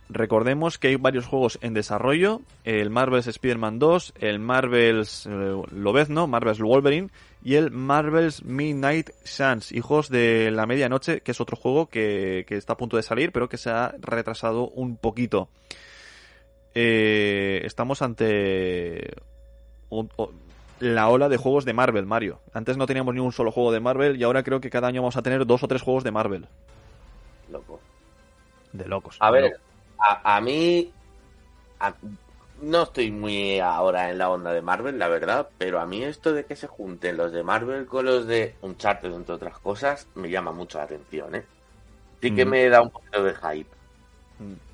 recordemos 0.08 0.78
que 0.78 0.88
hay 0.88 0.96
varios 0.96 1.26
juegos 1.26 1.60
en 1.62 1.74
desarrollo, 1.74 2.40
el 2.64 2.90
Marvel's 2.90 3.28
Spider-Man 3.28 3.78
2, 3.78 4.14
el 4.18 4.40
Marvel's 4.40 5.26
Lobezno, 5.26 6.26
Marvel's 6.26 6.58
Wolverine 6.58 7.10
y 7.40 7.54
el 7.54 7.70
Marvel's 7.70 8.42
Midnight 8.42 9.10
Suns, 9.22 9.70
Hijos 9.70 10.08
de 10.08 10.50
la 10.50 10.66
Medianoche, 10.66 11.20
que 11.20 11.30
es 11.30 11.40
otro 11.40 11.56
juego 11.56 11.86
que, 11.86 12.44
está 12.48 12.72
a 12.72 12.76
punto 12.76 12.96
de 12.96 13.04
salir, 13.04 13.30
pero 13.30 13.48
que 13.48 13.58
se 13.58 13.70
ha 13.70 13.94
retrasado 14.00 14.70
un 14.70 14.96
poquito. 14.96 15.48
Eh, 16.74 17.60
estamos 17.64 18.02
ante 18.02 19.14
la 20.80 21.08
ola 21.08 21.28
de 21.28 21.36
juegos 21.36 21.64
de 21.64 21.74
Marvel, 21.74 22.06
Mario. 22.06 22.40
Antes 22.52 22.76
no 22.76 22.86
teníamos 22.86 23.14
ni 23.14 23.20
un 23.20 23.30
solo 23.30 23.52
juego 23.52 23.70
de 23.70 23.78
Marvel 23.78 24.16
y 24.16 24.24
ahora 24.24 24.42
creo 24.42 24.60
que 24.60 24.68
cada 24.68 24.88
año 24.88 25.02
vamos 25.02 25.16
a 25.16 25.22
tener 25.22 25.46
dos 25.46 25.62
o 25.62 25.68
tres 25.68 25.82
juegos 25.82 26.02
de 26.02 26.10
Marvel. 26.10 26.48
Loco. 27.50 27.80
De 28.72 28.86
locos. 28.86 29.16
A 29.20 29.30
ver, 29.30 29.58
a, 29.98 30.40
mí 30.40 30.92
no 32.60 32.82
estoy 32.82 33.10
muy 33.10 33.60
ahora 33.60 34.10
en 34.10 34.18
la 34.18 34.30
onda 34.30 34.52
de 34.52 34.62
Marvel, 34.62 34.98
la 34.98 35.08
verdad, 35.08 35.48
pero 35.58 35.80
a 35.80 35.86
mí 35.86 36.02
esto 36.04 36.32
de 36.32 36.44
que 36.44 36.56
se 36.56 36.66
junten 36.66 37.16
los 37.16 37.32
de 37.32 37.42
Marvel 37.42 37.86
con 37.86 38.04
los 38.04 38.26
de 38.26 38.54
Uncharted, 38.62 39.12
entre 39.12 39.34
otras 39.34 39.58
cosas, 39.58 40.08
me 40.14 40.30
llama 40.30 40.52
mucho 40.52 40.78
la 40.78 40.84
atención, 40.84 41.34
¿eh? 41.34 41.44
Sí 42.20 42.34
que 42.34 42.44
mm. 42.44 42.48
me 42.48 42.68
da 42.68 42.82
un 42.82 42.90
poquito 42.90 43.22
de 43.22 43.34
hype. 43.34 43.70
Mm. 44.38 44.68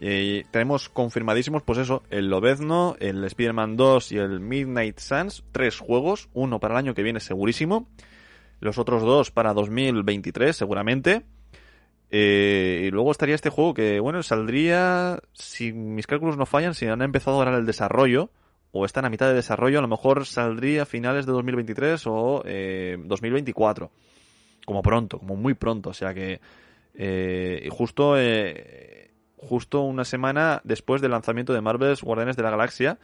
Y 0.00 0.44
tenemos 0.44 0.88
confirmadísimos, 0.88 1.62
pues 1.62 1.78
eso, 1.78 2.02
el 2.10 2.28
Lobezno, 2.28 2.96
el 2.98 3.24
Spider-Man 3.24 3.76
2 3.76 4.12
y 4.12 4.18
el 4.18 4.40
Midnight 4.40 4.98
Suns, 4.98 5.44
tres 5.52 5.78
juegos, 5.78 6.28
uno 6.34 6.60
para 6.60 6.74
el 6.74 6.78
año 6.78 6.94
que 6.94 7.02
viene 7.02 7.20
segurísimo, 7.20 7.88
los 8.60 8.78
otros 8.78 9.02
dos 9.02 9.30
para 9.30 9.54
2023 9.54 10.56
seguramente. 10.56 11.24
Eh, 12.10 12.84
y 12.86 12.90
luego 12.90 13.10
estaría 13.10 13.34
este 13.34 13.50
juego 13.50 13.74
que, 13.74 13.98
bueno, 14.00 14.22
saldría, 14.22 15.20
si 15.32 15.72
mis 15.72 16.06
cálculos 16.06 16.36
no 16.36 16.46
fallan, 16.46 16.74
si 16.74 16.86
han 16.86 17.02
empezado 17.02 17.38
ahora 17.38 17.56
el 17.56 17.66
desarrollo, 17.66 18.30
o 18.72 18.84
están 18.84 19.04
a 19.04 19.10
mitad 19.10 19.28
de 19.28 19.34
desarrollo, 19.34 19.78
a 19.78 19.82
lo 19.82 19.88
mejor 19.88 20.26
saldría 20.26 20.82
a 20.82 20.86
finales 20.86 21.26
de 21.26 21.32
2023 21.32 22.02
o 22.06 22.42
eh, 22.44 22.96
2024. 23.04 23.90
Como 24.66 24.82
pronto, 24.82 25.18
como 25.18 25.36
muy 25.36 25.54
pronto. 25.54 25.90
O 25.90 25.94
sea 25.94 26.12
que 26.12 26.40
eh, 26.94 27.68
justo, 27.70 28.18
eh, 28.18 29.10
justo 29.36 29.82
una 29.82 30.04
semana 30.04 30.60
después 30.64 31.02
del 31.02 31.10
lanzamiento 31.10 31.52
de 31.52 31.60
Marvel's 31.60 32.02
Guardianes 32.02 32.36
de 32.36 32.42
la 32.42 32.50
Galaxia, 32.50 32.98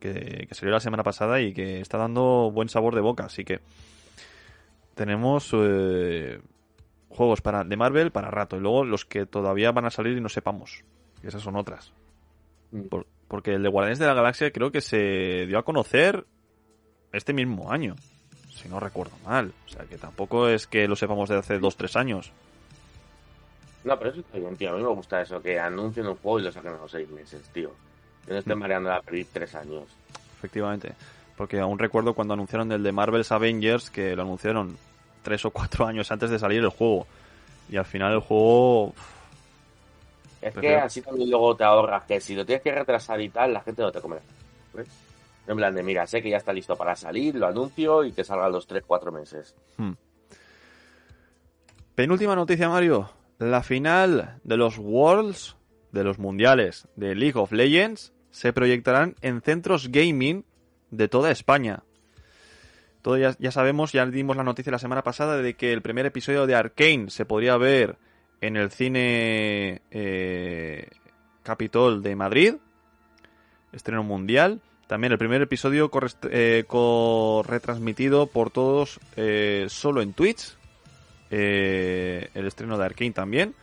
que, 0.00 0.46
que, 0.48 0.54
salió 0.54 0.72
la 0.72 0.80
semana 0.80 1.02
pasada 1.02 1.40
y 1.40 1.52
que 1.52 1.80
está 1.80 1.98
dando 1.98 2.50
buen 2.52 2.68
sabor 2.68 2.94
de 2.94 3.00
boca. 3.00 3.24
Así 3.26 3.44
que 3.44 3.60
tenemos 4.94 5.50
eh, 5.52 6.40
juegos 7.08 7.40
para, 7.40 7.64
de 7.64 7.76
Marvel 7.76 8.10
para 8.10 8.30
rato. 8.30 8.56
Y 8.56 8.60
luego 8.60 8.84
los 8.84 9.04
que 9.04 9.26
todavía 9.26 9.72
van 9.72 9.86
a 9.86 9.90
salir 9.90 10.16
y 10.16 10.20
no 10.20 10.28
sepamos. 10.28 10.84
Que 11.20 11.28
esas 11.28 11.42
son 11.42 11.56
otras. 11.56 11.92
Mm. 12.70 12.88
porque 13.28 13.54
el 13.54 13.62
de 13.62 13.70
Guardianes 13.70 13.98
de 13.98 14.06
la 14.06 14.12
Galaxia 14.12 14.50
creo 14.50 14.70
que 14.70 14.82
se 14.82 15.46
dio 15.46 15.58
a 15.58 15.64
conocer 15.64 16.26
este 17.12 17.32
mismo 17.32 17.72
año. 17.72 17.96
Si 18.50 18.68
no 18.68 18.80
recuerdo 18.80 19.16
mal. 19.24 19.52
O 19.66 19.68
sea 19.68 19.84
que 19.84 19.96
tampoco 19.96 20.48
es 20.48 20.66
que 20.66 20.88
lo 20.88 20.96
sepamos 20.96 21.28
de 21.28 21.36
hace 21.36 21.60
2-3 21.60 21.96
años. 21.98 22.32
No, 23.84 23.96
pero 23.98 24.10
eso 24.10 24.20
está 24.20 24.38
bien, 24.38 24.56
tío. 24.56 24.70
A 24.70 24.76
mí 24.76 24.82
me 24.82 24.88
gusta 24.88 25.22
eso, 25.22 25.40
que 25.40 25.58
anuncien 25.58 26.06
un 26.06 26.16
juego 26.16 26.40
y 26.40 26.42
lo 26.42 26.52
saquen 26.52 26.74
a 26.74 26.76
los 26.76 26.90
6 26.90 27.08
meses, 27.10 27.48
tío. 27.52 27.72
Que 28.26 28.32
no 28.32 28.38
estén 28.38 28.58
mm. 28.58 28.60
mareando 28.60 28.92
a 28.92 29.00
pedir 29.00 29.26
3 29.32 29.54
años. 29.54 29.84
Efectivamente. 30.36 30.94
Porque 31.36 31.60
aún 31.60 31.78
recuerdo 31.78 32.14
cuando 32.14 32.34
anunciaron 32.34 32.72
el 32.72 32.82
de 32.82 32.92
Marvel's 32.92 33.30
Avengers, 33.30 33.90
que 33.90 34.16
lo 34.16 34.22
anunciaron 34.22 34.76
tres 35.28 35.44
o 35.44 35.50
cuatro 35.50 35.86
años 35.86 36.10
antes 36.10 36.30
de 36.30 36.38
salir 36.38 36.62
el 36.62 36.70
juego. 36.70 37.06
Y 37.68 37.76
al 37.76 37.84
final 37.84 38.14
el 38.14 38.20
juego... 38.20 38.94
Es 40.40 40.54
que 40.54 40.74
así 40.76 41.02
también 41.02 41.28
luego 41.28 41.54
te 41.54 41.64
ahorras 41.64 42.04
que 42.04 42.18
si 42.18 42.34
lo 42.34 42.46
tienes 42.46 42.62
que 42.62 42.72
retrasar 42.72 43.20
y 43.20 43.28
tal, 43.28 43.52
la 43.52 43.60
gente 43.60 43.82
no 43.82 43.92
te 43.92 44.00
come. 44.00 44.16
En 45.46 45.56
plan 45.56 45.74
de, 45.74 45.82
mira, 45.82 46.06
sé 46.06 46.22
que 46.22 46.30
ya 46.30 46.38
está 46.38 46.52
listo 46.52 46.76
para 46.76 46.96
salir, 46.96 47.34
lo 47.34 47.46
anuncio 47.46 48.04
y 48.04 48.12
que 48.12 48.24
salga 48.24 48.48
los 48.48 48.66
3-4 48.66 49.12
meses. 49.12 49.54
Hmm. 49.76 49.92
Penúltima 51.94 52.34
noticia, 52.34 52.70
Mario. 52.70 53.10
La 53.38 53.62
final 53.62 54.40
de 54.44 54.56
los 54.56 54.78
Worlds, 54.78 55.56
de 55.92 56.04
los 56.04 56.18
mundiales 56.18 56.88
de 56.96 57.14
League 57.14 57.38
of 57.38 57.52
Legends, 57.52 58.14
se 58.30 58.54
proyectarán 58.54 59.16
en 59.20 59.42
centros 59.42 59.88
gaming 59.88 60.46
de 60.90 61.08
toda 61.08 61.30
España 61.30 61.82
ya, 63.38 63.50
sabemos, 63.52 63.92
ya 63.92 64.04
dimos 64.06 64.36
la 64.36 64.44
noticia 64.44 64.72
la 64.72 64.78
semana 64.78 65.02
pasada 65.02 65.38
de 65.38 65.54
que 65.54 65.72
el 65.72 65.82
primer 65.82 66.06
episodio 66.06 66.46
de 66.46 66.54
Arkane 66.54 67.10
se 67.10 67.24
podría 67.24 67.56
ver 67.56 67.96
en 68.40 68.56
el 68.56 68.70
cine 68.70 69.82
eh, 69.90 70.88
Capitol 71.42 72.02
de 72.02 72.16
Madrid, 72.16 72.54
estreno 73.72 74.02
mundial. 74.02 74.60
También 74.86 75.12
el 75.12 75.18
primer 75.18 75.42
episodio 75.42 75.90
eh, 76.30 76.64
retransmitido 77.46 78.26
por 78.26 78.50
todos 78.50 79.00
eh, 79.16 79.66
solo 79.68 80.02
en 80.02 80.12
Twitch. 80.12 80.56
el 81.30 82.46
estreno 82.46 82.78
de 82.78 82.84
Arkane 82.84 83.12
también. 83.12 83.54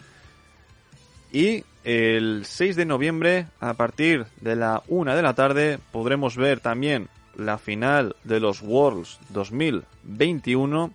y 1.31 1.63
el 1.83 2.45
6 2.45 2.75
de 2.75 2.85
noviembre, 2.85 3.47
a 3.59 3.75
partir 3.75 4.25
de 4.41 4.55
la 4.55 4.81
1 4.87 5.15
de 5.15 5.21
la 5.21 5.35
tarde, 5.35 5.79
podremos 5.91 6.35
ver 6.35 6.59
también 6.59 7.09
la 7.37 7.57
final 7.57 8.15
de 8.23 8.39
los 8.39 8.61
Worlds 8.61 9.19
2021 9.29 10.93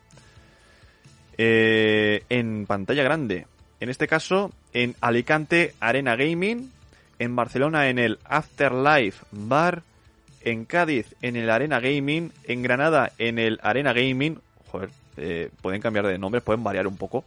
eh, 1.39 2.23
en 2.29 2.67
pantalla 2.67 3.03
grande. 3.03 3.47
En 3.81 3.89
este 3.89 4.07
caso, 4.07 4.53
en 4.75 4.95
Alicante 5.01 5.75
Arena 5.81 6.17
Gaming, 6.17 6.71
en 7.19 7.37
Barcelona 7.37 7.89
en 7.89 7.99
el 7.99 8.19
Afterlife 8.25 9.25
Bar, 9.31 9.83
en 10.43 10.65
Cádiz 10.65 11.15
en 11.23 11.37
el 11.37 11.51
Arena 11.51 11.81
Gaming, 11.81 12.33
en 12.45 12.63
Granada 12.63 13.13
en 13.19 13.39
el 13.39 13.59
Arena 13.63 13.93
Gaming, 13.93 14.39
joder, 14.71 14.91
eh, 15.17 15.51
pueden 15.63 15.81
cambiar 15.81 16.07
de 16.07 16.19
nombre, 16.19 16.41
pueden 16.41 16.65
variar 16.65 16.87
un 16.87 16.97
poco, 16.97 17.25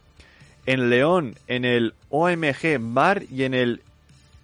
en 0.66 0.90
León 0.90 1.34
en 1.46 1.64
el 1.64 1.94
OMG 2.10 2.78
Bar 2.80 3.22
y 3.30 3.44
en 3.44 3.54
el 3.54 3.82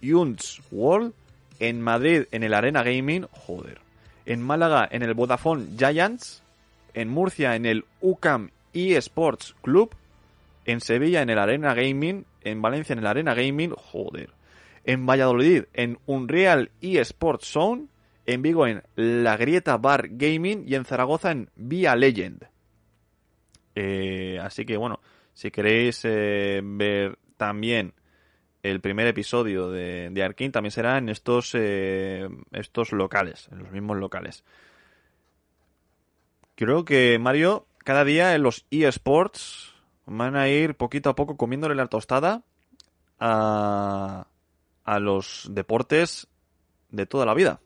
Junts 0.03 0.61
World, 0.71 1.13
en 1.59 1.81
Madrid 1.81 2.23
en 2.31 2.43
el 2.43 2.53
Arena 2.53 2.83
Gaming, 2.83 3.25
joder, 3.31 3.79
en 4.25 4.41
Málaga 4.41 4.87
en 4.91 5.03
el 5.03 5.13
Vodafone 5.13 5.67
Giants, 5.77 6.43
en 6.93 7.09
Murcia 7.09 7.55
en 7.55 7.65
el 7.65 7.85
UCAM 8.01 8.51
eSports 8.73 9.55
Club, 9.61 9.95
en 10.65 10.81
Sevilla 10.81 11.21
en 11.21 11.29
el 11.29 11.39
Arena 11.39 11.73
Gaming, 11.73 12.25
en 12.43 12.61
Valencia 12.61 12.93
en 12.93 12.99
el 12.99 13.07
Arena 13.07 13.33
Gaming, 13.33 13.71
joder, 13.75 14.29
en 14.85 15.05
Valladolid 15.05 15.63
en 15.73 15.99
Unreal 16.05 16.71
eSports 16.81 17.47
Zone, 17.47 17.87
en 18.25 18.41
Vigo 18.41 18.67
en 18.67 18.83
La 18.95 19.37
Grieta 19.37 19.77
Bar 19.77 20.07
Gaming 20.11 20.65
y 20.67 20.75
en 20.75 20.85
Zaragoza 20.85 21.31
en 21.31 21.49
Via 21.55 21.95
Legend. 21.95 22.45
Eh, 23.75 24.39
así 24.41 24.65
que 24.65 24.77
bueno, 24.77 24.99
si 25.33 25.49
queréis 25.49 26.01
eh, 26.03 26.61
ver 26.63 27.17
también 27.37 27.93
el 28.63 28.81
primer 28.81 29.07
episodio 29.07 29.69
de, 29.69 30.09
de 30.11 30.23
Arkane, 30.23 30.51
también 30.51 30.71
será 30.71 30.97
en 30.97 31.09
estos, 31.09 31.51
eh, 31.55 32.27
estos 32.51 32.91
locales, 32.91 33.47
en 33.51 33.59
los 33.59 33.71
mismos 33.71 33.97
locales. 33.97 34.43
Creo 36.55 36.85
que 36.85 37.17
Mario, 37.19 37.65
cada 37.79 38.03
día 38.03 38.35
en 38.35 38.43
los 38.43 38.65
eSports 38.69 39.73
van 40.05 40.35
a 40.35 40.47
ir 40.47 40.75
poquito 40.75 41.09
a 41.09 41.15
poco 41.15 41.37
comiéndole 41.37 41.75
la 41.75 41.87
tostada 41.87 42.43
a, 43.19 44.27
a 44.83 44.99
los 44.99 45.47
deportes 45.51 46.27
de 46.89 47.05
toda 47.05 47.25
la 47.25 47.33
vida. 47.33 47.61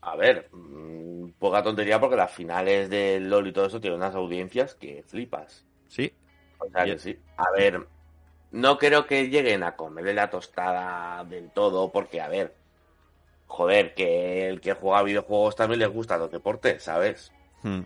A 0.00 0.16
ver, 0.16 0.48
mm, 0.52 1.32
poca 1.38 1.62
tontería 1.62 2.00
porque 2.00 2.16
las 2.16 2.32
finales 2.32 2.90
del 2.90 3.30
LOL 3.30 3.46
y 3.46 3.52
todo 3.52 3.66
eso 3.66 3.80
tienen 3.80 4.00
unas 4.00 4.14
audiencias 4.14 4.74
que 4.74 5.04
flipas. 5.06 5.64
Sí. 5.86 6.12
O 6.58 6.68
sea 6.70 6.84
que 6.84 6.98
sí. 6.98 7.16
A 7.36 7.50
ver, 7.56 7.86
no 8.52 8.78
creo 8.78 9.06
que 9.06 9.28
lleguen 9.28 9.62
a 9.62 9.76
comerle 9.76 10.14
la 10.14 10.30
tostada 10.30 11.24
del 11.24 11.50
todo 11.50 11.90
porque, 11.90 12.20
a 12.20 12.28
ver, 12.28 12.54
joder, 13.46 13.94
que 13.94 14.48
el 14.48 14.60
que 14.60 14.74
juega 14.74 15.02
videojuegos 15.02 15.56
también 15.56 15.80
le 15.80 15.86
gusta 15.86 16.18
los 16.18 16.30
deportes, 16.30 16.82
¿sabes? 16.82 17.32
Hmm. 17.62 17.80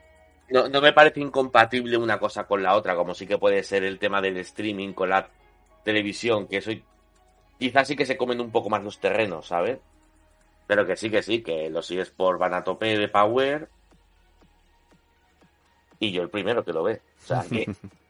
No, 0.51 0.69
no 0.69 0.81
me 0.81 0.93
parece 0.93 1.21
incompatible 1.21 1.97
una 1.97 2.19
cosa 2.19 2.45
con 2.45 2.63
la 2.63 2.77
otra, 2.77 2.97
como 2.97 3.15
sí 3.15 3.27
que 3.27 3.39
puede 3.39 3.63
ser 3.63 3.85
el 3.85 3.99
tema 3.99 4.21
del 4.21 4.37
streaming 4.39 4.93
con 4.93 5.11
la 5.11 5.29
televisión, 5.85 6.47
que 6.47 6.59
eso 6.59 6.73
quizás 7.59 7.87
sí 7.87 7.97
que 7.97 8.07
se 8.07 8.17
comen 8.17 8.41
un 8.41 8.51
poco 8.51 8.69
más 8.69 8.83
los 8.83 8.99
terrenos, 8.99 9.47
¿sabes? 9.47 9.79
Pero 10.67 10.85
que 10.85 10.97
sí, 10.97 11.11
que 11.11 11.23
sí, 11.23 11.43
que 11.43 11.71
los 11.71 11.91
eSports 11.91 12.41
van 12.41 12.55
a 12.55 12.65
tope 12.65 12.99
de 12.99 13.09
power. 13.09 13.69
Y 16.01 16.11
yo 16.11 16.23
el 16.23 16.31
primero 16.31 16.65
que 16.65 16.73
lo 16.73 16.83
ve. 16.83 17.01
O 17.23 17.27
sea 17.27 17.45
que. 17.49 17.73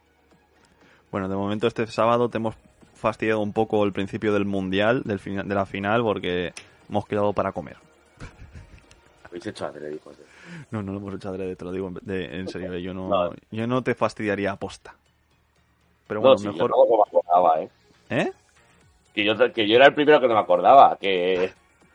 bueno, 1.16 1.30
de 1.30 1.36
momento 1.36 1.66
este 1.66 1.86
sábado 1.86 2.28
te 2.28 2.36
hemos 2.36 2.56
fastidiado 2.92 3.40
un 3.40 3.54
poco 3.54 3.82
el 3.84 3.92
principio 3.94 4.34
del 4.34 4.44
mundial, 4.44 5.02
del 5.02 5.18
final, 5.18 5.48
de 5.48 5.54
la 5.54 5.64
final, 5.64 6.02
porque 6.02 6.52
hemos 6.90 7.06
quedado 7.06 7.32
para 7.32 7.52
comer. 7.52 7.78
Habéis 9.24 9.46
hecho 9.46 9.64
adrede, 9.64 9.94
hijos 9.94 10.14
No, 10.70 10.82
no 10.82 10.92
lo 10.92 10.98
hemos 10.98 11.14
hecho 11.14 11.30
adrede, 11.30 11.56
te 11.56 11.64
lo 11.64 11.72
digo 11.72 11.90
en 12.06 12.48
serio. 12.48 12.76
Yo 12.76 12.92
no, 12.92 13.30
yo 13.50 13.66
no 13.66 13.80
te 13.80 13.94
fastidiaría 13.94 14.52
aposta. 14.52 14.94
Pero 16.06 16.20
bueno, 16.20 16.36
mejor. 16.52 16.70
Yo 16.70 16.96
me 16.96 17.18
acordaba, 17.18 17.62
¿eh? 17.62 17.70
¿Eh? 18.10 18.32
Que 19.14 19.24
yo, 19.24 19.34
que 19.54 19.66
yo 19.66 19.76
era 19.76 19.86
el 19.86 19.94
primero 19.94 20.20
que 20.20 20.28
no 20.28 20.34
me 20.34 20.40
acordaba. 20.40 20.98
Que 21.00 21.50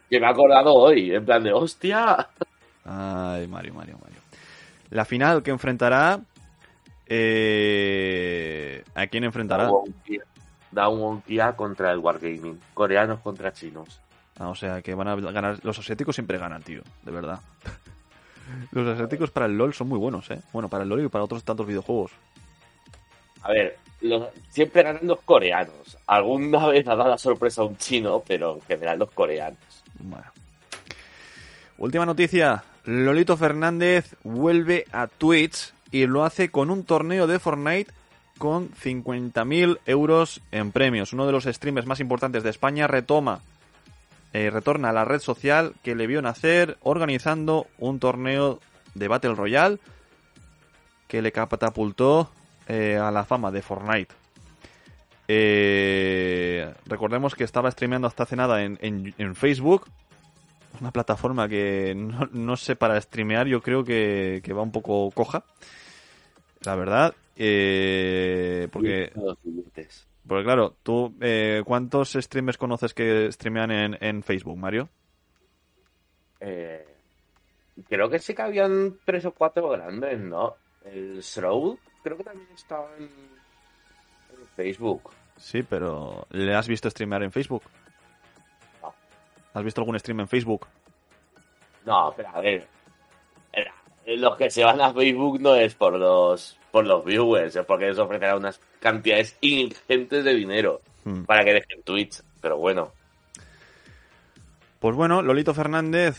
que 0.09 0.19
me 0.19 0.25
ha 0.25 0.31
acordado 0.31 0.73
hoy, 0.73 1.13
en 1.13 1.23
plan 1.23 1.43
de 1.43 1.53
hostia. 1.53 2.27
Ay, 2.85 3.47
Mario, 3.47 3.75
Mario, 3.75 3.99
Mario. 4.01 4.17
La 4.89 5.05
final 5.05 5.43
que 5.43 5.51
enfrentará. 5.51 6.19
Eh, 7.13 8.83
¿A 8.95 9.05
quién 9.07 9.25
enfrentará? 9.25 9.69
Down 10.71 11.21
Kia 11.23 11.51
contra 11.57 11.91
el 11.91 11.97
Wargaming. 11.97 12.57
Coreanos 12.73 13.19
contra 13.19 13.51
chinos. 13.51 13.99
Ah, 14.39 14.47
o 14.47 14.55
sea 14.55 14.81
que 14.81 14.95
van 14.95 15.09
a 15.09 15.15
ganar. 15.17 15.59
Los 15.63 15.77
asiáticos 15.77 16.15
siempre 16.15 16.37
ganan, 16.37 16.63
tío. 16.63 16.81
De 17.03 17.11
verdad. 17.11 17.41
Los 18.71 18.87
asiáticos 18.87 19.29
para 19.29 19.45
el 19.45 19.57
LOL 19.57 19.73
son 19.73 19.89
muy 19.89 19.99
buenos, 19.99 20.31
¿eh? 20.31 20.39
Bueno, 20.53 20.69
para 20.69 20.83
el 20.83 20.89
LOL 20.89 21.03
y 21.03 21.09
para 21.09 21.25
otros 21.25 21.43
tantos 21.43 21.67
videojuegos. 21.67 22.11
A 23.41 23.51
ver, 23.51 23.77
siempre 24.49 24.83
ganan 24.83 25.05
los 25.07 25.19
coreanos. 25.21 25.97
Alguna 26.07 26.65
vez 26.69 26.87
ha 26.87 26.95
dado 26.95 27.09
la 27.09 27.17
sorpresa 27.17 27.61
a 27.61 27.65
un 27.65 27.75
chino, 27.75 28.23
pero 28.25 28.55
en 28.55 28.61
general 28.61 28.99
los 28.99 29.11
coreanos. 29.11 29.83
Bueno. 29.99 30.27
Última 31.77 32.05
noticia. 32.05 32.63
Lolito 32.85 33.35
Fernández 33.35 34.15
vuelve 34.23 34.85
a 34.91 35.07
Twitch 35.07 35.73
y 35.91 36.05
lo 36.05 36.23
hace 36.23 36.49
con 36.49 36.69
un 36.69 36.83
torneo 36.83 37.27
de 37.27 37.39
Fortnite 37.39 37.91
con 38.37 38.71
50.000 38.71 39.79
euros 39.85 40.41
en 40.51 40.71
premios. 40.71 41.13
Uno 41.13 41.25
de 41.25 41.31
los 41.31 41.43
streamers 41.43 41.85
más 41.85 41.99
importantes 41.99 42.43
de 42.43 42.49
España 42.49 42.87
retoma, 42.87 43.41
eh, 44.33 44.49
retorna 44.49 44.89
a 44.89 44.93
la 44.93 45.05
red 45.05 45.19
social 45.19 45.73
que 45.83 45.95
le 45.95 46.07
vio 46.07 46.21
nacer 46.21 46.77
organizando 46.81 47.67
un 47.77 47.99
torneo 47.99 48.59
de 48.95 49.07
Battle 49.07 49.35
Royale 49.35 49.79
que 51.07 51.21
le 51.21 51.31
catapultó 51.31 52.31
eh, 52.67 52.97
a 52.97 53.11
la 53.11 53.25
fama 53.25 53.51
de 53.51 53.61
Fortnite. 53.61 54.15
Eh, 55.27 56.73
recordemos 56.85 57.35
que 57.35 57.43
estaba 57.43 57.69
streameando 57.71 58.07
hasta 58.07 58.23
hace 58.23 58.35
nada 58.35 58.63
en, 58.63 58.77
en, 58.81 59.35
Facebook. 59.35 59.87
Una 60.79 60.91
plataforma 60.91 61.47
que 61.47 61.93
no, 62.31 62.57
sé 62.57 62.75
para 62.75 62.99
streamear, 62.99 63.47
yo 63.47 63.61
creo 63.61 63.83
que, 63.83 64.41
va 64.55 64.61
un 64.61 64.71
poco 64.71 65.11
coja. 65.11 65.43
La 66.63 66.75
verdad. 66.75 67.13
Eh, 67.35 68.67
porque. 68.71 69.11
Porque 70.27 70.43
claro, 70.43 70.75
tú, 70.83 71.15
eh, 71.19 71.63
¿cuántos 71.65 72.13
streamers 72.13 72.57
conoces 72.57 72.93
que 72.93 73.31
streamean 73.31 73.71
en, 73.71 73.97
en 73.99 74.23
Facebook, 74.23 74.57
Mario? 74.57 74.87
Eh, 76.39 76.85
creo 77.89 78.09
que 78.09 78.19
sí 78.19 78.33
que 78.33 78.41
habían 78.41 78.97
tres 79.03 79.25
o 79.25 79.31
cuatro 79.31 79.69
grandes, 79.69 80.19
¿no? 80.19 80.55
El 80.85 81.21
Shroud 81.21 81.77
creo 82.03 82.17
que 82.17 82.23
también 82.23 82.47
estaba 82.53 82.87
en 82.97 83.09
Facebook. 84.55 85.11
Sí, 85.37 85.63
pero 85.63 86.27
¿le 86.31 86.55
has 86.55 86.67
visto 86.67 86.89
streamear 86.89 87.23
en 87.23 87.31
Facebook? 87.31 87.63
No. 88.81 88.93
¿Has 89.53 89.63
visto 89.63 89.81
algún 89.81 89.99
stream 89.99 90.19
en 90.19 90.27
Facebook? 90.27 90.67
No, 91.85 92.13
pero 92.15 92.29
a 92.29 92.41
ver. 92.41 92.67
Los 94.05 94.37
que 94.37 94.49
se 94.49 94.63
van 94.63 94.81
a 94.81 94.93
Facebook 94.93 95.39
no 95.39 95.55
es 95.55 95.75
por 95.75 95.97
los 95.97 96.57
por 96.71 96.85
los 96.87 97.03
viewers, 97.03 97.55
es 97.55 97.65
porque 97.65 97.87
les 97.87 97.99
ofrecerá 97.99 98.37
unas 98.37 98.59
cantidades 98.79 99.37
ingentes 99.41 100.23
de 100.23 100.33
dinero 100.33 100.81
hmm. 101.03 101.23
para 101.23 101.43
que 101.43 101.53
dejen 101.53 101.83
Twitch. 101.83 102.21
Pero 102.41 102.57
bueno. 102.57 102.91
Pues 104.79 104.95
bueno, 104.95 105.21
Lolito 105.21 105.53
Fernández 105.53 106.17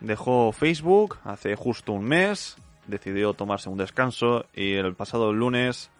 dejó 0.00 0.52
Facebook 0.52 1.18
hace 1.24 1.54
justo 1.54 1.92
un 1.92 2.04
mes, 2.04 2.56
decidió 2.86 3.34
tomarse 3.34 3.68
un 3.68 3.78
descanso 3.78 4.46
y 4.54 4.72
el 4.72 4.94
pasado 4.94 5.32
lunes 5.32 5.90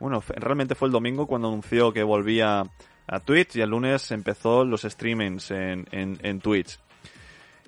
bueno, 0.00 0.24
realmente 0.26 0.74
fue 0.74 0.88
el 0.88 0.92
domingo 0.92 1.26
cuando 1.26 1.48
anunció 1.48 1.92
que 1.92 2.02
volvía 2.02 2.62
a 3.06 3.20
Twitch 3.20 3.56
y 3.56 3.60
el 3.60 3.68
lunes 3.68 4.10
empezó 4.10 4.64
los 4.64 4.82
streamings 4.82 5.50
en, 5.50 5.86
en, 5.92 6.40
Twitch. 6.40 6.78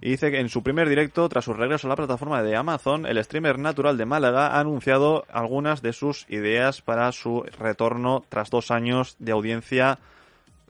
Y 0.04 0.10
dice 0.10 0.32
que 0.32 0.40
en 0.40 0.48
su 0.48 0.64
primer 0.64 0.88
directo, 0.88 1.28
tras 1.28 1.44
su 1.44 1.54
regreso 1.54 1.86
a 1.86 1.90
la 1.90 1.96
plataforma 1.96 2.42
de 2.42 2.56
Amazon, 2.56 3.06
el 3.06 3.22
streamer 3.22 3.60
natural 3.60 3.96
de 3.96 4.04
Málaga 4.04 4.48
ha 4.48 4.58
anunciado 4.58 5.24
algunas 5.32 5.80
de 5.80 5.92
sus 5.92 6.26
ideas 6.28 6.82
para 6.82 7.12
su 7.12 7.44
retorno 7.56 8.24
tras 8.28 8.50
dos 8.50 8.72
años 8.72 9.14
de 9.20 9.30
audiencia, 9.30 10.00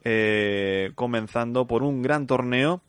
eh, 0.03 0.91
comenzando 0.93 1.65
por 1.65 1.81
un 1.81 2.03
gran 2.03 2.27
torneo 2.27 2.81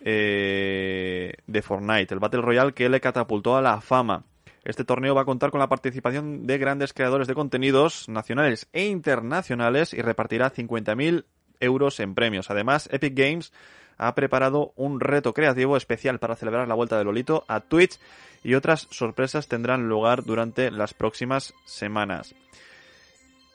eh, 0.00 1.34
de 1.46 1.62
Fortnite, 1.62 2.12
el 2.12 2.18
Battle 2.18 2.42
Royale 2.42 2.72
que 2.72 2.88
le 2.88 3.00
catapultó 3.00 3.56
a 3.56 3.62
la 3.62 3.80
fama. 3.80 4.24
Este 4.64 4.84
torneo 4.84 5.14
va 5.14 5.22
a 5.22 5.26
contar 5.26 5.52
con 5.52 5.60
la 5.60 5.68
participación 5.68 6.44
de 6.44 6.58
grandes 6.58 6.92
creadores 6.92 7.28
de 7.28 7.34
contenidos 7.34 8.08
nacionales 8.08 8.66
e 8.72 8.86
internacionales 8.86 9.94
y 9.94 10.02
repartirá 10.02 10.52
50.000 10.52 11.24
euros 11.60 12.00
en 12.00 12.16
premios. 12.16 12.50
Además, 12.50 12.88
Epic 12.90 13.16
Games 13.16 13.52
ha 13.98 14.14
preparado 14.14 14.72
un 14.76 15.00
reto 15.00 15.34
creativo 15.34 15.76
especial 15.76 16.18
para 16.18 16.36
celebrar 16.36 16.68
la 16.68 16.74
vuelta 16.74 16.96
de 16.96 17.04
Lolito 17.04 17.44
a 17.48 17.60
Twitch 17.60 17.98
y 18.44 18.54
otras 18.54 18.86
sorpresas 18.90 19.48
tendrán 19.48 19.88
lugar 19.88 20.24
durante 20.24 20.70
las 20.70 20.94
próximas 20.94 21.52
semanas. 21.66 22.34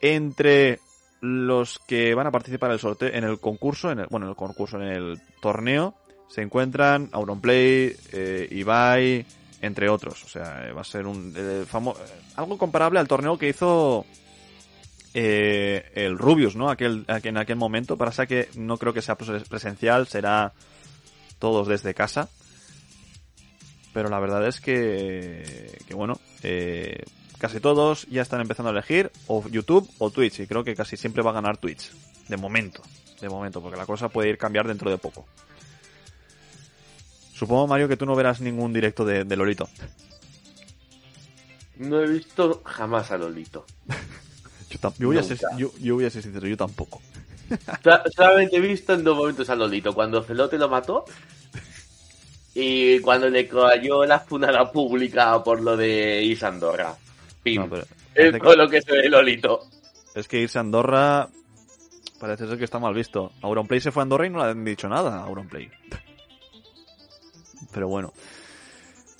Entre 0.02 0.80
los 1.22 1.80
que 1.80 2.14
van 2.14 2.28
a 2.28 2.32
participar 2.32 2.70
en 2.70 2.74
el 2.74 2.80
sorteo, 2.80 3.10
en 3.10 3.24
el 3.24 3.40
concurso, 3.40 3.90
en 3.92 4.00
el, 4.00 4.08
bueno, 4.10 4.26
en 4.26 4.32
el 4.32 4.36
concurso, 4.36 4.78
en 4.78 4.90
el 4.90 5.22
torneo, 5.42 5.96
se 6.28 6.42
encuentran 6.42 7.10
Auronplay, 7.14 7.96
eh, 8.12 8.48
Ibai, 8.52 9.26
entre 9.62 9.88
otros. 9.88 10.24
O 10.26 10.28
sea, 10.28 10.74
va 10.76 10.82
a 10.82 10.84
ser 10.84 11.08
un 11.08 11.34
eh, 11.36 11.66
algo 12.36 12.58
comparable 12.58 13.00
al 13.00 13.08
torneo 13.08 13.38
que 13.38 13.48
hizo 13.48 14.06
eh, 15.14 15.92
el 15.96 16.18
Rubius, 16.18 16.56
¿no? 16.56 16.70
Aquel, 16.70 17.06
en 17.08 17.38
aquel 17.38 17.56
momento. 17.56 17.98
Para 17.98 18.12
que 18.26 18.50
no 18.56 18.78
creo 18.78 18.94
que 18.94 19.02
sea 19.02 19.16
presencial, 19.16 20.08
será 20.08 20.54
todos 21.40 21.68
desde 21.68 21.94
casa. 21.94 22.30
Pero 23.94 24.10
la 24.10 24.20
verdad 24.20 24.48
es 24.48 24.60
que, 24.60 25.78
que 25.88 25.94
bueno, 25.94 26.20
eh, 26.42 27.04
casi 27.38 27.60
todos 27.60 28.08
ya 28.08 28.22
están 28.24 28.42
empezando 28.42 28.70
a 28.70 28.74
elegir 28.74 29.12
o 29.28 29.48
YouTube 29.48 29.90
o 30.00 30.10
Twitch. 30.10 30.40
Y 30.40 30.48
creo 30.48 30.64
que 30.64 30.76
casi 30.76 30.98
siempre 30.98 31.22
va 31.22 31.32
a 31.32 31.36
ganar 31.36 31.58
Twitch. 31.58 31.92
De 32.28 32.38
momento. 32.38 32.82
De 33.22 33.30
momento, 33.30 33.62
porque 33.62 33.78
la 33.78 33.86
cosa 33.86 34.10
puede 34.10 34.30
ir 34.30 34.38
cambiar 34.38 34.68
dentro 34.68 34.90
de 34.90 34.98
poco. 34.98 35.26
Supongo, 37.34 37.68
Mario, 37.68 37.88
que 37.88 37.98
tú 37.98 38.06
no 38.06 38.16
verás 38.16 38.42
ningún 38.42 38.74
directo 38.74 39.06
de, 39.06 39.26
Lolito. 39.36 39.68
No 41.78 42.00
he 42.00 42.08
visto 42.08 42.62
jamás 42.64 43.12
a 43.12 43.18
Lolito. 43.18 43.66
yo, 44.98 45.08
voy 45.08 45.18
a 45.18 45.24
ser, 45.24 45.40
yo, 45.58 45.96
voy 45.96 46.06
a 46.06 46.10
ser 46.10 46.24
sincero, 46.24 46.48
yo 46.48 46.58
tampoco. 46.58 47.02
Solamente 48.16 48.58
he 48.58 48.60
visto 48.60 48.94
en 48.94 49.04
dos 49.04 49.16
momentos 49.16 49.50
a 49.50 49.56
Lolito. 49.56 49.94
Cuando 49.94 50.24
Celote 50.24 50.58
lo 50.58 50.70
mató 50.70 51.06
y 52.56 53.00
cuando 53.00 53.30
le 53.30 53.48
cayó 53.48 54.06
la 54.06 54.20
funada 54.20 54.72
pública 54.72 55.44
por 55.44 55.62
lo 55.62 55.78
de 55.78 56.24
Isandorra. 56.24 56.96
Pim. 57.42 57.70
es 58.16 58.40
todo 58.40 58.56
lo 58.56 58.70
que 58.70 58.82
se 58.82 58.92
ve 58.92 59.10
Lolito. 59.10 59.68
Es 60.16 60.28
que 60.28 60.40
irse 60.40 60.58
a 60.58 60.62
Andorra 60.62 61.30
parece 62.20 62.48
ser 62.48 62.58
que 62.58 62.64
está 62.64 62.80
mal 62.80 62.94
visto. 62.94 63.34
Auronplay 63.42 63.82
se 63.82 63.92
fue 63.92 64.02
a 64.02 64.04
Andorra 64.04 64.26
y 64.26 64.30
no 64.30 64.44
le 64.44 64.52
han 64.52 64.64
dicho 64.64 64.88
nada 64.88 65.20
a 65.20 65.24
Auronplay. 65.26 65.70
Pero 67.74 67.88
bueno. 67.90 68.14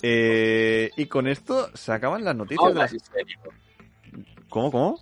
Eh, 0.00 0.90
y 0.96 1.06
con 1.06 1.26
esto 1.26 1.70
se 1.74 1.92
acaban 1.92 2.24
las 2.24 2.36
noticias. 2.36 2.94
¿Cómo, 4.48 4.70
cómo? 4.70 5.00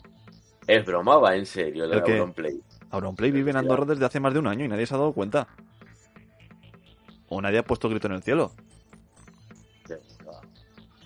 Es 0.67 0.85
broma, 0.85 1.19
va 1.19 1.37
en 1.37 1.47
serio 1.47 1.87
lo 1.87 2.01
de 2.01 2.13
Auronplay. 2.13 2.61
Auronplay 2.91 3.31
vive 3.31 3.51
en 3.51 3.57
Andorra 3.57 3.85
desde 3.85 4.05
hace 4.05 4.21
más 4.21 4.33
de 4.33 4.39
un 4.39 4.47
año 4.47 4.65
y 4.65 4.69
nadie 4.69 4.87
se 4.87 4.95
ha 4.95 4.99
dado 4.99 5.13
cuenta. 5.13 5.49
O 7.29 7.41
nadie 7.41 7.59
ha 7.59 7.65
puesto 7.65 7.89
grito 7.89 8.07
en 8.07 8.15
el 8.15 8.23
cielo. 8.23 8.53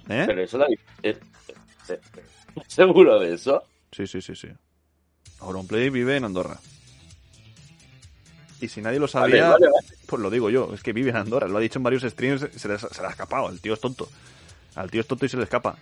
¿Eh? 0.08 0.24
Pero 0.26 0.42
eso 0.42 0.58
la... 0.58 0.66
¿Seguro 2.66 3.18
de 3.18 3.34
eso? 3.34 3.62
Sí, 3.92 4.06
sí, 4.06 4.20
sí, 4.20 4.34
sí. 4.34 4.48
Auronplay 5.40 5.90
vive 5.90 6.16
en 6.16 6.24
Andorra. 6.24 6.58
Y 8.60 8.68
si 8.68 8.80
nadie 8.80 8.98
lo 8.98 9.06
sabía, 9.06 9.54
pues 10.06 10.22
lo 10.22 10.30
digo 10.30 10.48
yo, 10.48 10.72
es 10.72 10.82
que 10.82 10.92
vive 10.92 11.10
en 11.10 11.16
Andorra, 11.16 11.46
lo 11.46 11.58
ha 11.58 11.60
dicho 11.60 11.78
en 11.78 11.82
varios 11.82 12.02
streams, 12.02 12.46
se 12.56 12.68
le, 12.68 12.74
ha 12.74 13.10
escapado, 13.10 13.50
el 13.50 13.60
tío 13.60 13.74
es 13.74 13.80
tonto. 13.80 14.08
Al 14.74 14.90
tío 14.90 15.02
es 15.02 15.06
tonto 15.06 15.26
y 15.26 15.28
se 15.28 15.36
le 15.36 15.42
escapa. 15.42 15.76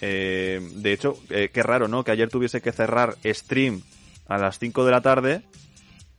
Eh, 0.00 0.60
de 0.74 0.92
hecho, 0.92 1.18
eh, 1.30 1.50
qué 1.52 1.62
raro, 1.62 1.88
¿no? 1.88 2.04
Que 2.04 2.10
ayer 2.10 2.28
tuviese 2.28 2.60
que 2.60 2.72
cerrar 2.72 3.16
stream 3.24 3.82
a 4.28 4.38
las 4.38 4.58
5 4.58 4.84
de 4.84 4.90
la 4.90 5.00
tarde 5.00 5.42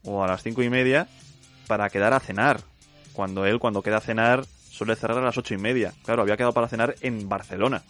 o 0.02 0.22
a 0.22 0.26
las 0.26 0.42
5 0.42 0.62
y 0.62 0.70
media 0.70 1.08
para 1.66 1.90
quedar 1.90 2.14
a 2.14 2.20
cenar. 2.20 2.60
Cuando 3.12 3.46
él, 3.46 3.58
cuando 3.58 3.82
queda 3.82 3.98
a 3.98 4.00
cenar, 4.00 4.44
suele 4.70 4.96
cerrar 4.96 5.18
a 5.18 5.22
las 5.22 5.38
8 5.38 5.54
y 5.54 5.58
media. 5.58 5.92
Claro, 6.04 6.22
había 6.22 6.36
quedado 6.36 6.52
para 6.52 6.68
cenar 6.68 6.94
en 7.00 7.28
Barcelona. 7.28 7.82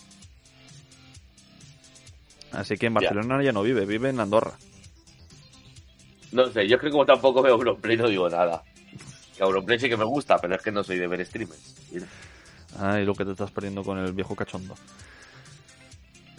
Así 2.53 2.77
que 2.77 2.87
en 2.87 2.95
Barcelona 2.95 3.43
ya 3.43 3.53
no 3.53 3.63
vive, 3.63 3.85
vive 3.85 4.09
en 4.09 4.21
Andorra. 4.21 4.53
No 6.33 6.47
sé, 6.51 6.67
yo 6.67 6.79
creo 6.79 6.91
que 6.91 6.93
como 6.93 7.07
tampoco 7.07 7.43
veo 7.43 7.55
Auronplay 7.55 7.97
no 7.97 8.09
digo 8.09 8.29
nada. 8.29 8.63
Que 9.37 9.43
Auronplay 9.43 9.79
sí 9.79 9.89
que 9.89 9.97
me 9.97 10.05
gusta, 10.05 10.39
pero 10.39 10.55
es 10.55 10.63
que 10.63 10.73
no 10.73 10.83
soy 10.83 10.99
de 10.99 11.07
ver 11.07 11.25
streamers. 11.25 11.77
Ay, 12.79 13.05
lo 13.05 13.15
que 13.15 13.25
te 13.25 13.33
estás 13.33 13.51
perdiendo 13.51 13.83
con 13.83 13.99
el 13.99 14.13
viejo 14.13 14.35
cachondo. 14.35 14.75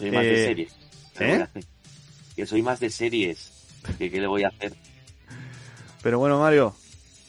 Soy 0.00 0.10
más 0.10 0.22
de 0.22 0.32
eh, 0.32 0.46
series. 0.46 0.76
¿Eh? 1.20 1.46
Que 2.34 2.46
soy 2.46 2.62
más 2.62 2.80
de 2.80 2.88
series. 2.88 3.52
¿Qué, 3.98 4.10
¿Qué 4.10 4.18
le 4.18 4.26
voy 4.26 4.44
a 4.44 4.48
hacer? 4.48 4.72
Pero 6.02 6.18
bueno, 6.18 6.40
Mario, 6.40 6.74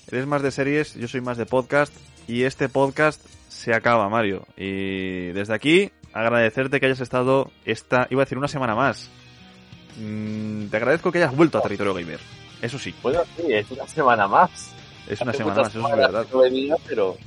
eres 0.09 0.25
más 0.25 0.41
de 0.41 0.51
series, 0.51 0.95
yo 0.95 1.09
soy 1.09 1.19
más 1.19 1.37
de 1.37 1.45
podcast. 1.45 1.93
Y 2.27 2.43
este 2.43 2.69
podcast 2.69 3.21
se 3.49 3.73
acaba, 3.73 4.07
Mario. 4.07 4.47
Y 4.55 5.33
desde 5.33 5.53
aquí, 5.53 5.91
agradecerte 6.13 6.79
que 6.79 6.85
hayas 6.85 7.01
estado 7.01 7.51
esta, 7.65 8.07
iba 8.09 8.21
a 8.21 8.25
decir, 8.25 8.37
una 8.37 8.47
semana 8.47 8.73
más. 8.73 9.09
Mm, 9.99 10.67
te 10.67 10.77
agradezco 10.77 11.11
que 11.11 11.17
hayas 11.17 11.35
vuelto 11.35 11.57
a 11.57 11.61
Territorio 11.61 11.93
Gamer. 11.93 12.21
Eso 12.61 12.79
sí. 12.79 12.95
Bueno, 13.03 13.19
sí, 13.35 13.51
es 13.51 13.69
una 13.69 13.85
semana 13.85 14.29
más. 14.29 14.71
Es 15.09 15.19
una 15.19 15.33
semana 15.33 15.63
más, 15.63 15.75
eso 15.75 15.85
es 15.89 15.97
verdad. 15.97 16.25
No 16.31 16.77
pero... 16.87 17.17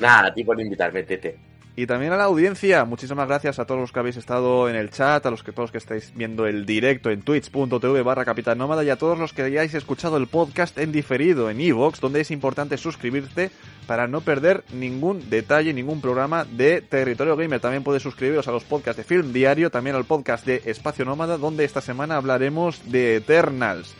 Nada, 0.00 0.28
a 0.28 0.34
ti 0.34 0.42
por 0.42 0.60
invitarme, 0.60 1.04
Tete. 1.04 1.38
Y 1.78 1.86
también 1.86 2.10
a 2.14 2.16
la 2.16 2.24
audiencia, 2.24 2.86
muchísimas 2.86 3.28
gracias 3.28 3.58
a 3.58 3.66
todos 3.66 3.78
los 3.78 3.92
que 3.92 3.98
habéis 3.98 4.16
estado 4.16 4.70
en 4.70 4.76
el 4.76 4.88
chat, 4.88 5.26
a 5.26 5.30
los 5.30 5.42
que 5.42 5.52
todos 5.52 5.70
que 5.70 5.76
estáis 5.76 6.10
viendo 6.14 6.46
el 6.46 6.64
directo 6.64 7.10
en 7.10 7.20
twitch.tv 7.20 8.00
barra 8.00 8.24
Capitán 8.24 8.56
Nómada 8.56 8.82
y 8.82 8.88
a 8.88 8.96
todos 8.96 9.18
los 9.18 9.34
que 9.34 9.42
hayáis 9.42 9.74
escuchado 9.74 10.16
el 10.16 10.26
podcast 10.26 10.78
en 10.78 10.90
diferido 10.90 11.50
en 11.50 11.60
Evox, 11.60 12.00
donde 12.00 12.22
es 12.22 12.30
importante 12.30 12.78
suscribirte 12.78 13.50
para 13.86 14.06
no 14.06 14.22
perder 14.22 14.64
ningún 14.72 15.28
detalle, 15.28 15.74
ningún 15.74 16.00
programa 16.00 16.46
de 16.46 16.80
Territorio 16.80 17.36
Gamer. 17.36 17.60
También 17.60 17.84
podéis 17.84 18.04
suscribiros 18.04 18.48
a 18.48 18.52
los 18.52 18.64
podcasts 18.64 18.96
de 18.96 19.04
Film 19.04 19.34
Diario, 19.34 19.70
también 19.70 19.96
al 19.96 20.06
podcast 20.06 20.46
de 20.46 20.62
Espacio 20.64 21.04
Nómada, 21.04 21.36
donde 21.36 21.66
esta 21.66 21.82
semana 21.82 22.16
hablaremos 22.16 22.90
de 22.90 23.16
Eternals. 23.16 23.94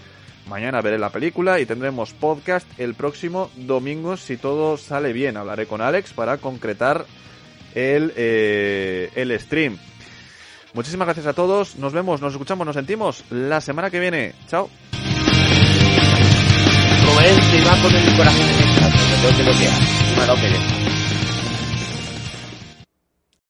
Mañana 0.48 0.80
veré 0.80 0.98
la 0.98 1.10
película 1.10 1.60
y 1.60 1.66
tendremos 1.66 2.14
podcast 2.14 2.66
el 2.80 2.94
próximo 2.94 3.50
domingo 3.54 4.16
si 4.16 4.38
todo 4.38 4.78
sale 4.78 5.12
bien. 5.12 5.36
Hablaré 5.36 5.66
con 5.66 5.82
Alex 5.82 6.14
para 6.14 6.38
concretar 6.38 7.04
el, 7.76 8.12
eh, 8.16 9.10
el 9.14 9.38
stream. 9.38 9.78
Muchísimas 10.72 11.06
gracias 11.06 11.26
a 11.26 11.34
todos. 11.34 11.76
Nos 11.76 11.92
vemos, 11.92 12.20
nos 12.20 12.32
escuchamos, 12.32 12.66
nos 12.66 12.74
sentimos 12.74 13.22
la 13.30 13.60
semana 13.60 13.90
que 13.90 14.00
viene. 14.00 14.32
Chao. 14.48 14.68
Va 17.66 17.82
con 17.82 17.94
el 17.94 18.16
corazón 18.16 18.48
en 19.40 19.48
el 19.48 20.95